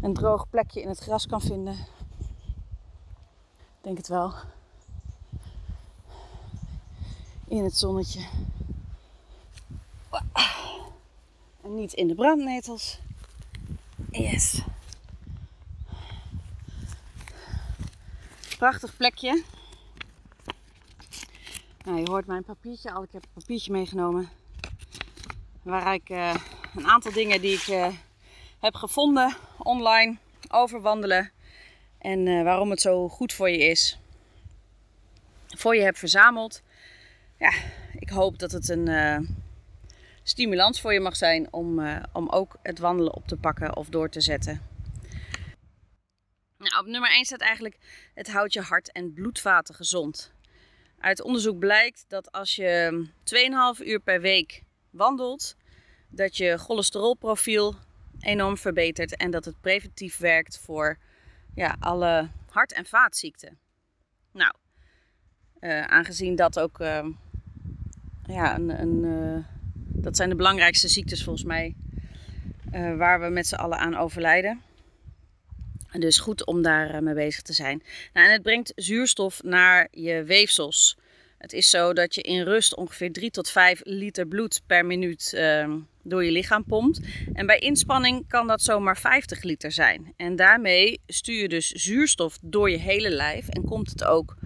een 0.00 0.14
droog 0.14 0.48
plekje 0.50 0.82
in 0.82 0.88
het 0.88 0.98
gras 0.98 1.26
kan 1.26 1.40
vinden. 1.40 1.74
Ik 3.78 3.84
denk 3.84 3.96
het 3.96 4.08
wel. 4.08 4.32
In 7.48 7.64
het 7.64 7.76
zonnetje. 7.76 8.20
En 11.62 11.74
niet 11.74 11.92
in 11.92 12.08
de 12.08 12.14
brandnetels. 12.14 12.98
Yes. 14.10 14.62
Prachtig 18.58 18.96
plekje. 18.96 19.42
Nou, 21.84 21.98
je 21.98 22.10
hoort 22.10 22.26
mijn 22.26 22.44
papiertje 22.44 22.92
al. 22.92 23.02
Ik 23.02 23.12
heb 23.12 23.22
een 23.22 23.40
papiertje 23.40 23.72
meegenomen. 23.72 24.28
Waar 25.62 25.94
ik 25.94 26.08
uh, 26.08 26.34
een 26.74 26.86
aantal 26.86 27.12
dingen 27.12 27.40
die 27.40 27.54
ik 27.54 27.66
uh, 27.66 27.88
heb 28.58 28.74
gevonden 28.74 29.36
online 29.58 30.16
over 30.48 30.80
wandelen. 30.80 31.30
En 31.98 32.26
uh, 32.26 32.42
waarom 32.42 32.70
het 32.70 32.80
zo 32.80 33.08
goed 33.08 33.32
voor 33.32 33.50
je 33.50 33.58
is. 33.58 33.98
Voor 35.46 35.76
je 35.76 35.82
hebt 35.82 35.98
verzameld. 35.98 36.62
Ja, 37.38 37.52
ik 37.98 38.08
hoop 38.08 38.38
dat 38.38 38.52
het 38.52 38.68
een 38.68 39.36
stimulans 40.22 40.80
voor 40.80 40.92
je 40.92 41.00
mag 41.00 41.16
zijn 41.16 41.52
om, 41.52 41.80
om 42.12 42.28
ook 42.28 42.56
het 42.62 42.78
wandelen 42.78 43.14
op 43.14 43.26
te 43.26 43.36
pakken 43.36 43.76
of 43.76 43.88
door 43.88 44.08
te 44.08 44.20
zetten. 44.20 44.62
Nou, 46.58 46.80
op 46.80 46.86
nummer 46.86 47.10
1 47.10 47.24
staat 47.24 47.40
eigenlijk: 47.40 47.78
het 48.14 48.30
houdt 48.30 48.52
je 48.52 48.60
hart 48.60 48.92
en 48.92 49.12
bloedvaten 49.12 49.74
gezond. 49.74 50.32
Uit 50.98 51.22
onderzoek 51.22 51.58
blijkt 51.58 52.04
dat 52.08 52.32
als 52.32 52.56
je 52.56 53.06
2,5 53.78 53.86
uur 53.86 54.00
per 54.00 54.20
week 54.20 54.62
wandelt, 54.90 55.56
dat 56.08 56.36
je 56.36 56.58
cholesterolprofiel 56.58 57.74
enorm 58.20 58.56
verbetert 58.56 59.16
en 59.16 59.30
dat 59.30 59.44
het 59.44 59.60
preventief 59.60 60.18
werkt 60.18 60.58
voor 60.58 60.98
ja, 61.54 61.76
alle 61.80 62.30
hart- 62.50 62.72
en 62.72 62.86
vaatziekten. 62.86 63.58
Nou, 64.32 64.54
uh, 65.60 65.82
aangezien 65.82 66.36
dat 66.36 66.60
ook 66.60 66.80
uh, 66.80 67.06
ja, 68.28 68.56
een, 68.56 68.80
een 68.80 69.04
uh, 69.04 69.44
dat 70.02 70.16
zijn 70.16 70.28
de 70.28 70.36
belangrijkste 70.36 70.88
ziektes 70.88 71.24
volgens 71.24 71.44
mij 71.44 71.74
waar 72.96 73.20
we 73.20 73.28
met 73.28 73.46
z'n 73.46 73.54
allen 73.54 73.78
aan 73.78 73.96
overlijden. 73.96 74.60
Dus 75.92 76.18
goed 76.18 76.46
om 76.46 76.62
daar 76.62 77.02
mee 77.02 77.14
bezig 77.14 77.42
te 77.42 77.52
zijn. 77.52 77.82
Nou, 78.12 78.26
en 78.26 78.32
het 78.32 78.42
brengt 78.42 78.72
zuurstof 78.76 79.42
naar 79.42 79.88
je 79.90 80.22
weefsels. 80.24 80.98
Het 81.38 81.52
is 81.52 81.70
zo 81.70 81.92
dat 81.92 82.14
je 82.14 82.22
in 82.22 82.42
rust 82.42 82.76
ongeveer 82.76 83.12
3 83.12 83.30
tot 83.30 83.50
5 83.50 83.80
liter 83.84 84.26
bloed 84.26 84.60
per 84.66 84.86
minuut 84.86 85.32
ehm, 85.34 85.78
door 86.02 86.24
je 86.24 86.30
lichaam 86.30 86.64
pompt. 86.64 87.00
En 87.32 87.46
bij 87.46 87.58
inspanning 87.58 88.28
kan 88.28 88.46
dat 88.46 88.62
zomaar 88.62 88.98
50 88.98 89.42
liter 89.42 89.72
zijn. 89.72 90.12
En 90.16 90.36
daarmee 90.36 91.00
stuur 91.06 91.40
je 91.40 91.48
dus 91.48 91.70
zuurstof 91.70 92.38
door 92.42 92.70
je 92.70 92.78
hele 92.78 93.10
lijf 93.10 93.48
en 93.48 93.64
komt 93.64 93.90
het 93.90 94.04
ook 94.04 94.36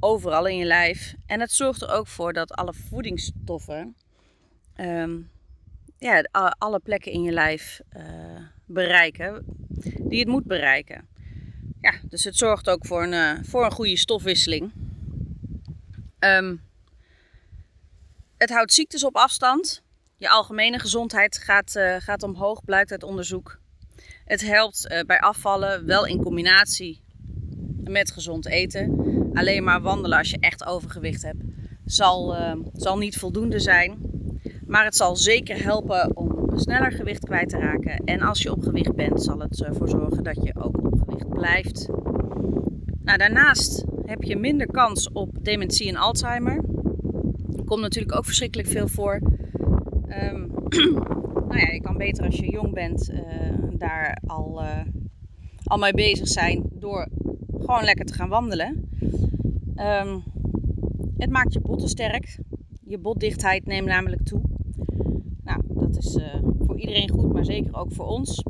overal 0.00 0.46
in 0.46 0.56
je 0.56 0.64
lijf. 0.64 1.14
En 1.26 1.40
het 1.40 1.52
zorgt 1.52 1.82
er 1.82 1.90
ook 1.90 2.06
voor 2.06 2.32
dat 2.32 2.52
alle 2.52 2.74
voedingsstoffen, 2.74 3.96
ehm, 4.74 5.18
ja, 5.98 6.26
alle 6.58 6.78
plekken 6.78 7.12
in 7.12 7.22
je 7.22 7.32
lijf 7.32 7.80
uh, 7.96 8.02
bereiken 8.66 9.44
die 9.98 10.18
het 10.18 10.28
moet 10.28 10.44
bereiken. 10.44 11.08
Ja, 11.80 11.92
dus 12.02 12.24
het 12.24 12.36
zorgt 12.36 12.70
ook 12.70 12.86
voor 12.86 13.02
een, 13.02 13.12
uh, 13.12 13.42
voor 13.42 13.64
een 13.64 13.70
goede 13.70 13.96
stofwisseling. 13.96 14.72
Um, 16.18 16.62
het 18.36 18.50
houdt 18.50 18.72
ziektes 18.72 19.04
op 19.04 19.16
afstand. 19.16 19.82
Je 20.16 20.28
algemene 20.28 20.78
gezondheid 20.78 21.38
gaat, 21.38 21.74
uh, 21.76 21.96
gaat 21.98 22.22
omhoog, 22.22 22.64
blijkt 22.64 22.90
uit 22.90 23.02
onderzoek. 23.02 23.58
Het 24.24 24.40
helpt 24.40 25.02
bij 25.06 25.20
afvallen, 25.20 25.86
wel 25.86 26.06
in 26.06 26.22
combinatie 26.22 27.02
met 27.84 28.10
gezond 28.10 28.46
eten. 28.46 29.07
Alleen 29.32 29.64
maar 29.64 29.80
wandelen 29.80 30.18
als 30.18 30.30
je 30.30 30.38
echt 30.40 30.66
overgewicht 30.66 31.22
hebt, 31.22 31.42
zal, 31.84 32.36
uh, 32.36 32.52
zal 32.72 32.98
niet 32.98 33.16
voldoende 33.16 33.58
zijn. 33.58 33.98
Maar 34.66 34.84
het 34.84 34.96
zal 34.96 35.16
zeker 35.16 35.62
helpen 35.62 36.16
om 36.16 36.58
sneller 36.58 36.92
gewicht 36.92 37.24
kwijt 37.24 37.48
te 37.48 37.58
raken. 37.58 38.04
En 38.04 38.20
als 38.20 38.42
je 38.42 38.52
op 38.52 38.62
gewicht 38.62 38.94
bent, 38.94 39.22
zal 39.22 39.38
het 39.38 39.64
ervoor 39.64 39.88
zorgen 39.88 40.24
dat 40.24 40.42
je 40.42 40.54
ook 40.56 40.84
op 40.84 41.02
gewicht 41.06 41.28
blijft. 41.28 41.88
Nou, 43.02 43.18
daarnaast 43.18 43.84
heb 44.04 44.22
je 44.22 44.36
minder 44.36 44.66
kans 44.66 45.12
op 45.12 45.30
dementie 45.42 45.88
en 45.88 45.96
Alzheimer. 45.96 46.64
Komt 47.64 47.80
natuurlijk 47.80 48.16
ook 48.16 48.24
verschrikkelijk 48.24 48.68
veel 48.68 48.88
voor. 48.88 49.20
Um, 50.22 50.52
nou 51.48 51.58
ja, 51.58 51.72
je 51.72 51.80
kan 51.80 51.96
beter 51.96 52.24
als 52.24 52.36
je 52.36 52.50
jong 52.50 52.74
bent 52.74 53.10
uh, 53.10 53.20
daar 53.72 54.18
al, 54.26 54.62
uh, 54.62 54.80
al 55.64 55.78
mee 55.78 55.94
bezig 55.94 56.28
zijn 56.28 56.62
door 56.72 57.08
gewoon 57.60 57.84
lekker 57.84 58.04
te 58.04 58.14
gaan 58.14 58.28
wandelen. 58.28 58.88
Um, 59.76 60.22
het 61.18 61.30
maakt 61.30 61.52
je 61.52 61.60
botten 61.60 61.88
sterk. 61.88 62.38
Je 62.84 62.98
botdichtheid 62.98 63.66
neemt 63.66 63.86
namelijk 63.86 64.24
toe. 64.24 64.40
Nou, 65.44 65.60
dat 65.66 65.96
is 65.96 66.14
uh, 66.14 66.34
voor 66.60 66.78
iedereen 66.78 67.10
goed, 67.10 67.32
maar 67.32 67.44
zeker 67.44 67.76
ook 67.76 67.92
voor 67.92 68.06
ons. 68.06 68.42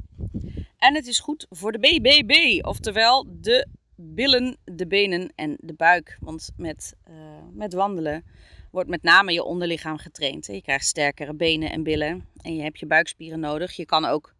En 0.79 0.95
het 0.95 1.07
is 1.07 1.19
goed 1.19 1.47
voor 1.51 1.73
de 1.73 1.79
BBB, 1.79 2.65
oftewel 2.67 3.27
de 3.41 3.67
billen, 3.95 4.57
de 4.65 4.87
benen 4.87 5.33
en 5.35 5.57
de 5.61 5.75
buik. 5.75 6.19
Want 6.21 6.51
met, 6.57 6.97
uh, 7.11 7.15
met 7.53 7.73
wandelen 7.73 8.25
wordt 8.71 8.89
met 8.89 9.03
name 9.03 9.33
je 9.33 9.45
onderlichaam 9.45 9.99
getraind. 9.99 10.47
Je 10.47 10.63
krijgt 10.63 10.87
sterkere 10.87 11.35
benen 11.35 11.71
en 11.71 11.83
billen 11.83 12.27
en 12.43 12.55
je 12.55 12.63
hebt 12.63 12.79
je 12.79 12.87
buikspieren 12.87 13.41
nodig. 13.41 13.73
Je 13.73 13.87
kan 13.87 14.05
ook 14.05 14.35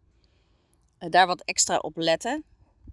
uh, 0.99 1.09
daar 1.09 1.27
wat 1.27 1.41
extra 1.41 1.77
op 1.77 1.97
letten. 1.97 2.43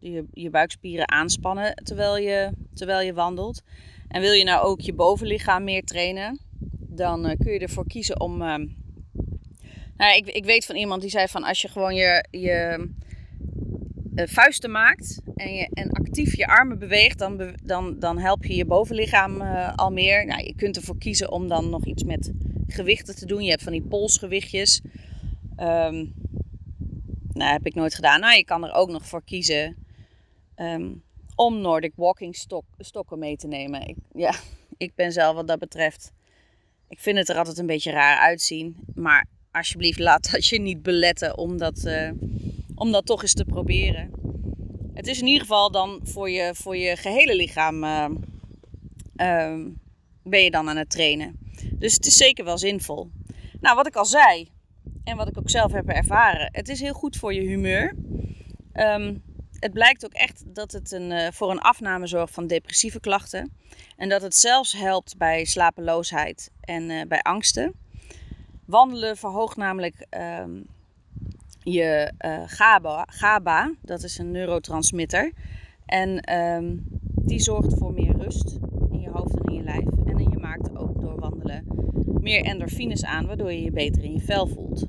Je, 0.00 0.24
je 0.32 0.50
buikspieren 0.50 1.10
aanspannen 1.10 1.74
terwijl 1.74 2.18
je, 2.18 2.52
terwijl 2.74 3.06
je 3.06 3.14
wandelt. 3.14 3.62
En 4.08 4.20
wil 4.20 4.32
je 4.32 4.44
nou 4.44 4.66
ook 4.66 4.80
je 4.80 4.92
bovenlichaam 4.92 5.64
meer 5.64 5.84
trainen, 5.84 6.40
dan 6.88 7.30
uh, 7.30 7.36
kun 7.36 7.52
je 7.52 7.58
ervoor 7.58 7.86
kiezen 7.86 8.20
om. 8.20 8.36
nou, 9.96 10.16
ik, 10.16 10.26
ik 10.26 10.44
weet 10.44 10.66
van 10.66 10.76
iemand 10.76 11.00
die 11.00 11.10
zei 11.10 11.28
van 11.28 11.44
als 11.44 11.62
je 11.62 11.68
gewoon 11.68 11.94
je, 11.94 12.26
je 12.30 12.88
uh, 14.14 14.26
vuisten 14.26 14.70
maakt 14.70 15.20
en, 15.34 15.54
je, 15.54 15.68
en 15.72 15.90
actief 15.90 16.36
je 16.36 16.46
armen 16.46 16.78
beweegt, 16.78 17.18
dan, 17.18 17.56
dan, 17.62 17.98
dan 17.98 18.18
help 18.18 18.44
je 18.44 18.54
je 18.54 18.64
bovenlichaam 18.64 19.40
uh, 19.40 19.74
al 19.74 19.90
meer. 19.90 20.26
Nou, 20.26 20.44
je 20.44 20.54
kunt 20.54 20.76
ervoor 20.76 20.98
kiezen 20.98 21.30
om 21.30 21.48
dan 21.48 21.70
nog 21.70 21.84
iets 21.84 22.04
met 22.04 22.32
gewichten 22.66 23.16
te 23.16 23.26
doen. 23.26 23.42
Je 23.42 23.50
hebt 23.50 23.62
van 23.62 23.72
die 23.72 23.82
polsgewichtjes. 23.82 24.80
Um, 25.60 26.14
nou, 27.32 27.52
heb 27.52 27.66
ik 27.66 27.74
nooit 27.74 27.94
gedaan. 27.94 28.20
Nou, 28.20 28.36
je 28.36 28.44
kan 28.44 28.64
er 28.64 28.72
ook 28.72 28.90
nog 28.90 29.06
voor 29.06 29.24
kiezen 29.24 29.76
um, 30.56 31.02
om 31.34 31.60
Nordic 31.60 31.92
walking 31.96 32.36
stok, 32.36 32.64
stokken 32.78 33.18
mee 33.18 33.36
te 33.36 33.46
nemen. 33.46 33.88
Ik, 33.88 33.96
ja, 34.12 34.34
ik 34.76 34.94
ben 34.94 35.12
zelf 35.12 35.34
wat 35.34 35.48
dat 35.48 35.58
betreft. 35.58 36.12
Ik 36.88 37.00
vind 37.00 37.18
het 37.18 37.28
er 37.28 37.36
altijd 37.36 37.58
een 37.58 37.66
beetje 37.66 37.90
raar 37.90 38.18
uitzien. 38.18 38.76
Maar 38.94 39.26
alsjeblieft, 39.50 39.98
laat 39.98 40.30
dat 40.32 40.46
je 40.46 40.60
niet 40.60 40.82
beletten 40.82 41.38
om 41.38 41.56
dat. 41.56 41.84
Uh, 41.84 42.10
om 42.76 42.92
dat 42.92 43.06
toch 43.06 43.22
eens 43.22 43.34
te 43.34 43.44
proberen. 43.44 44.10
Het 44.94 45.06
is 45.06 45.20
in 45.20 45.26
ieder 45.26 45.40
geval 45.40 45.70
dan 45.70 46.00
voor 46.02 46.30
je, 46.30 46.54
voor 46.54 46.76
je 46.76 46.96
gehele 46.96 47.36
lichaam 47.36 47.84
uh, 47.84 48.08
uh, 49.16 49.66
ben 50.22 50.42
je 50.42 50.50
dan 50.50 50.68
aan 50.68 50.76
het 50.76 50.90
trainen. 50.90 51.38
Dus 51.72 51.94
het 51.94 52.06
is 52.06 52.16
zeker 52.16 52.44
wel 52.44 52.58
zinvol. 52.58 53.10
Nou, 53.60 53.76
wat 53.76 53.86
ik 53.86 53.96
al 53.96 54.04
zei 54.04 54.48
en 55.04 55.16
wat 55.16 55.28
ik 55.28 55.38
ook 55.38 55.50
zelf 55.50 55.72
heb 55.72 55.88
ervaren, 55.88 56.48
het 56.52 56.68
is 56.68 56.80
heel 56.80 56.92
goed 56.92 57.16
voor 57.16 57.34
je 57.34 57.40
humeur. 57.40 57.94
Um, 58.74 59.22
het 59.66 59.74
blijkt 59.74 60.04
ook 60.04 60.12
echt 60.12 60.44
dat 60.46 60.72
het 60.72 60.92
een, 60.92 61.10
uh, 61.10 61.26
voor 61.30 61.50
een 61.50 61.60
afname 61.60 62.06
zorgt 62.06 62.34
van 62.34 62.46
depressieve 62.46 63.00
klachten. 63.00 63.52
En 63.96 64.08
dat 64.08 64.22
het 64.22 64.34
zelfs 64.34 64.72
helpt 64.72 65.16
bij 65.16 65.44
slapeloosheid 65.44 66.50
en 66.60 66.90
uh, 66.90 67.02
bij 67.08 67.20
angsten. 67.22 67.74
Wandelen 68.64 69.16
verhoogt 69.16 69.56
namelijk 69.56 70.06
um, 70.40 70.66
je 71.62 72.12
uh, 72.26 72.42
GABA, 72.46 73.06
GABA, 73.10 73.74
dat 73.82 74.02
is 74.02 74.18
een 74.18 74.30
neurotransmitter. 74.30 75.32
En 75.86 76.36
um, 76.38 76.84
die 77.14 77.40
zorgt 77.40 77.78
voor 77.78 77.92
meer 77.92 78.16
rust 78.16 78.58
in 78.90 79.00
je 79.00 79.10
hoofd 79.10 79.36
en 79.36 79.44
in 79.44 79.54
je 79.54 79.62
lijf. 79.62 79.86
En 80.06 80.30
je 80.30 80.38
maakt 80.38 80.76
ook 80.76 81.00
door 81.00 81.20
wandelen 81.20 81.64
meer 82.20 82.44
endorfines 82.44 83.04
aan, 83.04 83.26
waardoor 83.26 83.52
je 83.52 83.62
je 83.62 83.70
beter 83.70 84.04
in 84.04 84.12
je 84.12 84.20
vel 84.20 84.46
voelt. 84.46 84.86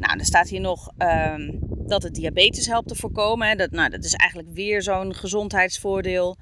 Nou, 0.00 0.18
er 0.18 0.24
staat 0.24 0.48
hier 0.48 0.60
nog 0.60 0.90
um, 0.98 1.58
dat 1.86 2.02
het 2.02 2.14
diabetes 2.14 2.66
helpt 2.66 2.88
te 2.88 2.94
voorkomen. 2.94 3.58
Dat, 3.58 3.70
nou, 3.70 3.90
dat 3.90 4.04
is 4.04 4.14
eigenlijk 4.14 4.50
weer 4.52 4.82
zo'n 4.82 5.14
gezondheidsvoordeel. 5.14 6.36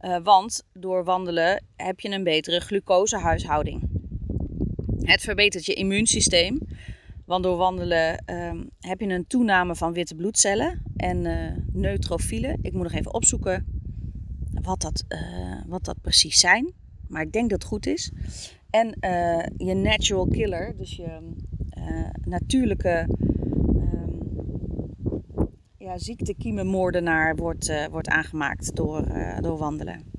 Uh, 0.00 0.16
want 0.22 0.62
door 0.72 1.04
wandelen 1.04 1.64
heb 1.76 2.00
je 2.00 2.10
een 2.10 2.24
betere 2.24 2.60
glucosehuishouding. 2.60 3.90
Het 5.00 5.20
verbetert 5.20 5.66
je 5.66 5.74
immuunsysteem. 5.74 6.58
Want 7.26 7.44
door 7.44 7.56
wandelen 7.56 8.24
um, 8.26 8.70
heb 8.80 9.00
je 9.00 9.06
een 9.06 9.26
toename 9.26 9.74
van 9.74 9.92
witte 9.92 10.14
bloedcellen 10.14 10.82
en 10.96 11.24
uh, 11.24 11.50
neutrofielen. 11.72 12.58
Ik 12.62 12.72
moet 12.72 12.82
nog 12.82 12.92
even 12.92 13.14
opzoeken 13.14 13.66
wat 14.62 14.80
dat, 14.80 15.04
uh, 15.08 15.60
wat 15.66 15.84
dat 15.84 16.00
precies 16.00 16.40
zijn. 16.40 16.72
Maar 17.08 17.22
ik 17.22 17.32
denk 17.32 17.50
dat 17.50 17.62
het 17.62 17.70
goed 17.70 17.86
is. 17.86 18.12
En 18.70 18.96
je 19.56 19.74
natural 19.74 20.26
killer, 20.26 20.76
dus 20.76 20.96
je 20.96 21.18
natuurlijke 22.24 23.06
um, 23.74 24.30
ja, 25.78 25.98
ziektekiemenmoordenaar, 25.98 27.36
wordt, 27.36 27.88
wordt 27.90 28.08
aangemaakt 28.08 28.76
door, 28.76 29.06
door 29.40 29.58
wandelen. 29.58 30.10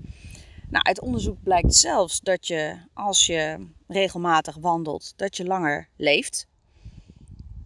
Nou, 0.69 0.85
uit 0.85 1.01
onderzoek 1.01 1.43
blijkt 1.43 1.75
zelfs 1.75 2.21
dat 2.21 2.47
je 2.47 2.75
als 2.93 3.25
je 3.25 3.67
regelmatig 3.87 4.55
wandelt, 4.55 5.13
dat 5.15 5.37
je 5.37 5.45
langer 5.45 5.89
leeft. 5.97 6.47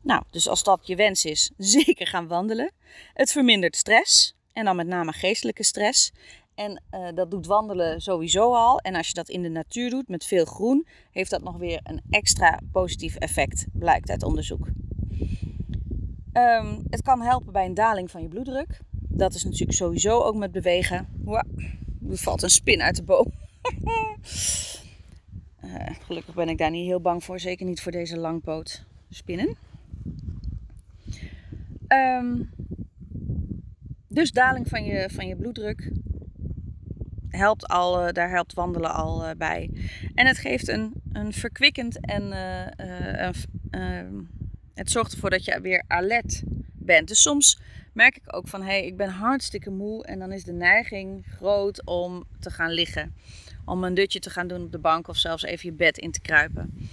Nou, 0.02 0.24
dus 0.32 0.48
als 0.48 0.64
dat 0.64 0.88
je 0.88 0.96
wens 0.96 1.26
is, 1.26 1.52
zeker 1.58 2.08
gaan 2.08 2.28
wandelen. 2.28 2.72
Het 3.14 3.32
vermindert 3.32 3.76
stress 3.76 4.36
en 4.54 4.66
dan 4.66 4.76
met 4.76 4.88
name 4.88 5.12
geestelijke 5.12 5.64
stress. 5.64 6.12
En 6.58 6.82
uh, 6.92 7.08
dat 7.14 7.32
doet 7.32 7.46
wandelen 7.46 8.02
sowieso 8.02 8.54
al. 8.54 8.80
En 8.80 8.96
als 8.96 9.08
je 9.08 9.14
dat 9.14 9.30
in 9.30 9.42
de 9.42 9.50
natuur 9.50 9.90
doet 9.90 10.08
met 10.08 10.26
veel 10.26 10.46
groen, 10.46 10.88
heeft 11.12 11.30
dat 11.30 11.44
nog 11.44 11.58
weer 11.58 11.80
een 11.84 12.02
extra 12.10 12.60
positief 12.72 13.16
effect, 13.16 13.66
blijkt 13.74 14.10
uit 14.10 14.24
onderzoek. 14.24 14.68
Um, 16.34 16.84
het 16.90 17.02
kan 17.02 17.22
helpen 17.22 17.54
bij 17.54 17.66
een 17.66 17.74
daling 17.74 18.12
van 18.12 18.22
je 18.22 18.28
bloeddruk. 18.28 18.80
Dat 18.92 19.34
is 19.34 19.44
natuurlijk 19.44 19.78
sowieso 19.78 20.22
ook 20.22 20.36
met 20.36 20.52
bewegen. 20.52 21.08
Wow, 21.24 21.44
er 22.10 22.18
valt 22.18 22.44
een 22.44 22.50
spin 22.50 22.82
uit 22.82 22.96
de 22.96 23.04
boom. 23.04 23.34
uh, 25.64 25.90
gelukkig 26.06 26.36
ben 26.36 26.50
ik 26.50 26.58
daar 26.58 26.72
niet 26.72 26.86
heel 26.86 27.02
bang 27.02 27.24
voor, 27.24 27.40
zeker 27.40 27.66
niet 27.66 27.82
voor 27.82 27.92
deze 27.92 28.18
langpoot 28.18 28.86
spinnen. 29.10 29.58
Um, 31.88 32.50
dus 34.08 34.32
daling 34.32 34.68
van 34.68 34.84
je, 34.84 35.10
van 35.14 35.28
je 35.28 35.36
bloeddruk 35.36 35.92
helpt 37.38 37.68
al, 37.68 38.08
uh, 38.08 38.14
daar 38.14 38.30
helpt 38.30 38.54
wandelen 38.54 38.94
al 38.94 39.24
uh, 39.24 39.30
bij. 39.38 39.70
En 40.16 40.28
het 40.28 40.38
geeft 40.38 40.68
een, 40.68 40.94
een 41.14 41.34
verkwikkend 41.34 42.06
en 42.06 42.24
uh, 42.32 43.34
een, 43.70 44.30
Het 44.74 44.92
zorgt 44.92 45.14
ervoor 45.14 45.30
dat 45.30 45.46
je 45.46 45.62
weer 45.62 45.84
alert 45.88 46.44
bent. 46.74 47.08
Dus 47.08 47.22
soms 47.22 47.60
merk 47.94 48.18
ik 48.18 48.36
ook 48.36 48.48
van, 48.48 48.62
hé, 48.62 48.68
hey, 48.68 48.86
ik 48.86 48.98
ben 48.98 49.10
hartstikke 49.10 49.70
moe 49.70 50.06
en 50.06 50.20
dan 50.20 50.32
is 50.32 50.44
de 50.44 50.54
neiging 50.54 51.26
groot 51.36 51.86
om 51.86 52.24
te 52.40 52.50
gaan 52.50 52.72
liggen. 52.72 53.16
Om 53.66 53.84
een 53.84 53.94
dutje 53.94 54.20
te 54.20 54.30
gaan 54.30 54.48
doen 54.48 54.64
op 54.64 54.72
de 54.72 54.80
bank 54.80 55.08
of 55.08 55.18
zelfs 55.18 55.44
even 55.44 55.70
je 55.70 55.76
bed 55.76 55.98
in 55.98 56.12
te 56.12 56.22
kruipen. 56.22 56.90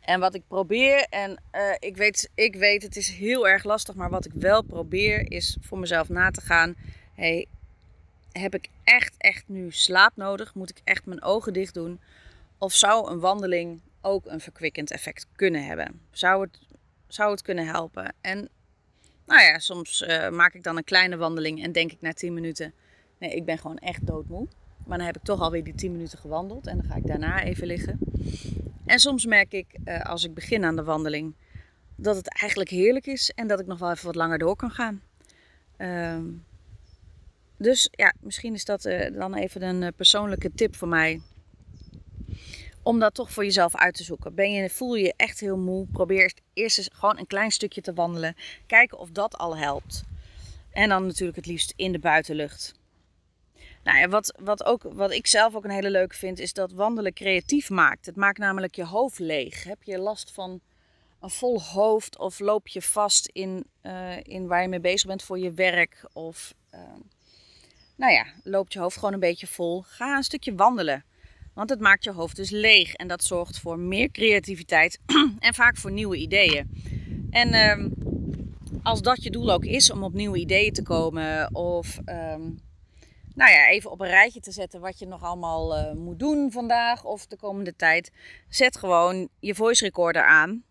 En 0.00 0.20
wat 0.20 0.34
ik 0.34 0.42
probeer, 0.48 1.06
en 1.10 1.40
ik, 1.78 1.96
weet, 1.96 2.30
ik 2.34 2.54
weet 2.54 2.82
het 2.82 2.96
is 2.96 3.08
heel 3.08 3.48
erg 3.48 3.64
lastig, 3.64 3.94
maar 3.94 4.10
wat 4.10 4.26
ik 4.26 4.32
wel 4.34 4.62
probeer 4.62 5.30
is 5.30 5.56
voor 5.60 5.78
mezelf 5.78 6.08
na 6.08 6.30
te 6.30 6.40
gaan. 6.40 6.74
Hey, 7.14 7.46
heb 8.38 8.54
ik 8.54 8.68
echt, 8.84 9.14
echt 9.18 9.44
nu 9.48 9.70
slaap 9.70 10.12
nodig? 10.16 10.54
Moet 10.54 10.70
ik 10.70 10.80
echt 10.84 11.06
mijn 11.06 11.22
ogen 11.22 11.52
dicht 11.52 11.74
doen? 11.74 12.00
Of 12.58 12.72
zou 12.72 13.10
een 13.10 13.20
wandeling 13.20 13.80
ook 14.00 14.26
een 14.26 14.40
verkwikkend 14.40 14.90
effect 14.90 15.26
kunnen 15.36 15.66
hebben? 15.66 16.00
Zou 16.10 16.42
het, 16.42 16.58
zou 17.08 17.30
het 17.30 17.42
kunnen 17.42 17.66
helpen? 17.66 18.14
En 18.20 18.48
nou 19.26 19.42
ja, 19.42 19.58
soms 19.58 20.02
uh, 20.02 20.28
maak 20.28 20.54
ik 20.54 20.62
dan 20.62 20.76
een 20.76 20.84
kleine 20.84 21.16
wandeling 21.16 21.62
en 21.62 21.72
denk 21.72 21.92
ik 21.92 22.00
na 22.00 22.12
10 22.12 22.34
minuten: 22.34 22.72
nee, 23.18 23.34
ik 23.34 23.44
ben 23.44 23.58
gewoon 23.58 23.78
echt 23.78 24.06
doodmoe. 24.06 24.48
Maar 24.86 24.98
dan 24.98 25.06
heb 25.06 25.16
ik 25.16 25.22
toch 25.22 25.40
alweer 25.40 25.64
die 25.64 25.74
10 25.74 25.92
minuten 25.92 26.18
gewandeld 26.18 26.66
en 26.66 26.76
dan 26.76 26.86
ga 26.86 26.94
ik 26.94 27.06
daarna 27.06 27.42
even 27.42 27.66
liggen. 27.66 27.98
En 28.86 28.98
soms 28.98 29.26
merk 29.26 29.52
ik 29.52 29.66
uh, 29.84 30.00
als 30.00 30.24
ik 30.24 30.34
begin 30.34 30.64
aan 30.64 30.76
de 30.76 30.84
wandeling 30.84 31.34
dat 31.96 32.16
het 32.16 32.28
eigenlijk 32.40 32.70
heerlijk 32.70 33.06
is 33.06 33.30
en 33.30 33.46
dat 33.46 33.60
ik 33.60 33.66
nog 33.66 33.78
wel 33.78 33.90
even 33.90 34.06
wat 34.06 34.14
langer 34.14 34.38
door 34.38 34.56
kan 34.56 34.70
gaan. 34.70 35.02
Uh, 35.78 36.16
dus 37.58 37.88
ja, 37.90 38.14
misschien 38.20 38.54
is 38.54 38.64
dat 38.64 38.84
uh, 38.84 39.18
dan 39.18 39.34
even 39.34 39.62
een 39.62 39.94
persoonlijke 39.94 40.52
tip 40.54 40.76
voor 40.76 40.88
mij 40.88 41.20
om 42.88 42.98
dat 42.98 43.14
toch 43.14 43.32
voor 43.32 43.44
jezelf 43.44 43.76
uit 43.76 43.94
te 43.94 44.04
zoeken. 44.04 44.34
Ben 44.34 44.52
je, 44.52 44.70
voel 44.70 44.94
je 44.94 45.14
echt 45.16 45.40
heel 45.40 45.56
moe? 45.56 45.86
Probeer 45.86 46.32
eerst 46.52 46.78
eens 46.78 46.90
gewoon 46.92 47.18
een 47.18 47.26
klein 47.26 47.50
stukje 47.50 47.80
te 47.80 47.92
wandelen. 47.92 48.36
Kijken 48.66 48.98
of 48.98 49.10
dat 49.10 49.36
al 49.36 49.56
helpt. 49.56 50.04
En 50.70 50.88
dan 50.88 51.06
natuurlijk 51.06 51.36
het 51.36 51.46
liefst 51.46 51.72
in 51.76 51.92
de 51.92 51.98
buitenlucht. 51.98 52.74
Nou 53.84 53.98
ja, 53.98 54.08
wat, 54.08 54.34
wat, 54.40 54.64
ook, 54.64 54.82
wat 54.82 55.10
ik 55.10 55.26
zelf 55.26 55.54
ook 55.54 55.64
een 55.64 55.70
hele 55.70 55.90
leuke 55.90 56.14
vind, 56.14 56.38
is 56.38 56.52
dat 56.52 56.72
wandelen 56.72 57.12
creatief 57.12 57.70
maakt. 57.70 58.06
Het 58.06 58.16
maakt 58.16 58.38
namelijk 58.38 58.74
je 58.74 58.84
hoofd 58.84 59.18
leeg. 59.18 59.64
Heb 59.64 59.82
je 59.82 59.98
last 59.98 60.32
van 60.32 60.60
een 61.20 61.30
vol 61.30 61.62
hoofd 61.62 62.18
of 62.18 62.38
loop 62.38 62.68
je 62.68 62.82
vast 62.82 63.26
in, 63.26 63.64
uh, 63.82 64.16
in 64.22 64.46
waar 64.46 64.62
je 64.62 64.68
mee 64.68 64.80
bezig 64.80 65.06
bent 65.06 65.22
voor 65.22 65.38
je 65.38 65.52
werk? 65.52 66.04
Of 66.12 66.54
uh, 66.74 66.80
nou 67.98 68.12
ja, 68.12 68.26
loopt 68.42 68.72
je 68.72 68.78
hoofd 68.78 68.96
gewoon 68.96 69.12
een 69.12 69.20
beetje 69.20 69.46
vol? 69.46 69.82
Ga 69.82 70.16
een 70.16 70.22
stukje 70.22 70.54
wandelen. 70.54 71.04
Want 71.54 71.70
het 71.70 71.80
maakt 71.80 72.04
je 72.04 72.12
hoofd 72.12 72.36
dus 72.36 72.50
leeg 72.50 72.94
en 72.94 73.08
dat 73.08 73.24
zorgt 73.24 73.58
voor 73.58 73.78
meer 73.78 74.10
creativiteit 74.10 74.98
en 75.38 75.54
vaak 75.54 75.76
voor 75.76 75.92
nieuwe 75.92 76.16
ideeën. 76.16 76.70
En 77.30 77.54
um, 77.54 77.94
als 78.82 79.02
dat 79.02 79.22
je 79.22 79.30
doel 79.30 79.52
ook 79.52 79.64
is 79.64 79.90
om 79.90 80.02
op 80.02 80.12
nieuwe 80.12 80.38
ideeën 80.38 80.72
te 80.72 80.82
komen 80.82 81.54
of 81.54 81.98
um, 81.98 82.60
nou 83.34 83.50
ja, 83.50 83.68
even 83.68 83.90
op 83.90 84.00
een 84.00 84.08
rijtje 84.08 84.40
te 84.40 84.52
zetten 84.52 84.80
wat 84.80 84.98
je 84.98 85.06
nog 85.06 85.22
allemaal 85.22 85.78
uh, 85.78 85.92
moet 85.92 86.18
doen 86.18 86.52
vandaag 86.52 87.04
of 87.04 87.26
de 87.26 87.36
komende 87.36 87.76
tijd, 87.76 88.10
zet 88.48 88.76
gewoon 88.76 89.28
je 89.40 89.54
voice 89.54 89.84
recorder 89.84 90.24
aan, 90.24 90.62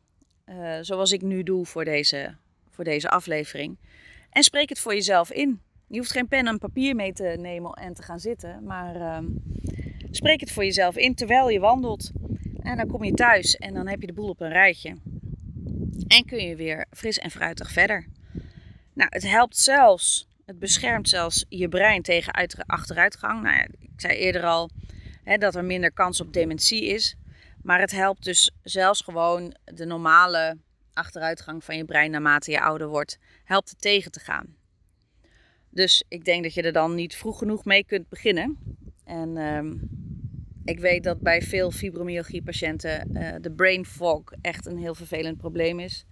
uh, 0.46 0.78
zoals 0.82 1.12
ik 1.12 1.22
nu 1.22 1.44
doe 1.44 1.66
voor 1.66 1.86
deze, 1.86 2.36
voor 2.70 2.84
deze 2.84 3.10
aflevering. 3.10 3.78
En 4.30 4.44
spreek 4.44 4.70
het 4.70 4.80
voor 4.80 4.94
jezelf 4.94 5.32
in. 5.32 5.62
Je 5.88 5.98
hoeft 5.98 6.12
geen 6.12 6.28
pen 6.28 6.48
en 6.48 6.58
papier 6.58 6.96
mee 6.96 7.14
te 7.14 7.38
nemen 7.40 7.72
en 7.72 7.94
te 7.94 8.04
gaan 8.04 8.20
zitten, 8.20 8.64
maar 8.64 8.96
uh, 8.96 9.18
Spreek 10.18 10.40
het 10.40 10.52
voor 10.52 10.64
jezelf 10.64 10.96
in 10.96 11.16
terwijl 11.16 11.50
je 11.50 11.60
wandelt. 11.60 12.12
En 12.62 12.78
dan 12.78 12.88
kom 12.88 13.04
je 13.04 13.14
thuis 13.14 13.56
en 13.56 13.74
dan 13.74 13.88
heb 13.88 14.02
je 14.02 14.08
de 14.08 14.14
boel 14.14 14.30
op 14.30 14.42
een 14.42 14.52
rijtje. 14.52 14.96
En 16.08 16.26
kun 16.26 16.48
je 16.48 16.56
weer 16.56 16.86
fris 16.92 17.18
en 17.18 17.32
fruitig 17.32 17.72
verder. 17.72 18.08
Nou, 18.94 19.10
het 19.10 19.24
helpt 19.28 19.58
zelfs, 19.58 20.28
het 20.46 20.60
beschermt 20.60 21.10
zelfs 21.10 21.46
je 21.50 21.70
brein 21.70 22.02
tegen 22.02 22.34
achteruitgang. 22.66 23.42
Nou 23.42 23.56
ja, 23.56 23.68
ik 23.80 23.90
zei 23.96 24.18
eerder 24.18 24.44
al 24.44 24.70
hè, 25.24 25.38
dat 25.38 25.56
er 25.56 25.66
minder 25.66 25.94
kans 25.94 26.22
op 26.22 26.34
dementie 26.34 26.86
is. 26.86 27.16
Maar 27.62 27.80
het 27.80 27.92
helpt 27.92 28.24
dus 28.24 28.52
zelfs 28.64 29.02
gewoon 29.02 29.56
de 29.64 29.86
normale 29.86 30.58
achteruitgang 30.94 31.64
van 31.64 31.78
je 31.78 31.86
brein 31.86 32.12
naarmate 32.12 32.52
je 32.52 32.62
ouder 32.62 32.88
wordt, 32.88 33.18
helpt 33.44 33.70
het 33.70 33.82
tegen 33.82 34.12
te 34.12 34.20
gaan. 34.20 34.57
Dus 35.78 36.04
ik 36.08 36.26
denk 36.26 36.44
dat 36.44 36.54
je 36.54 36.62
er 36.62 36.72
dan 36.72 36.96
niet 36.96 37.16
vroeg 37.16 37.38
genoeg 37.38 37.66
mee 37.66 37.84
kunt 37.84 38.10
beginnen. 38.10 38.58
En 39.04 39.38
um, 39.38 39.90
ik 40.66 40.80
weet 40.80 41.04
dat 41.04 41.20
bij 41.20 41.42
veel 41.42 41.72
fibromyalgie-patiënten 41.72 43.10
uh, 43.12 43.36
de 43.42 43.52
brain 43.52 43.86
fog 43.86 44.24
echt 44.42 44.66
een 44.66 44.78
heel 44.78 44.96
vervelend 44.96 45.38
probleem 45.38 45.80
is. 45.80 46.06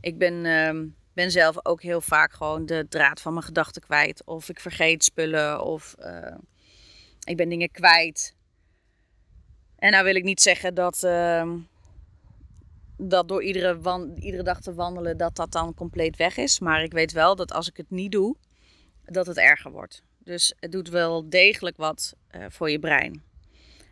Ik 0.00 0.18
ben, 0.18 0.44
uh, 0.44 0.90
ben 1.12 1.30
zelf 1.30 1.66
ook 1.66 1.82
heel 1.82 2.00
vaak 2.00 2.32
gewoon 2.32 2.66
de 2.66 2.86
draad 2.88 3.20
van 3.20 3.32
mijn 3.32 3.44
gedachten 3.44 3.82
kwijt. 3.82 4.24
Of 4.24 4.48
ik 4.48 4.60
vergeet 4.60 5.04
spullen 5.04 5.64
of 5.64 5.94
uh, 5.98 6.36
ik 7.24 7.36
ben 7.36 7.48
dingen 7.48 7.70
kwijt. 7.70 8.34
En 9.76 9.90
nou 9.90 10.04
wil 10.04 10.14
ik 10.14 10.24
niet 10.24 10.40
zeggen 10.40 10.74
dat, 10.74 11.02
uh, 11.04 11.52
dat 12.96 13.28
door 13.28 13.42
iedere, 13.42 14.12
iedere 14.14 14.42
dag 14.42 14.60
te 14.60 14.74
wandelen 14.74 15.16
dat 15.16 15.36
dat 15.36 15.52
dan 15.52 15.74
compleet 15.74 16.16
weg 16.16 16.36
is. 16.36 16.60
Maar 16.60 16.82
ik 16.82 16.92
weet 16.92 17.12
wel 17.12 17.36
dat 17.36 17.52
als 17.52 17.68
ik 17.68 17.76
het 17.76 17.90
niet 17.90 18.12
doe, 18.12 18.36
dat 19.10 19.26
het 19.26 19.36
erger 19.36 19.70
wordt. 19.70 20.02
Dus 20.18 20.54
het 20.60 20.72
doet 20.72 20.88
wel 20.88 21.28
degelijk 21.28 21.76
wat 21.76 22.14
uh, 22.36 22.44
voor 22.48 22.70
je 22.70 22.78
brein. 22.78 23.22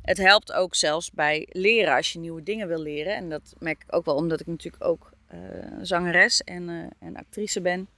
Het 0.02 0.18
helpt 0.18 0.52
ook 0.52 0.74
zelfs 0.74 1.10
bij 1.10 1.48
leren 1.50 1.94
als 1.94 2.12
je 2.12 2.18
nieuwe 2.18 2.42
dingen 2.42 2.68
wil 2.68 2.80
leren. 2.80 3.14
En 3.14 3.28
dat 3.28 3.54
merk 3.58 3.82
ik 3.82 3.94
ook 3.94 4.04
wel 4.04 4.14
omdat 4.14 4.40
ik 4.40 4.46
natuurlijk 4.46 4.84
ook 4.84 5.10
uh, 5.34 5.40
zangeres 5.82 6.42
en, 6.42 6.68
uh, 6.68 6.86
en, 6.98 7.16
actrice 7.16 7.60
ben. 7.60 7.88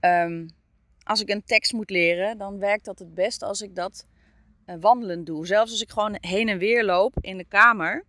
Um, 0.00 0.48
als 1.02 1.20
ik 1.20 1.28
een 1.28 1.44
tekst 1.44 1.72
moet 1.72 1.90
leren, 1.90 2.38
dan 2.38 2.58
werkt 2.58 2.84
dat 2.84 2.98
het 2.98 3.14
best 3.14 3.42
als 3.42 3.62
ik 3.62 3.74
dat 3.74 4.06
wandelend 4.80 5.26
doe. 5.26 5.46
Zelfs 5.46 5.70
als 5.70 5.82
ik 5.82 5.90
gewoon 5.90 6.16
heen 6.20 6.48
en 6.48 6.58
weer 6.58 6.84
loop 6.84 7.16
in 7.20 7.36
de 7.36 7.44
kamer, 7.44 8.04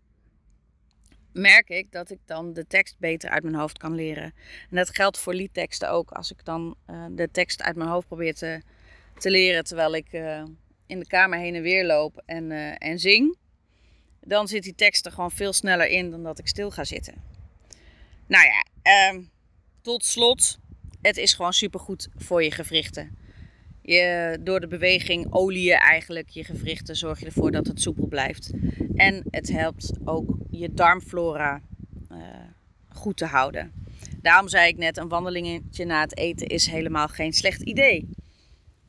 merk 1.36 1.70
ik 1.70 1.92
dat 1.92 2.10
ik 2.10 2.20
dan 2.26 2.54
de 2.54 2.68
tekst 2.68 2.96
beter 3.00 3.30
uit 3.30 3.44
mijn 3.44 3.56
hoofd 3.56 3.78
kan 3.78 3.96
leren. 3.96 4.34
En 4.70 4.76
dat 4.76 4.96
geldt 4.96 5.20
voor 5.20 5.34
liedteksten 5.34 5.90
ook. 5.90 6.12
Als 6.12 6.32
ik 6.32 6.46
dan 6.46 6.76
de 7.12 7.30
tekst 7.32 7.62
uit 7.62 7.76
mijn 7.76 7.90
hoofd 7.90 8.08
probeer 8.08 8.36
te, 8.36 8.62
te 9.18 9.32
leren 9.32 9.64
terwijl 9.64 9.96
ik 9.96 10.08
in 10.88 11.00
de 11.00 11.08
kamer 11.08 11.40
heen 11.40 11.56
en 11.56 11.62
weer 11.62 11.86
loop 11.86 12.22
en, 12.26 12.52
uh, 12.52 12.74
en 12.78 13.00
zing, 13.00 13.38
dan 14.22 14.48
zit 14.48 14.64
die 14.64 14.76
tekst 14.76 15.06
er 15.06 15.12
gewoon 15.12 15.32
veel 15.32 15.54
sneller 15.54 15.88
in 15.88 16.12
dan 16.12 16.24
dat 16.24 16.40
ik 16.40 16.48
stil 16.48 16.72
ga 16.72 16.84
zitten. 16.84 17.14
Nou 18.28 18.46
ja, 18.46 18.66
uh, 19.14 19.20
tot 19.82 20.06
slot, 20.06 20.60
het 21.02 21.18
is 21.18 21.34
gewoon 21.34 21.54
supergoed 21.54 22.10
voor 22.16 22.44
je 22.44 22.52
gewrichten. 22.52 23.18
Je, 23.82 24.38
door 24.42 24.60
de 24.60 24.68
beweging 24.68 25.34
olie 25.34 25.64
je 25.64 25.76
eigenlijk 25.76 26.30
je 26.30 26.44
gewrichten, 26.44 26.96
zorg 26.96 27.20
je 27.20 27.26
ervoor 27.26 27.52
dat 27.52 27.68
het 27.68 27.82
soepel 27.82 28.08
blijft. 28.08 28.52
En 28.96 29.24
het 29.30 29.52
helpt 29.52 29.92
ook 30.06 30.30
je 30.50 30.74
darmflora 30.74 31.62
uh, 32.12 32.18
goed 32.90 33.18
te 33.18 33.26
houden. 33.26 33.86
Daarom 34.22 34.48
zei 34.48 34.68
ik 34.68 34.78
net, 34.78 34.98
een 34.98 35.10
wandelingetje 35.10 35.86
na 35.86 36.02
het 36.02 36.18
eten 36.18 36.48
is 36.48 36.68
helemaal 36.68 37.08
geen 37.08 37.34
slecht 37.34 37.62
idee. 37.62 38.10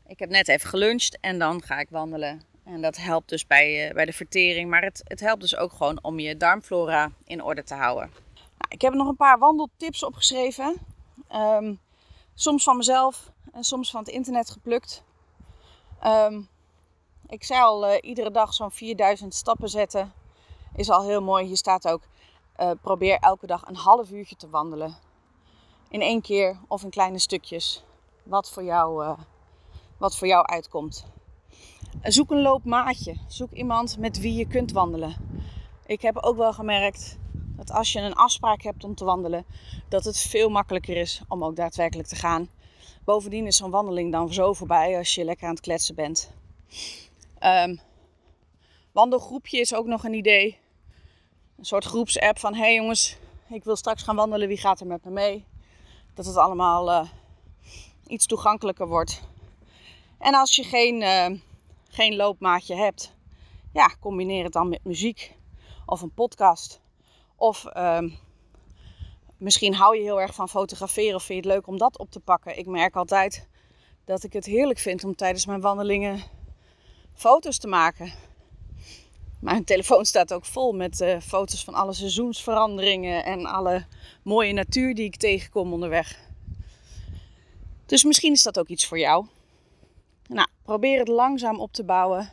Ik 0.07 0.19
heb 0.19 0.31
net 0.31 0.49
even 0.49 0.69
geluncht 0.69 1.19
en 1.21 1.39
dan 1.39 1.63
ga 1.63 1.79
ik 1.79 1.91
wandelen. 1.91 2.41
En 2.65 2.81
dat 2.81 2.97
helpt 2.97 3.29
dus 3.29 3.47
bij, 3.47 3.89
uh, 3.89 3.95
bij 3.95 4.05
de 4.05 4.13
vertering. 4.13 4.71
Maar 4.71 4.83
het, 4.83 5.01
het 5.05 5.21
helpt 5.21 5.41
dus 5.41 5.57
ook 5.57 5.73
gewoon 5.73 5.99
om 6.03 6.19
je 6.19 6.37
darmflora 6.37 7.11
in 7.25 7.43
orde 7.43 7.63
te 7.63 7.75
houden. 7.75 8.11
Nou, 8.35 8.69
ik 8.69 8.81
heb 8.81 8.95
nog 8.95 9.09
een 9.09 9.17
paar 9.17 9.39
wandeltips 9.39 10.05
opgeschreven. 10.05 10.77
Um, 11.33 11.79
soms 12.35 12.65
van 12.65 12.77
mezelf 12.77 13.33
en 13.53 13.65
soms 13.65 13.91
van 13.91 14.01
het 14.01 14.09
internet 14.09 14.51
geplukt. 14.51 15.05
Um, 16.05 16.49
ik 17.29 17.45
zei 17.45 17.61
al, 17.61 17.91
uh, 17.91 17.97
iedere 18.01 18.31
dag 18.31 18.55
zo'n 18.55 18.71
4000 18.71 19.35
stappen 19.35 19.69
zetten 19.69 20.13
is 20.75 20.91
al 20.91 21.03
heel 21.03 21.23
mooi. 21.23 21.47
Hier 21.47 21.57
staat 21.57 21.89
ook, 21.89 22.03
uh, 22.61 22.71
probeer 22.81 23.19
elke 23.19 23.47
dag 23.47 23.69
een 23.69 23.77
half 23.77 24.11
uurtje 24.11 24.37
te 24.37 24.49
wandelen. 24.49 24.97
In 25.89 26.01
één 26.01 26.21
keer 26.21 26.59
of 26.69 26.83
in 26.83 26.91
kleine 26.91 27.19
stukjes. 27.19 27.85
Wat 28.23 28.51
voor 28.51 28.65
jou 28.65 29.17
wat 29.99 30.17
voor 30.17 30.27
jou 30.27 30.47
uitkomt. 30.47 31.07
Zoek 32.03 32.31
een 32.31 32.43
loopmaatje. 32.43 33.17
Zoek 33.29 33.53
iemand 33.53 33.99
met 33.99 34.21
wie 34.21 34.35
je 34.35 34.47
kunt 34.47 34.73
wandelen. 34.73 35.17
Ik 35.87 36.03
heb 36.03 36.17
ook 36.17 36.37
wel 36.37 36.53
gemerkt 36.53 37.19
dat 37.57 37.71
als 37.71 37.93
je 37.93 38.01
een 38.01 38.15
afspraak 38.15 38.63
hebt 38.63 38.85
om 38.85 38.95
te 38.95 39.05
wandelen, 39.05 39.47
dat 39.89 40.05
het 40.05 40.19
veel 40.19 40.49
makkelijker 40.49 40.97
is 40.97 41.23
om 41.29 41.45
ook 41.45 41.57
daadwerkelijk 41.57 42.09
te 42.09 42.17
gaan. 42.17 42.49
Bovendien 43.05 43.47
is 43.47 43.57
zo'n 43.57 43.71
wandeling 43.71 44.13
dan 44.13 44.33
zo 44.33 44.53
voorbij 44.53 44.97
als 44.97 45.15
je 45.15 45.25
lekker 45.25 45.47
aan 45.47 45.55
het 45.55 45.61
kletsen 45.61 45.95
bent. 45.95 46.33
Um, 47.45 47.81
wandelgroepje 48.93 49.61
is 49.61 49.75
ook 49.75 49.87
nog 49.87 50.05
een 50.05 50.15
idee. 50.15 50.59
Een 51.57 51.65
soort 51.65 51.85
groepsapp 51.85 52.39
van: 52.39 52.55
hey 52.55 52.75
jongens, 52.75 53.17
ik 53.49 53.65
wil 53.65 53.77
straks 53.77 54.03
gaan 54.03 54.17
wandelen, 54.17 54.49
wie 54.49 54.57
gaat 54.57 54.81
er 54.81 54.87
met 54.87 55.05
me 55.05 55.11
mee? 55.11 55.45
Dat 56.15 56.27
het 56.27 56.37
allemaal 56.37 56.91
uh, 56.91 57.09
iets 58.07 58.27
toegankelijker 58.27 58.89
wordt. 58.89 59.23
En 60.19 60.35
als 60.35 60.57
je 60.57 60.63
geen, 60.63 61.01
uh, 61.01 61.39
geen 61.89 62.17
loopmaatje 62.17 62.75
hebt, 62.75 63.15
ja, 63.73 63.95
combineer 64.01 64.45
het 64.45 64.53
dan 64.53 64.69
met 64.69 64.85
muziek 64.85 65.35
of 65.87 66.01
een 66.01 66.15
podcast. 66.15 66.81
Of 67.37 67.65
uh, 67.77 67.99
Misschien 69.37 69.75
hou 69.75 69.97
je 69.97 70.03
heel 70.03 70.21
erg 70.21 70.35
van 70.35 70.49
fotograferen 70.49 71.15
of 71.15 71.23
vind 71.23 71.45
je 71.45 71.51
het 71.51 71.59
leuk 71.59 71.67
om 71.67 71.79
dat 71.79 71.99
op 71.99 72.11
te 72.11 72.21
pakken. 72.21 72.59
Ik 72.59 72.67
merk 72.67 72.97
altijd 72.97 73.49
dat 74.05 74.23
ik 74.23 74.33
het 74.33 74.45
heerlijk 74.45 74.79
vind 74.79 75.05
om 75.05 75.17
tijdens 75.17 75.47
mijn 75.47 75.61
wandelingen 75.61 76.23
foto's 77.17 77.59
te 77.59 77.69
maken. 77.69 78.13
Mijn 79.41 79.65
telefoon 79.75 80.05
staat 80.05 80.33
ook 80.33 80.45
vol 80.45 80.73
met 80.73 81.01
uh, 81.01 81.21
foto's 81.21 81.65
van 81.65 81.75
alle 81.75 81.93
seizoensveranderingen 81.93 83.25
en 83.25 83.47
alle 83.47 83.85
mooie 84.23 84.53
natuur 84.53 84.95
die 84.95 85.05
ik 85.05 85.17
tegenkom 85.17 85.73
onderweg. 85.73 86.19
Dus 87.87 88.05
misschien 88.05 88.33
is 88.33 88.43
dat 88.43 88.59
ook 88.59 88.69
iets 88.69 88.87
voor 88.87 88.99
jou. 88.99 89.27
Nou, 90.29 90.49
probeer 90.63 90.99
het 90.99 91.09
langzaam 91.09 91.61
op 91.61 91.73
te 91.73 91.85
bouwen. 91.85 92.31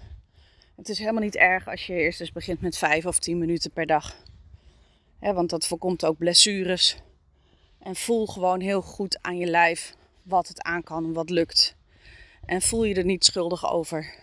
Het 0.76 0.90
is 0.90 1.00
helemaal 1.00 1.22
niet 1.22 1.36
erg 1.36 1.68
als 1.68 1.86
je 1.86 1.94
eerst 1.94 2.20
eens 2.20 2.32
begint 2.32 2.62
met 2.62 2.78
5 2.78 3.06
of 3.06 3.20
10 3.20 3.38
minuten 3.38 3.72
per 3.72 3.86
dag. 3.86 4.16
want 5.20 5.50
dat 5.50 5.68
voorkomt 5.68 6.06
ook 6.06 6.18
blessures. 6.18 6.98
En 7.80 7.96
voel 7.96 8.28
gewoon 8.28 8.60
heel 8.60 8.82
goed 8.82 9.18
aan 9.22 9.38
je 9.38 9.46
lijf 9.46 9.96
wat 10.24 10.48
het 10.48 10.62
aan 10.62 10.84
kan 10.84 11.04
en 11.04 11.14
wat 11.14 11.30
lukt. 11.30 11.76
En 12.46 12.62
voel 12.62 12.84
je 12.84 12.96
er 12.96 13.06
niet 13.06 13.26
schuldig 13.26 13.72
over. 13.72 14.23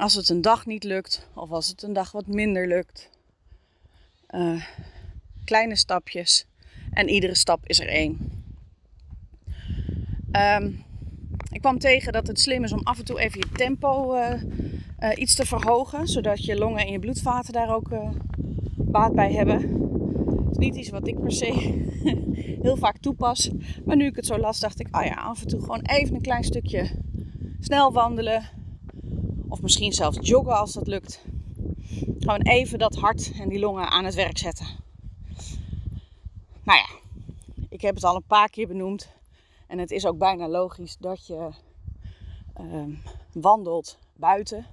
Als 0.00 0.14
het 0.14 0.28
een 0.28 0.40
dag 0.40 0.66
niet 0.66 0.84
lukt 0.84 1.28
of 1.34 1.50
als 1.50 1.68
het 1.68 1.82
een 1.82 1.92
dag 1.92 2.12
wat 2.12 2.26
minder 2.26 2.68
lukt. 2.68 3.10
Uh, 4.30 4.64
kleine 5.44 5.76
stapjes 5.76 6.46
en 6.92 7.08
iedere 7.08 7.34
stap 7.34 7.66
is 7.66 7.80
er 7.80 7.88
één. 7.88 8.18
Um, 10.32 10.84
ik 11.52 11.60
kwam 11.60 11.78
tegen 11.78 12.12
dat 12.12 12.26
het 12.26 12.40
slim 12.40 12.64
is 12.64 12.72
om 12.72 12.80
af 12.82 12.98
en 12.98 13.04
toe 13.04 13.20
even 13.20 13.40
je 13.40 13.56
tempo 13.56 14.14
uh, 14.14 14.42
uh, 15.00 15.10
iets 15.14 15.34
te 15.34 15.46
verhogen, 15.46 16.08
zodat 16.08 16.44
je 16.44 16.56
longen 16.56 16.86
en 16.86 16.92
je 16.92 16.98
bloedvaten 16.98 17.52
daar 17.52 17.74
ook 17.74 17.88
baat 18.76 19.14
bij 19.14 19.32
hebben. 19.32 19.58
Het 20.42 20.50
is 20.50 20.56
niet 20.56 20.76
iets 20.76 20.90
wat 20.90 21.06
ik 21.06 21.20
per 21.20 21.32
se 21.32 21.52
heel 22.62 22.76
vaak 22.76 22.98
toepas, 22.98 23.50
maar 23.84 23.96
nu 23.96 24.06
ik 24.06 24.16
het 24.16 24.26
zo 24.26 24.38
las, 24.38 24.60
dacht 24.60 24.80
ik, 24.80 24.88
ah 24.90 25.04
ja, 25.04 25.14
af 25.14 25.42
en 25.42 25.48
toe 25.48 25.60
gewoon 25.60 25.82
even 25.82 26.14
een 26.14 26.22
klein 26.22 26.44
stukje 26.44 26.90
snel 27.60 27.92
wandelen, 27.92 28.58
of 29.50 29.62
misschien 29.62 29.92
zelfs 29.92 30.18
joggen 30.20 30.58
als 30.58 30.72
dat 30.72 30.86
lukt. 30.86 31.24
Gewoon 32.18 32.42
even 32.42 32.78
dat 32.78 32.94
hart 32.94 33.32
en 33.40 33.48
die 33.48 33.58
longen 33.58 33.90
aan 33.90 34.04
het 34.04 34.14
werk 34.14 34.38
zetten. 34.38 34.66
Nou 36.62 36.78
ja, 36.78 36.88
ik 37.68 37.80
heb 37.80 37.94
het 37.94 38.04
al 38.04 38.16
een 38.16 38.26
paar 38.26 38.50
keer 38.50 38.66
benoemd. 38.66 39.08
En 39.66 39.78
het 39.78 39.90
is 39.90 40.06
ook 40.06 40.18
bijna 40.18 40.48
logisch 40.48 40.96
dat 41.00 41.26
je 41.26 41.50
um, 42.60 43.02
wandelt 43.32 43.98
buiten. 44.16 44.66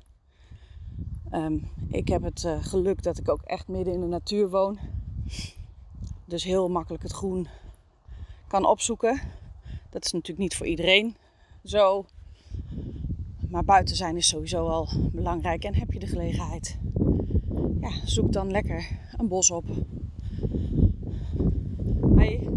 Um, 1.32 1.69
ik 1.89 2.07
heb 2.07 2.23
het 2.23 2.43
uh, 2.43 2.63
geluk 2.63 3.03
dat 3.03 3.17
ik 3.17 3.30
ook 3.30 3.41
echt 3.41 3.67
midden 3.67 3.93
in 3.93 4.01
de 4.01 4.07
natuur 4.07 4.49
woon. 4.49 4.80
Dus 6.25 6.43
heel 6.43 6.69
makkelijk 6.69 7.03
het 7.03 7.11
groen 7.11 7.47
kan 8.47 8.65
opzoeken. 8.65 9.21
Dat 9.89 10.05
is 10.05 10.11
natuurlijk 10.11 10.39
niet 10.39 10.55
voor 10.55 10.67
iedereen 10.67 11.15
zo. 11.63 12.05
Maar 13.50 13.64
buiten 13.64 13.95
zijn 13.95 14.18
is 14.18 14.28
sowieso 14.28 14.68
al 14.68 14.88
belangrijk. 15.12 15.64
En 15.64 15.76
heb 15.76 15.91
je 15.93 16.00
de 16.00 16.08
gelegenheid, 16.08 16.78
ja, 17.82 17.89
zoek 18.06 18.34
dan 18.34 18.52
lekker 18.52 18.88
een 19.18 19.28
bos 19.28 19.52
op. 19.52 19.66
Hey. 22.16 22.48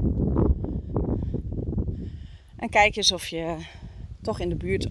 En 2.57 2.68
kijk 2.68 2.97
eens 2.97 3.12
of 3.12 3.26
je 3.26 3.57
toch 4.22 4.41
in 4.41 4.49
de 4.49 4.57
buurt, 4.57 4.88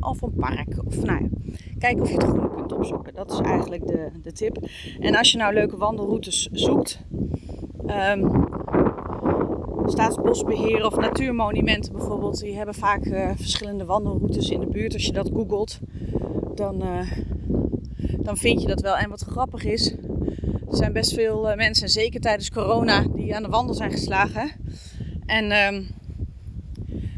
of 0.00 0.22
een 0.22 0.34
park, 0.34 0.86
of 0.86 1.04
nou 1.04 1.22
ja, 1.22 1.28
kijk 1.78 2.00
of 2.00 2.08
je 2.08 2.14
het 2.14 2.24
groen 2.24 2.54
kunt 2.54 2.72
opzoeken. 2.72 3.14
Dat 3.14 3.32
is 3.32 3.38
eigenlijk 3.38 3.86
de, 3.86 4.10
de 4.22 4.32
tip. 4.32 4.68
En 5.00 5.14
als 5.14 5.32
je 5.32 5.38
nou 5.38 5.54
leuke 5.54 5.76
wandelroutes 5.76 6.48
zoekt, 6.52 7.00
um, 7.86 8.48
Staatsbosbeheer 9.86 10.86
of 10.86 10.96
natuurmonumenten 10.96 11.92
bijvoorbeeld, 11.92 12.40
die 12.40 12.56
hebben 12.56 12.74
vaak 12.74 13.04
uh, 13.04 13.30
verschillende 13.36 13.84
wandelroutes 13.84 14.50
in 14.50 14.60
de 14.60 14.66
buurt. 14.66 14.92
Als 14.92 15.04
je 15.04 15.12
dat 15.12 15.30
googelt, 15.34 15.78
dan, 16.54 16.82
uh, 16.82 17.12
dan 18.18 18.36
vind 18.36 18.60
je 18.60 18.68
dat 18.68 18.80
wel. 18.80 18.96
En 18.96 19.10
wat 19.10 19.22
grappig 19.22 19.64
is, 19.64 19.92
er 20.70 20.76
zijn 20.76 20.92
best 20.92 21.14
veel 21.14 21.50
uh, 21.50 21.56
mensen, 21.56 21.88
zeker 21.88 22.20
tijdens 22.20 22.50
corona, 22.50 23.04
die 23.14 23.36
aan 23.36 23.42
de 23.42 23.48
wandel 23.48 23.74
zijn 23.74 23.90
geslagen. 23.90 24.50
En 25.26 25.52
um, 25.74 25.86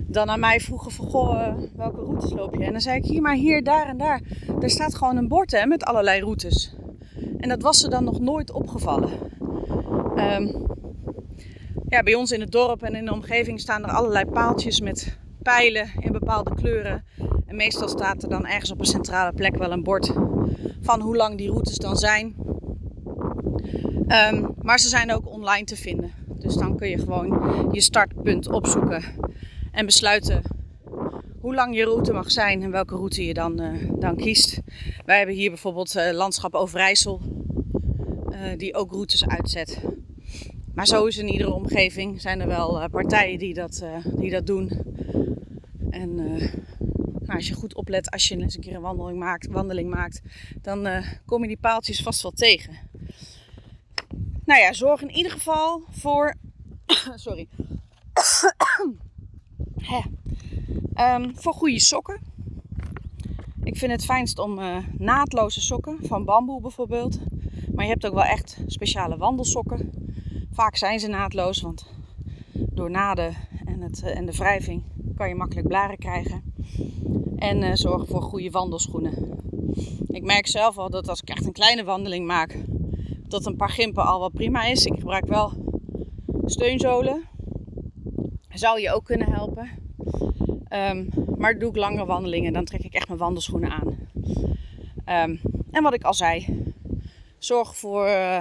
dan 0.06 0.28
aan 0.28 0.40
mij 0.40 0.60
vroegen 0.60 0.90
van, 0.90 1.06
goh, 1.06 1.54
welke 1.76 2.00
routes 2.00 2.32
loop 2.32 2.54
je? 2.54 2.64
En 2.64 2.72
dan 2.72 2.80
zei 2.80 2.96
ik, 2.96 3.04
hier 3.04 3.22
maar 3.22 3.34
hier, 3.34 3.64
daar 3.64 3.88
en 3.88 3.96
daar. 3.96 4.20
Daar 4.58 4.70
staat 4.70 4.94
gewoon 4.94 5.16
een 5.16 5.28
bord 5.28 5.50
hè, 5.50 5.66
met 5.66 5.84
allerlei 5.84 6.20
routes. 6.20 6.76
En 7.38 7.48
dat 7.48 7.62
was 7.62 7.80
ze 7.80 7.88
dan 7.88 8.04
nog 8.04 8.20
nooit 8.20 8.52
opgevallen. 8.52 9.10
Um, 10.16 10.72
ja, 11.94 12.02
bij 12.02 12.14
ons 12.14 12.32
in 12.32 12.40
het 12.40 12.52
dorp 12.52 12.82
en 12.82 12.94
in 12.94 13.04
de 13.04 13.12
omgeving 13.12 13.60
staan 13.60 13.82
er 13.82 13.90
allerlei 13.90 14.24
paaltjes 14.24 14.80
met 14.80 15.18
pijlen 15.42 15.90
in 15.98 16.12
bepaalde 16.12 16.54
kleuren. 16.54 17.04
En 17.46 17.56
meestal 17.56 17.88
staat 17.88 18.22
er 18.22 18.28
dan 18.28 18.46
ergens 18.46 18.70
op 18.70 18.78
een 18.80 18.86
centrale 18.86 19.32
plek 19.32 19.56
wel 19.56 19.72
een 19.72 19.82
bord 19.82 20.12
van 20.80 21.00
hoe 21.00 21.16
lang 21.16 21.38
die 21.38 21.50
routes 21.50 21.76
dan 21.76 21.96
zijn. 21.96 22.34
Um, 24.08 24.54
maar 24.62 24.78
ze 24.78 24.88
zijn 24.88 25.12
ook 25.12 25.28
online 25.28 25.64
te 25.64 25.76
vinden. 25.76 26.12
Dus 26.38 26.54
dan 26.54 26.76
kun 26.76 26.88
je 26.88 26.98
gewoon 26.98 27.68
je 27.72 27.80
startpunt 27.80 28.48
opzoeken 28.48 29.02
en 29.72 29.86
besluiten 29.86 30.42
hoe 31.40 31.54
lang 31.54 31.76
je 31.76 31.84
route 31.84 32.12
mag 32.12 32.30
zijn 32.30 32.62
en 32.62 32.70
welke 32.70 32.94
route 32.94 33.26
je 33.26 33.34
dan, 33.34 33.60
uh, 33.60 33.90
dan 33.98 34.16
kiest. 34.16 34.60
Wij 35.04 35.16
hebben 35.16 35.34
hier 35.34 35.50
bijvoorbeeld 35.50 35.96
uh, 35.96 36.10
Landschap 36.12 36.54
Overijssel, 36.54 37.20
uh, 38.30 38.38
die 38.56 38.74
ook 38.74 38.92
routes 38.92 39.26
uitzet. 39.26 39.80
Maar 40.74 40.86
zo 40.86 41.04
is 41.04 41.18
in 41.18 41.28
iedere 41.28 41.52
omgeving 41.52 42.20
zijn 42.20 42.40
er 42.40 42.46
wel 42.46 42.82
uh, 42.82 42.88
partijen 42.90 43.38
die 43.38 43.54
dat, 43.54 43.80
uh, 43.82 44.18
die 44.20 44.30
dat 44.30 44.46
doen. 44.46 44.70
En 45.90 46.18
uh, 46.18 46.52
nou, 47.20 47.36
als 47.36 47.48
je 47.48 47.54
goed 47.54 47.74
oplet, 47.74 48.10
als 48.10 48.28
je 48.28 48.36
eens 48.36 48.54
een 48.54 48.60
keer 48.60 48.74
een 48.74 48.80
wandeling 48.80 49.18
maakt, 49.18 49.46
wandeling 49.46 49.90
maakt 49.90 50.22
dan 50.62 51.04
kom 51.26 51.42
je 51.42 51.48
die 51.48 51.56
paaltjes 51.56 52.02
vast 52.02 52.22
wel 52.22 52.30
tegen. 52.30 52.76
Nou 54.44 54.60
ja, 54.60 54.72
zorg 54.72 55.02
in 55.02 55.10
ieder 55.10 55.32
geval 55.32 55.82
voor. 55.90 56.34
sorry. 57.14 57.48
um, 60.96 61.32
voor 61.34 61.52
goede 61.52 61.80
sokken. 61.80 62.20
Ik 63.62 63.76
vind 63.76 63.92
het 63.92 64.04
fijnst 64.04 64.38
om 64.38 64.60
naadloze 64.98 65.60
sokken, 65.60 65.98
van 66.02 66.24
bamboe 66.24 66.60
bijvoorbeeld. 66.60 67.20
Maar 67.74 67.84
je 67.84 67.90
hebt 67.90 68.06
ook 68.06 68.14
wel 68.14 68.24
echt 68.24 68.58
speciale 68.66 69.16
wandelsokken. 69.16 69.90
Vaak 70.54 70.76
zijn 70.76 71.00
ze 71.00 71.08
naadloos, 71.08 71.60
want 71.60 71.86
door 72.52 72.90
naden 72.90 73.34
en, 73.64 73.80
het, 73.80 74.02
eh, 74.02 74.16
en 74.16 74.26
de 74.26 74.32
wrijving 74.32 74.82
kan 75.16 75.28
je 75.28 75.34
makkelijk 75.34 75.68
blaren 75.68 75.98
krijgen. 75.98 76.54
En 77.36 77.62
uh, 77.62 77.70
zorg 77.74 78.08
voor 78.08 78.22
goede 78.22 78.50
wandelschoenen. 78.50 79.40
Ik 80.06 80.22
merk 80.22 80.46
zelf 80.46 80.78
al 80.78 80.90
dat 80.90 81.08
als 81.08 81.20
ik 81.20 81.28
echt 81.28 81.46
een 81.46 81.52
kleine 81.52 81.84
wandeling 81.84 82.26
maak, 82.26 82.58
dat 83.28 83.46
een 83.46 83.56
paar 83.56 83.70
gimpen 83.70 84.04
al 84.04 84.18
wel 84.18 84.28
prima 84.28 84.64
is. 84.64 84.84
Ik 84.84 84.98
gebruik 84.98 85.26
wel 85.26 85.52
steunzolen. 86.44 87.22
Zou 88.48 88.80
je 88.80 88.92
ook 88.92 89.04
kunnen 89.04 89.32
helpen. 89.32 89.68
Um, 90.68 91.08
maar 91.36 91.58
doe 91.58 91.68
ik 91.68 91.76
langere 91.76 92.06
wandelingen, 92.06 92.52
dan 92.52 92.64
trek 92.64 92.82
ik 92.82 92.94
echt 92.94 93.08
mijn 93.08 93.20
wandelschoenen 93.20 93.70
aan. 93.70 93.88
Um, 95.28 95.40
en 95.70 95.82
wat 95.82 95.94
ik 95.94 96.02
al 96.02 96.14
zei, 96.14 96.62
zorg 97.38 97.76
voor 97.76 98.06
uh, 98.06 98.38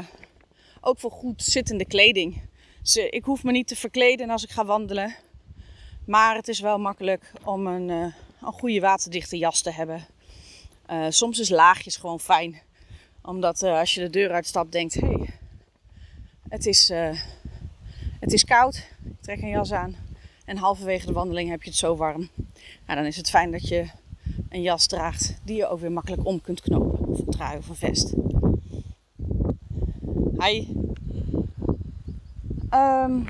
ook 0.83 0.99
voor 0.99 1.11
goed 1.11 1.43
zittende 1.43 1.85
kleding. 1.85 2.41
Eh, 2.93 3.07
ik 3.09 3.23
hoef 3.23 3.43
me 3.43 3.51
niet 3.51 3.67
te 3.67 3.75
verkleden 3.75 4.29
als 4.29 4.43
ik 4.43 4.49
ga 4.49 4.65
wandelen. 4.65 5.15
Maar 6.05 6.35
het 6.35 6.47
is 6.47 6.59
wel 6.59 6.79
makkelijk 6.79 7.31
om 7.43 7.67
een, 7.67 7.89
uh, 7.89 8.13
een 8.41 8.53
goede 8.53 8.79
waterdichte 8.79 9.37
jas 9.37 9.61
te 9.61 9.71
hebben. 9.71 10.05
Uh, 10.91 11.05
soms 11.09 11.39
is 11.39 11.49
laagjes 11.49 11.95
gewoon 11.95 12.19
fijn. 12.19 12.61
Omdat 13.21 13.63
als 13.63 13.93
je 13.93 14.01
de 14.01 14.09
deur 14.09 14.31
uitstapt 14.31 14.71
denkt, 14.71 14.93
hé, 14.93 15.07
hey, 15.07 15.29
het, 16.49 16.65
is, 16.65 16.91
het 18.19 18.33
is 18.33 18.43
koud. 18.43 18.75
Ik 19.05 19.21
trek 19.21 19.41
een 19.41 19.49
jas 19.49 19.71
aan. 19.71 19.95
En 20.45 20.57
halverwege 20.57 21.05
de 21.05 21.13
wandeling 21.13 21.49
heb 21.49 21.63
je 21.63 21.69
het 21.69 21.79
zo 21.79 21.95
warm. 21.95 22.29
Nou, 22.85 22.99
dan 22.99 23.05
is 23.05 23.17
het 23.17 23.29
fijn 23.29 23.51
dat 23.51 23.67
je 23.67 23.87
een 24.49 24.61
jas 24.61 24.87
draagt 24.87 25.35
die 25.43 25.55
je 25.55 25.67
ook 25.67 25.79
weer 25.79 25.91
makkelijk 25.91 26.25
om 26.25 26.41
kunt 26.41 26.61
knopen. 26.61 27.07
Of 27.07 27.19
een 27.19 27.29
trui 27.29 27.57
of 27.57 27.69
een 27.69 27.75
vest. 27.75 28.13
Um, 32.73 33.25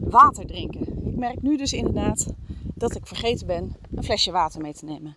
water 0.00 0.46
drinken. 0.46 1.06
Ik 1.06 1.16
merk 1.16 1.42
nu 1.42 1.56
dus 1.56 1.72
inderdaad 1.72 2.26
dat 2.74 2.94
ik 2.94 3.06
vergeten 3.06 3.46
ben 3.46 3.76
een 3.94 4.04
flesje 4.04 4.30
water 4.30 4.60
mee 4.60 4.74
te 4.74 4.84
nemen. 4.84 5.16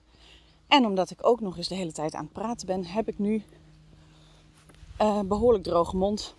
En 0.67 0.85
omdat 0.85 1.09
ik 1.09 1.27
ook 1.27 1.41
nog 1.41 1.57
eens 1.57 1.67
de 1.67 1.75
hele 1.75 1.91
tijd 1.91 2.13
aan 2.13 2.23
het 2.23 2.33
praten 2.33 2.67
ben, 2.67 2.85
heb 2.85 3.07
ik 3.07 3.19
nu 3.19 3.43
uh, 5.01 5.19
behoorlijk 5.19 5.63
droge 5.63 5.97
mond 5.97 6.35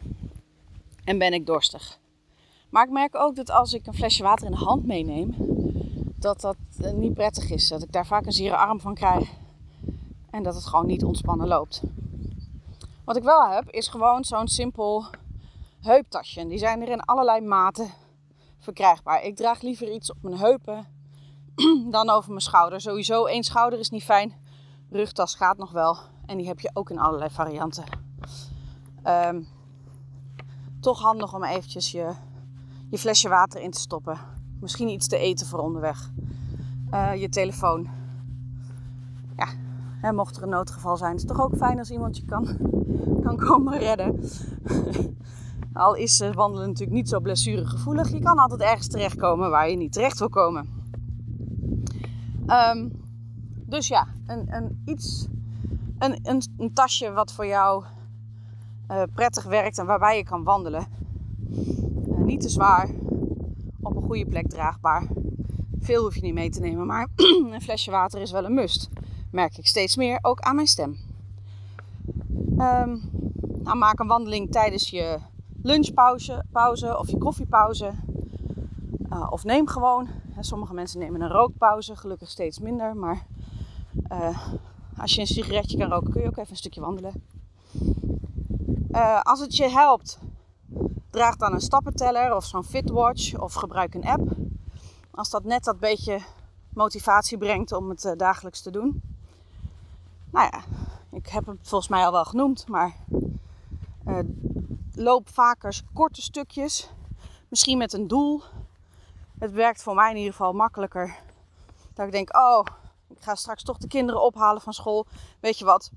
en 1.04 1.18
ben 1.18 1.32
ik 1.32 1.46
dorstig. 1.46 1.98
Maar 2.70 2.84
ik 2.84 2.92
merk 2.92 3.14
ook 3.14 3.36
dat 3.36 3.50
als 3.50 3.72
ik 3.72 3.86
een 3.86 3.94
flesje 3.94 4.22
water 4.22 4.46
in 4.46 4.52
de 4.52 4.64
hand 4.64 4.86
meeneem, 4.86 5.34
dat 6.16 6.40
dat 6.40 6.56
uh, 6.80 6.92
niet 6.92 7.14
prettig 7.14 7.50
is. 7.50 7.68
Dat 7.68 7.82
ik 7.82 7.92
daar 7.92 8.06
vaak 8.06 8.26
een 8.26 8.32
zere 8.32 8.56
arm 8.56 8.80
van 8.80 8.94
krijg 8.94 9.30
en 10.30 10.42
dat 10.42 10.54
het 10.54 10.66
gewoon 10.66 10.86
niet 10.86 11.04
ontspannen 11.04 11.48
loopt. 11.48 11.82
Wat 13.04 13.16
ik 13.16 13.22
wel 13.22 13.48
heb, 13.48 13.70
is 13.70 13.88
gewoon 13.88 14.24
zo'n 14.24 14.48
simpel 14.48 15.04
heuptasje. 15.80 16.46
Die 16.46 16.58
zijn 16.58 16.82
er 16.82 16.88
in 16.88 17.00
allerlei 17.00 17.40
maten 17.40 17.92
verkrijgbaar. 18.58 19.22
Ik 19.22 19.36
draag 19.36 19.60
liever 19.60 19.92
iets 19.92 20.10
op 20.10 20.16
mijn 20.20 20.38
heupen 20.38 20.86
dan 21.90 22.10
over 22.10 22.28
mijn 22.28 22.40
schouder. 22.40 22.80
Sowieso 22.80 23.24
één 23.24 23.42
schouder 23.42 23.78
is 23.78 23.90
niet 23.90 24.04
fijn. 24.04 24.34
Rugtas 24.90 25.34
gaat 25.34 25.56
nog 25.56 25.70
wel. 25.70 25.96
En 26.26 26.36
die 26.36 26.46
heb 26.46 26.60
je 26.60 26.70
ook 26.72 26.90
in 26.90 26.98
allerlei 26.98 27.30
varianten. 27.30 27.84
Ehm, 29.02 29.42
toch 30.80 31.00
handig 31.00 31.34
om 31.34 31.44
eventjes 31.44 31.90
je, 31.90 32.14
je 32.90 32.98
flesje 32.98 33.28
water 33.28 33.60
in 33.60 33.70
te 33.70 33.80
stoppen. 33.80 34.18
Misschien 34.60 34.88
iets 34.88 35.08
te 35.08 35.18
eten 35.18 35.46
voor 35.46 35.58
onderweg. 35.58 36.10
Uh, 36.90 37.14
je 37.14 37.28
telefoon. 37.28 38.03
Hè, 40.04 40.12
mocht 40.12 40.36
er 40.36 40.42
een 40.42 40.48
noodgeval 40.48 40.96
zijn, 40.96 41.14
is 41.14 41.22
het 41.22 41.30
toch 41.30 41.40
ook 41.40 41.56
fijn 41.56 41.78
als 41.78 41.90
iemand 41.90 42.16
je 42.16 42.24
kan, 42.24 42.46
kan 43.24 43.36
komen 43.36 43.78
redden. 43.78 44.20
Al 45.72 45.94
is 45.94 46.22
wandelen 46.34 46.66
natuurlijk 46.66 46.96
niet 46.96 47.08
zo 47.08 47.20
blessuregevoelig. 47.20 48.12
Je 48.12 48.20
kan 48.20 48.38
altijd 48.38 48.60
ergens 48.60 48.88
terechtkomen 48.88 49.50
waar 49.50 49.70
je 49.70 49.76
niet 49.76 49.92
terecht 49.92 50.18
wil 50.18 50.28
komen. 50.28 50.68
Um, 52.46 52.92
dus 53.66 53.88
ja, 53.88 54.06
een, 54.26 54.54
een, 54.54 54.82
iets, 54.84 55.26
een, 55.98 56.18
een, 56.56 56.72
tasje 56.72 57.12
wat 57.12 57.32
voor 57.32 57.46
jou 57.46 57.84
uh, 58.90 59.02
prettig 59.14 59.44
werkt 59.44 59.78
en 59.78 59.86
waarbij 59.86 60.16
je 60.16 60.24
kan 60.24 60.44
wandelen. 60.44 60.86
Uh, 62.08 62.18
niet 62.18 62.40
te 62.40 62.48
zwaar, 62.48 62.90
op 63.80 63.96
een 63.96 64.02
goede 64.02 64.26
plek 64.26 64.48
draagbaar. 64.48 65.08
Veel 65.80 66.02
hoef 66.02 66.14
je 66.14 66.22
niet 66.22 66.34
mee 66.34 66.50
te 66.50 66.60
nemen, 66.60 66.86
maar 66.86 67.08
een 67.52 67.62
flesje 67.62 67.90
water 67.90 68.20
is 68.20 68.32
wel 68.32 68.44
een 68.44 68.54
must. 68.54 68.90
Merk 69.34 69.58
ik 69.58 69.66
steeds 69.66 69.96
meer, 69.96 70.18
ook 70.22 70.40
aan 70.40 70.54
mijn 70.54 70.66
stem. 70.66 70.98
Um, 72.58 73.10
nou, 73.62 73.76
maak 73.76 73.98
een 73.98 74.06
wandeling 74.06 74.50
tijdens 74.50 74.90
je 74.90 75.18
lunchpauze 75.62 76.44
pauze, 76.52 76.98
of 76.98 77.10
je 77.10 77.18
koffiepauze. 77.18 77.92
Uh, 79.10 79.26
of 79.30 79.44
neem 79.44 79.66
gewoon. 79.66 80.08
Sommige 80.40 80.74
mensen 80.74 80.98
nemen 80.98 81.20
een 81.20 81.30
rookpauze, 81.30 81.96
gelukkig 81.96 82.30
steeds 82.30 82.58
minder. 82.58 82.96
Maar 82.96 83.26
uh, 84.12 84.38
als 84.96 85.14
je 85.14 85.20
een 85.20 85.26
sigaretje 85.26 85.78
kan 85.78 85.90
roken, 85.90 86.12
kun 86.12 86.20
je 86.20 86.26
ook 86.26 86.36
even 86.36 86.50
een 86.50 86.56
stukje 86.56 86.80
wandelen. 86.80 87.22
Uh, 88.90 89.20
als 89.20 89.40
het 89.40 89.56
je 89.56 89.68
helpt, 89.68 90.18
draag 91.10 91.36
dan 91.36 91.52
een 91.52 91.60
stappenteller 91.60 92.34
of 92.36 92.44
zo'n 92.44 92.64
Fitwatch 92.64 93.38
of 93.38 93.54
gebruik 93.54 93.94
een 93.94 94.04
app. 94.04 94.36
Als 95.10 95.30
dat 95.30 95.44
net 95.44 95.64
dat 95.64 95.78
beetje 95.78 96.20
motivatie 96.74 97.38
brengt 97.38 97.72
om 97.72 97.88
het 97.88 98.14
dagelijks 98.16 98.62
te 98.62 98.70
doen. 98.70 99.12
Nou 100.34 100.48
ja, 100.52 100.64
ik 101.10 101.28
heb 101.28 101.46
het 101.46 101.58
volgens 101.62 101.90
mij 101.90 102.04
al 102.04 102.12
wel 102.12 102.24
genoemd, 102.24 102.68
maar 102.68 102.96
uh, 104.06 104.18
loop 104.94 105.28
vaker 105.28 105.82
korte 105.92 106.22
stukjes. 106.22 106.90
Misschien 107.48 107.78
met 107.78 107.92
een 107.92 108.08
doel. 108.08 108.42
Het 109.38 109.52
werkt 109.52 109.82
voor 109.82 109.94
mij 109.94 110.10
in 110.10 110.16
ieder 110.16 110.32
geval 110.32 110.52
makkelijker. 110.52 111.16
Dat 111.92 112.06
ik 112.06 112.12
denk, 112.12 112.36
oh, 112.36 112.64
ik 113.08 113.16
ga 113.20 113.34
straks 113.34 113.62
toch 113.62 113.78
de 113.78 113.86
kinderen 113.86 114.22
ophalen 114.22 114.62
van 114.62 114.72
school. 114.72 115.06
Weet 115.40 115.58
je 115.58 115.64
wat? 115.64 115.90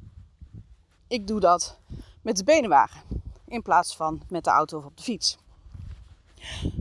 Ik 1.07 1.27
doe 1.27 1.39
dat 1.39 1.77
met 2.21 2.37
de 2.37 2.43
benenwagen. 2.43 3.01
In 3.47 3.61
plaats 3.61 3.95
van 3.95 4.21
met 4.29 4.43
de 4.43 4.49
auto 4.49 4.77
of 4.77 4.85
op 4.85 4.97
de 4.97 5.03
fiets. 5.03 5.37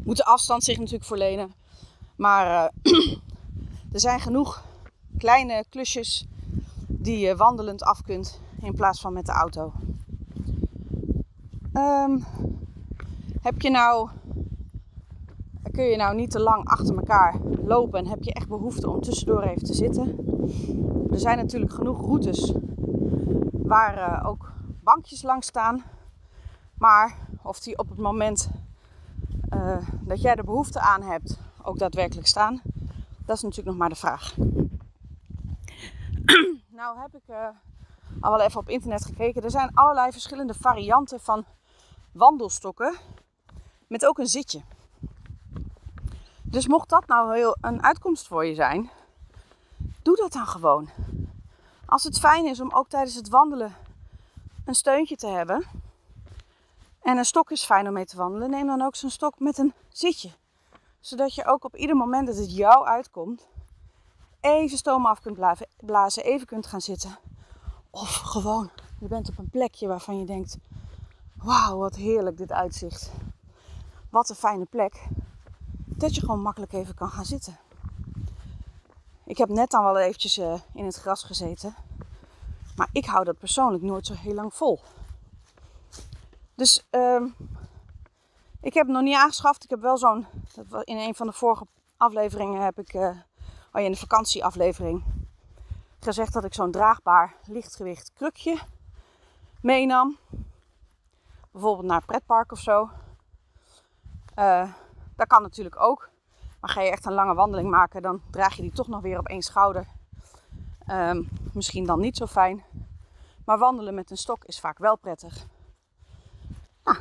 Moet 0.04 0.16
de 0.16 0.24
afstand 0.24 0.64
zich 0.64 0.78
natuurlijk 0.78 1.04
verlenen. 1.04 1.54
Maar 2.16 2.72
uh, 2.82 3.12
er 3.92 4.00
zijn 4.00 4.20
genoeg 4.20 4.64
kleine 5.18 5.64
klusjes 5.68 6.26
die 7.07 7.18
je 7.18 7.36
wandelend 7.36 7.82
af 7.82 8.02
kunt 8.02 8.40
in 8.61 8.74
plaats 8.74 9.00
van 9.00 9.12
met 9.12 9.26
de 9.26 9.32
auto. 9.32 9.72
Um, 11.72 12.24
heb 13.40 13.61
je 13.61 13.70
nou, 13.70 14.09
kun 15.72 15.84
je 15.84 15.96
nou 15.96 16.16
niet 16.16 16.30
te 16.30 16.40
lang 16.40 16.64
achter 16.64 16.96
elkaar 16.96 17.40
lopen 17.64 17.98
en 17.98 18.07
heb 18.07 18.22
je 18.22 18.32
echt 18.32 18.48
behoefte 18.48 18.90
om 18.90 19.00
tussendoor 19.00 19.42
even 19.42 19.64
te 19.64 19.74
zitten? 19.74 20.16
Er 21.11 21.18
zijn 21.18 21.36
natuurlijk 21.36 21.72
genoeg 21.72 22.00
routes 22.00 22.52
waar 23.52 23.96
uh, 23.96 24.28
ook 24.28 24.52
bankjes 24.82 25.22
langs 25.22 25.46
staan. 25.46 25.82
Maar 26.78 27.16
of 27.42 27.61
die 27.61 27.78
op 27.78 27.88
het 27.88 27.98
moment 27.98 28.50
uh, 29.54 29.88
dat 30.00 30.20
jij 30.20 30.34
er 30.34 30.44
behoefte 30.44 30.80
aan 30.80 31.02
hebt 31.02 31.38
ook 31.62 31.78
daadwerkelijk 31.78 32.26
staan, 32.26 32.61
dat 33.24 33.36
is 33.36 33.42
natuurlijk 33.42 33.68
nog 33.68 33.76
maar 33.76 33.88
de 33.88 33.94
vraag. 33.94 34.34
Nou 36.77 36.99
heb 37.01 37.14
ik 37.14 37.22
uh, 37.29 37.49
al 38.20 38.31
wel 38.31 38.41
even 38.41 38.61
op 38.61 38.68
internet 38.68 39.05
gekeken. 39.05 39.43
Er 39.43 39.51
zijn 39.51 39.74
allerlei 39.74 40.12
verschillende 40.12 40.55
varianten 40.55 41.20
van 41.20 41.45
wandelstokken 42.12 42.97
met 43.87 44.07
ook 44.07 44.18
een 44.18 44.27
zitje. 44.27 44.62
Dus 46.43 46.66
mocht 46.66 46.89
dat 46.89 47.07
nou 47.07 47.35
heel 47.35 47.57
een 47.61 47.83
uitkomst 47.83 48.27
voor 48.27 48.47
je 48.47 48.55
zijn, 48.55 48.91
doe 50.03 50.16
dat 50.16 50.33
dan 50.33 50.47
gewoon. 50.47 50.89
Als 51.87 52.05
het 52.05 52.18
fijn 52.18 52.47
is 52.47 52.61
om 52.61 52.72
ook 52.72 52.89
tijdens 52.89 53.14
het 53.14 53.29
wandelen 53.29 53.74
een 54.64 54.74
steuntje 54.74 55.16
te 55.16 55.29
hebben. 55.29 55.64
En 57.03 57.16
een 57.16 57.24
stok 57.24 57.51
is 57.51 57.64
fijn 57.64 57.87
om 57.87 57.93
mee 57.93 58.07
te 58.07 58.16
wandelen. 58.16 58.51
Neem 58.51 58.66
dan 58.66 58.83
ook 58.83 58.97
zo'n 58.97 59.11
stok 59.11 59.39
met 59.39 59.59
een 59.59 59.74
zitje. 59.89 60.31
Zodat 61.01 61.35
je 61.35 61.45
ook 61.47 61.64
op 61.64 61.77
ieder 61.77 61.97
moment 61.97 62.27
dat 62.27 62.37
het 62.37 62.57
jou 62.57 62.87
uitkomt, 62.87 63.47
even 64.47 64.78
stoom 64.78 65.07
af 65.07 65.20
kunt 65.20 65.38
blazen, 65.76 66.24
even 66.24 66.47
kunt 66.47 66.66
gaan 66.66 66.80
zitten. 66.80 67.18
Of 67.90 68.14
gewoon, 68.14 68.70
je 68.99 69.09
bent 69.09 69.28
op 69.28 69.38
een 69.38 69.51
plekje 69.51 69.86
waarvan 69.86 70.18
je 70.18 70.24
denkt, 70.24 70.59
wauw, 71.34 71.76
wat 71.76 71.97
heerlijk 71.97 72.36
dit 72.36 72.53
uitzicht. 72.53 73.11
Wat 74.11 74.28
een 74.28 74.36
fijne 74.36 74.64
plek. 74.64 75.07
Dat 75.84 76.14
je 76.14 76.20
gewoon 76.20 76.40
makkelijk 76.40 76.72
even 76.72 76.94
kan 76.94 77.09
gaan 77.09 77.24
zitten. 77.24 77.57
Ik 79.24 79.38
heb 79.38 79.49
net 79.49 79.70
dan 79.70 79.84
wel 79.84 79.99
eventjes 79.99 80.38
uh, 80.38 80.55
in 80.74 80.84
het 80.84 80.97
gras 80.97 81.22
gezeten. 81.22 81.74
Maar 82.76 82.88
ik 82.92 83.07
hou 83.07 83.24
dat 83.24 83.38
persoonlijk 83.38 83.82
nooit 83.82 84.07
zo 84.07 84.14
heel 84.14 84.34
lang 84.34 84.55
vol. 84.55 84.80
Dus 86.55 86.86
uh, 86.90 87.22
ik 88.61 88.74
heb 88.74 88.86
het 88.86 88.94
nog 88.94 89.03
niet 89.03 89.16
aangeschaft. 89.16 89.64
Ik 89.64 89.70
heb 89.70 89.80
wel 89.80 89.99
zo'n. 89.99 90.26
In 90.84 90.97
een 90.97 91.14
van 91.14 91.26
de 91.26 91.32
vorige 91.32 91.66
afleveringen 91.97 92.62
heb 92.62 92.78
ik. 92.78 92.94
Uh, 92.94 93.11
oh 93.77 93.83
in 93.83 93.93
de 93.93 93.99
vakantieaflevering. 93.99 95.05
Gezegd 96.01 96.33
dat 96.33 96.45
ik 96.45 96.55
zo'n 96.55 96.70
draagbaar 96.70 97.35
lichtgewicht 97.47 98.12
krukje 98.14 98.59
meenam 99.61 100.16
bijvoorbeeld 101.51 101.87
naar 101.87 101.97
een 101.97 102.07
pretpark 102.07 102.53
of 102.53 102.59
zo. 102.59 102.91
Uh, 104.39 104.72
dat 105.16 105.27
kan 105.27 105.43
natuurlijk 105.43 105.81
ook. 105.81 106.09
Maar 106.61 106.70
ga 106.70 106.81
je 106.81 106.91
echt 106.91 107.07
een 107.07 107.12
lange 107.12 107.35
wandeling 107.35 107.70
maken, 107.70 108.03
dan 108.03 108.22
draag 108.31 108.55
je 108.55 108.62
die 108.62 108.72
toch 108.72 108.89
nog 108.89 109.03
weer 109.03 109.18
op 109.18 109.29
één 109.29 109.43
schouder. 109.43 109.87
Um, 110.91 111.29
misschien 111.53 111.85
dan 111.85 112.01
niet 112.01 112.16
zo 112.16 112.27
fijn. 112.27 112.64
Maar 113.45 113.59
wandelen 113.59 113.95
met 113.95 114.11
een 114.11 114.16
stok 114.16 114.45
is 114.45 114.61
vaak 114.61 114.79
wel 114.79 114.97
prettig. 114.97 115.47
Ah, 116.83 116.99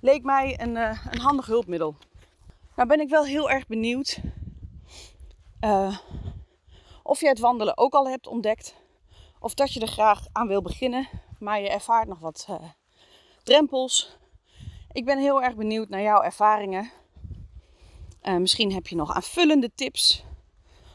leek 0.00 0.22
mij 0.22 0.60
een, 0.60 0.76
uh, 0.76 1.04
een 1.10 1.20
handig 1.20 1.46
hulpmiddel. 1.46 1.96
Nou 2.76 2.88
ben 2.88 3.00
ik 3.00 3.08
wel 3.08 3.24
heel 3.24 3.50
erg 3.50 3.66
benieuwd 3.66 4.20
uh, 5.64 5.96
of 7.02 7.20
je 7.20 7.28
het 7.28 7.38
wandelen 7.38 7.78
ook 7.78 7.94
al 7.94 8.08
hebt 8.08 8.26
ontdekt. 8.26 8.74
Of 9.38 9.54
dat 9.54 9.72
je 9.72 9.80
er 9.80 9.86
graag 9.88 10.26
aan 10.32 10.46
wil 10.46 10.62
beginnen, 10.62 11.08
maar 11.38 11.60
je 11.60 11.68
ervaart 11.68 12.08
nog 12.08 12.18
wat 12.18 12.46
uh, 12.50 12.56
drempels. 13.42 14.16
Ik 14.92 15.04
ben 15.04 15.18
heel 15.18 15.42
erg 15.42 15.54
benieuwd 15.54 15.88
naar 15.88 16.02
jouw 16.02 16.22
ervaringen. 16.22 16.90
Uh, 18.22 18.36
misschien 18.36 18.72
heb 18.72 18.86
je 18.86 18.96
nog 18.96 19.14
aanvullende 19.14 19.70
tips 19.74 20.24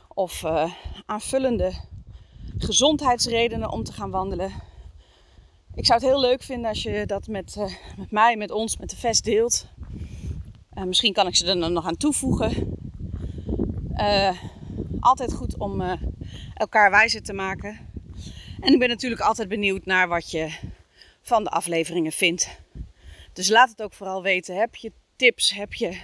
of 0.07 0.45
aanvullende 1.05 1.73
gezondheidsredenen 2.57 3.71
om 3.71 3.83
te 3.83 3.93
gaan 3.93 4.11
wandelen. 4.11 4.51
Ik 5.75 5.85
zou 5.85 5.99
het 5.99 6.09
heel 6.09 6.19
leuk 6.19 6.43
vinden 6.43 6.69
als 6.69 6.83
je 6.83 7.05
dat 7.05 7.27
met, 7.27 7.55
met 7.97 8.11
mij, 8.11 8.35
met 8.35 8.51
ons, 8.51 8.77
met 8.77 8.89
de 8.89 8.95
vest 8.95 9.23
deelt. 9.23 9.67
misschien 10.85 11.13
kan 11.13 11.27
ik 11.27 11.35
ze 11.35 11.47
er 11.47 11.71
nog 11.71 11.85
aan 11.85 11.97
toevoegen. 11.97 12.77
Altijd 14.99 15.33
goed 15.33 15.57
om 15.57 15.99
elkaar 16.53 16.91
wijzer 16.91 17.23
te 17.23 17.33
maken. 17.33 17.87
En 18.59 18.73
ik 18.73 18.79
ben 18.79 18.89
natuurlijk 18.89 19.21
altijd 19.21 19.47
benieuwd 19.47 19.85
naar 19.85 20.07
wat 20.07 20.31
je 20.31 20.57
van 21.21 21.43
de 21.43 21.49
afleveringen 21.49 22.11
vindt. 22.11 22.59
Dus 23.33 23.49
laat 23.49 23.69
het 23.69 23.81
ook 23.81 23.93
vooral 23.93 24.21
weten. 24.21 24.55
Heb 24.55 24.75
je 24.75 24.91
tips? 25.15 25.51
Heb 25.51 25.73
je 25.73 26.01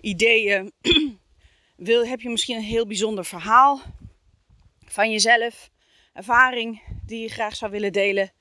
ideeën? 0.00 0.72
Wil, 1.76 2.06
heb 2.06 2.20
je 2.20 2.28
misschien 2.28 2.56
een 2.56 2.62
heel 2.62 2.86
bijzonder 2.86 3.24
verhaal 3.24 3.80
van 4.84 5.10
jezelf? 5.10 5.70
Ervaring 6.12 6.82
die 7.06 7.20
je 7.20 7.28
graag 7.28 7.56
zou 7.56 7.70
willen 7.70 7.92
delen? 7.92 8.32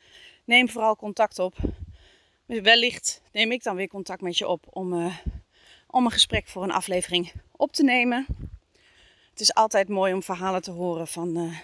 Neem 0.46 0.70
vooral 0.70 0.96
contact 0.96 1.40
op. 1.40 1.56
Wellicht 2.46 3.22
neem 3.32 3.52
ik 3.52 3.64
dan 3.64 3.76
weer 3.76 3.88
contact 3.88 4.22
met 4.22 4.38
je 4.38 4.48
op 4.48 4.66
om, 4.70 4.94
uh, 4.94 5.18
om 5.88 6.06
een 6.06 6.12
gesprek 6.12 6.48
voor 6.48 6.64
een 6.64 6.72
aflevering 6.72 7.32
op 7.52 7.72
te 7.72 7.84
nemen. 7.84 8.26
Het 9.38 9.46
is 9.48 9.54
altijd 9.56 9.90
mooi 9.90 10.14
om 10.14 10.24
verhalen 10.24 10.62
te 10.62 10.72
horen 10.72 11.08
van, 11.08 11.38
uh, 11.38 11.60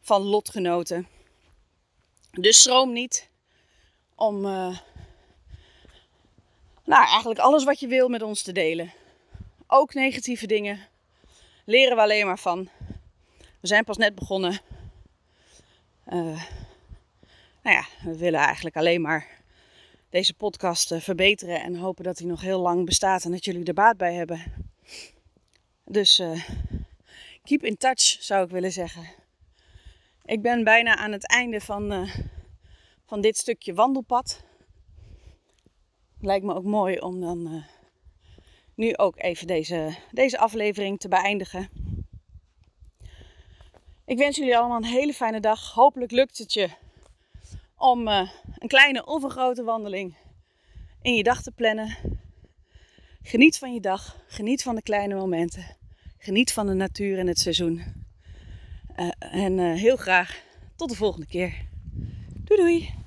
van 0.00 0.22
lotgenoten. 0.22 1.08
Dus 2.30 2.62
schroom 2.62 2.92
niet 2.92 3.28
om, 4.14 4.44
uh, 4.44 4.78
nou, 6.84 7.06
eigenlijk 7.06 7.40
alles 7.40 7.64
wat 7.64 7.80
je 7.80 7.86
wil 7.86 8.08
met 8.08 8.22
ons 8.22 8.42
te 8.42 8.52
delen. 8.52 8.92
Ook 9.66 9.94
negatieve 9.94 10.46
dingen. 10.46 10.88
Leren 11.64 11.96
we 11.96 12.02
alleen 12.02 12.26
maar 12.26 12.38
van. 12.38 12.68
We 13.60 13.66
zijn 13.66 13.84
pas 13.84 13.96
net 13.96 14.14
begonnen. 14.14 14.60
Uh, 16.08 16.42
nou 17.62 17.76
ja, 17.76 17.86
we 18.02 18.16
willen 18.16 18.40
eigenlijk 18.40 18.76
alleen 18.76 19.00
maar 19.00 19.28
deze 20.10 20.34
podcast 20.34 20.94
verbeteren 20.98 21.62
en 21.62 21.76
hopen 21.76 22.04
dat 22.04 22.18
hij 22.18 22.28
nog 22.28 22.40
heel 22.40 22.60
lang 22.60 22.84
bestaat 22.84 23.24
en 23.24 23.30
dat 23.30 23.44
jullie 23.44 23.64
er 23.64 23.74
baat 23.74 23.96
bij 23.96 24.14
hebben. 24.14 24.42
Dus 25.84 26.22
keep 27.44 27.64
in 27.64 27.76
touch 27.76 28.16
zou 28.20 28.44
ik 28.44 28.50
willen 28.50 28.72
zeggen. 28.72 29.06
Ik 30.24 30.42
ben 30.42 30.64
bijna 30.64 30.96
aan 30.96 31.12
het 31.12 31.28
einde 31.28 31.60
van, 31.60 32.08
van 33.06 33.20
dit 33.20 33.36
stukje 33.36 33.74
wandelpad. 33.74 34.44
Lijkt 36.20 36.44
me 36.44 36.54
ook 36.54 36.64
mooi 36.64 36.98
om 36.98 37.20
dan 37.20 37.64
nu 38.74 38.96
ook 38.96 39.18
even 39.18 39.46
deze, 39.46 39.94
deze 40.10 40.38
aflevering 40.38 41.00
te 41.00 41.08
beëindigen. 41.08 41.68
Ik 44.04 44.18
wens 44.18 44.36
jullie 44.36 44.58
allemaal 44.58 44.76
een 44.76 44.84
hele 44.84 45.12
fijne 45.12 45.40
dag. 45.40 45.72
Hopelijk 45.72 46.10
lukt 46.10 46.38
het 46.38 46.52
je 46.52 46.70
om 47.76 48.08
uh, 48.08 48.30
een 48.58 48.68
kleine 48.68 49.06
of 49.06 49.22
een 49.22 49.30
grote 49.30 49.64
wandeling 49.64 50.16
in 51.02 51.14
je 51.14 51.22
dag 51.22 51.42
te 51.42 51.52
plannen. 51.52 51.96
Geniet 53.22 53.58
van 53.58 53.74
je 53.74 53.80
dag. 53.80 54.24
Geniet 54.26 54.62
van 54.62 54.74
de 54.74 54.82
kleine 54.82 55.14
momenten. 55.14 55.83
Geniet 56.24 56.52
van 56.52 56.66
de 56.66 56.74
natuur 56.74 57.18
en 57.18 57.26
het 57.26 57.38
seizoen. 57.38 57.82
Uh, 58.96 59.08
en 59.18 59.58
uh, 59.58 59.74
heel 59.74 59.96
graag 59.96 60.42
tot 60.76 60.88
de 60.88 60.96
volgende 60.96 61.26
keer. 61.26 61.54
Doei 62.44 62.60
doei! 62.60 63.03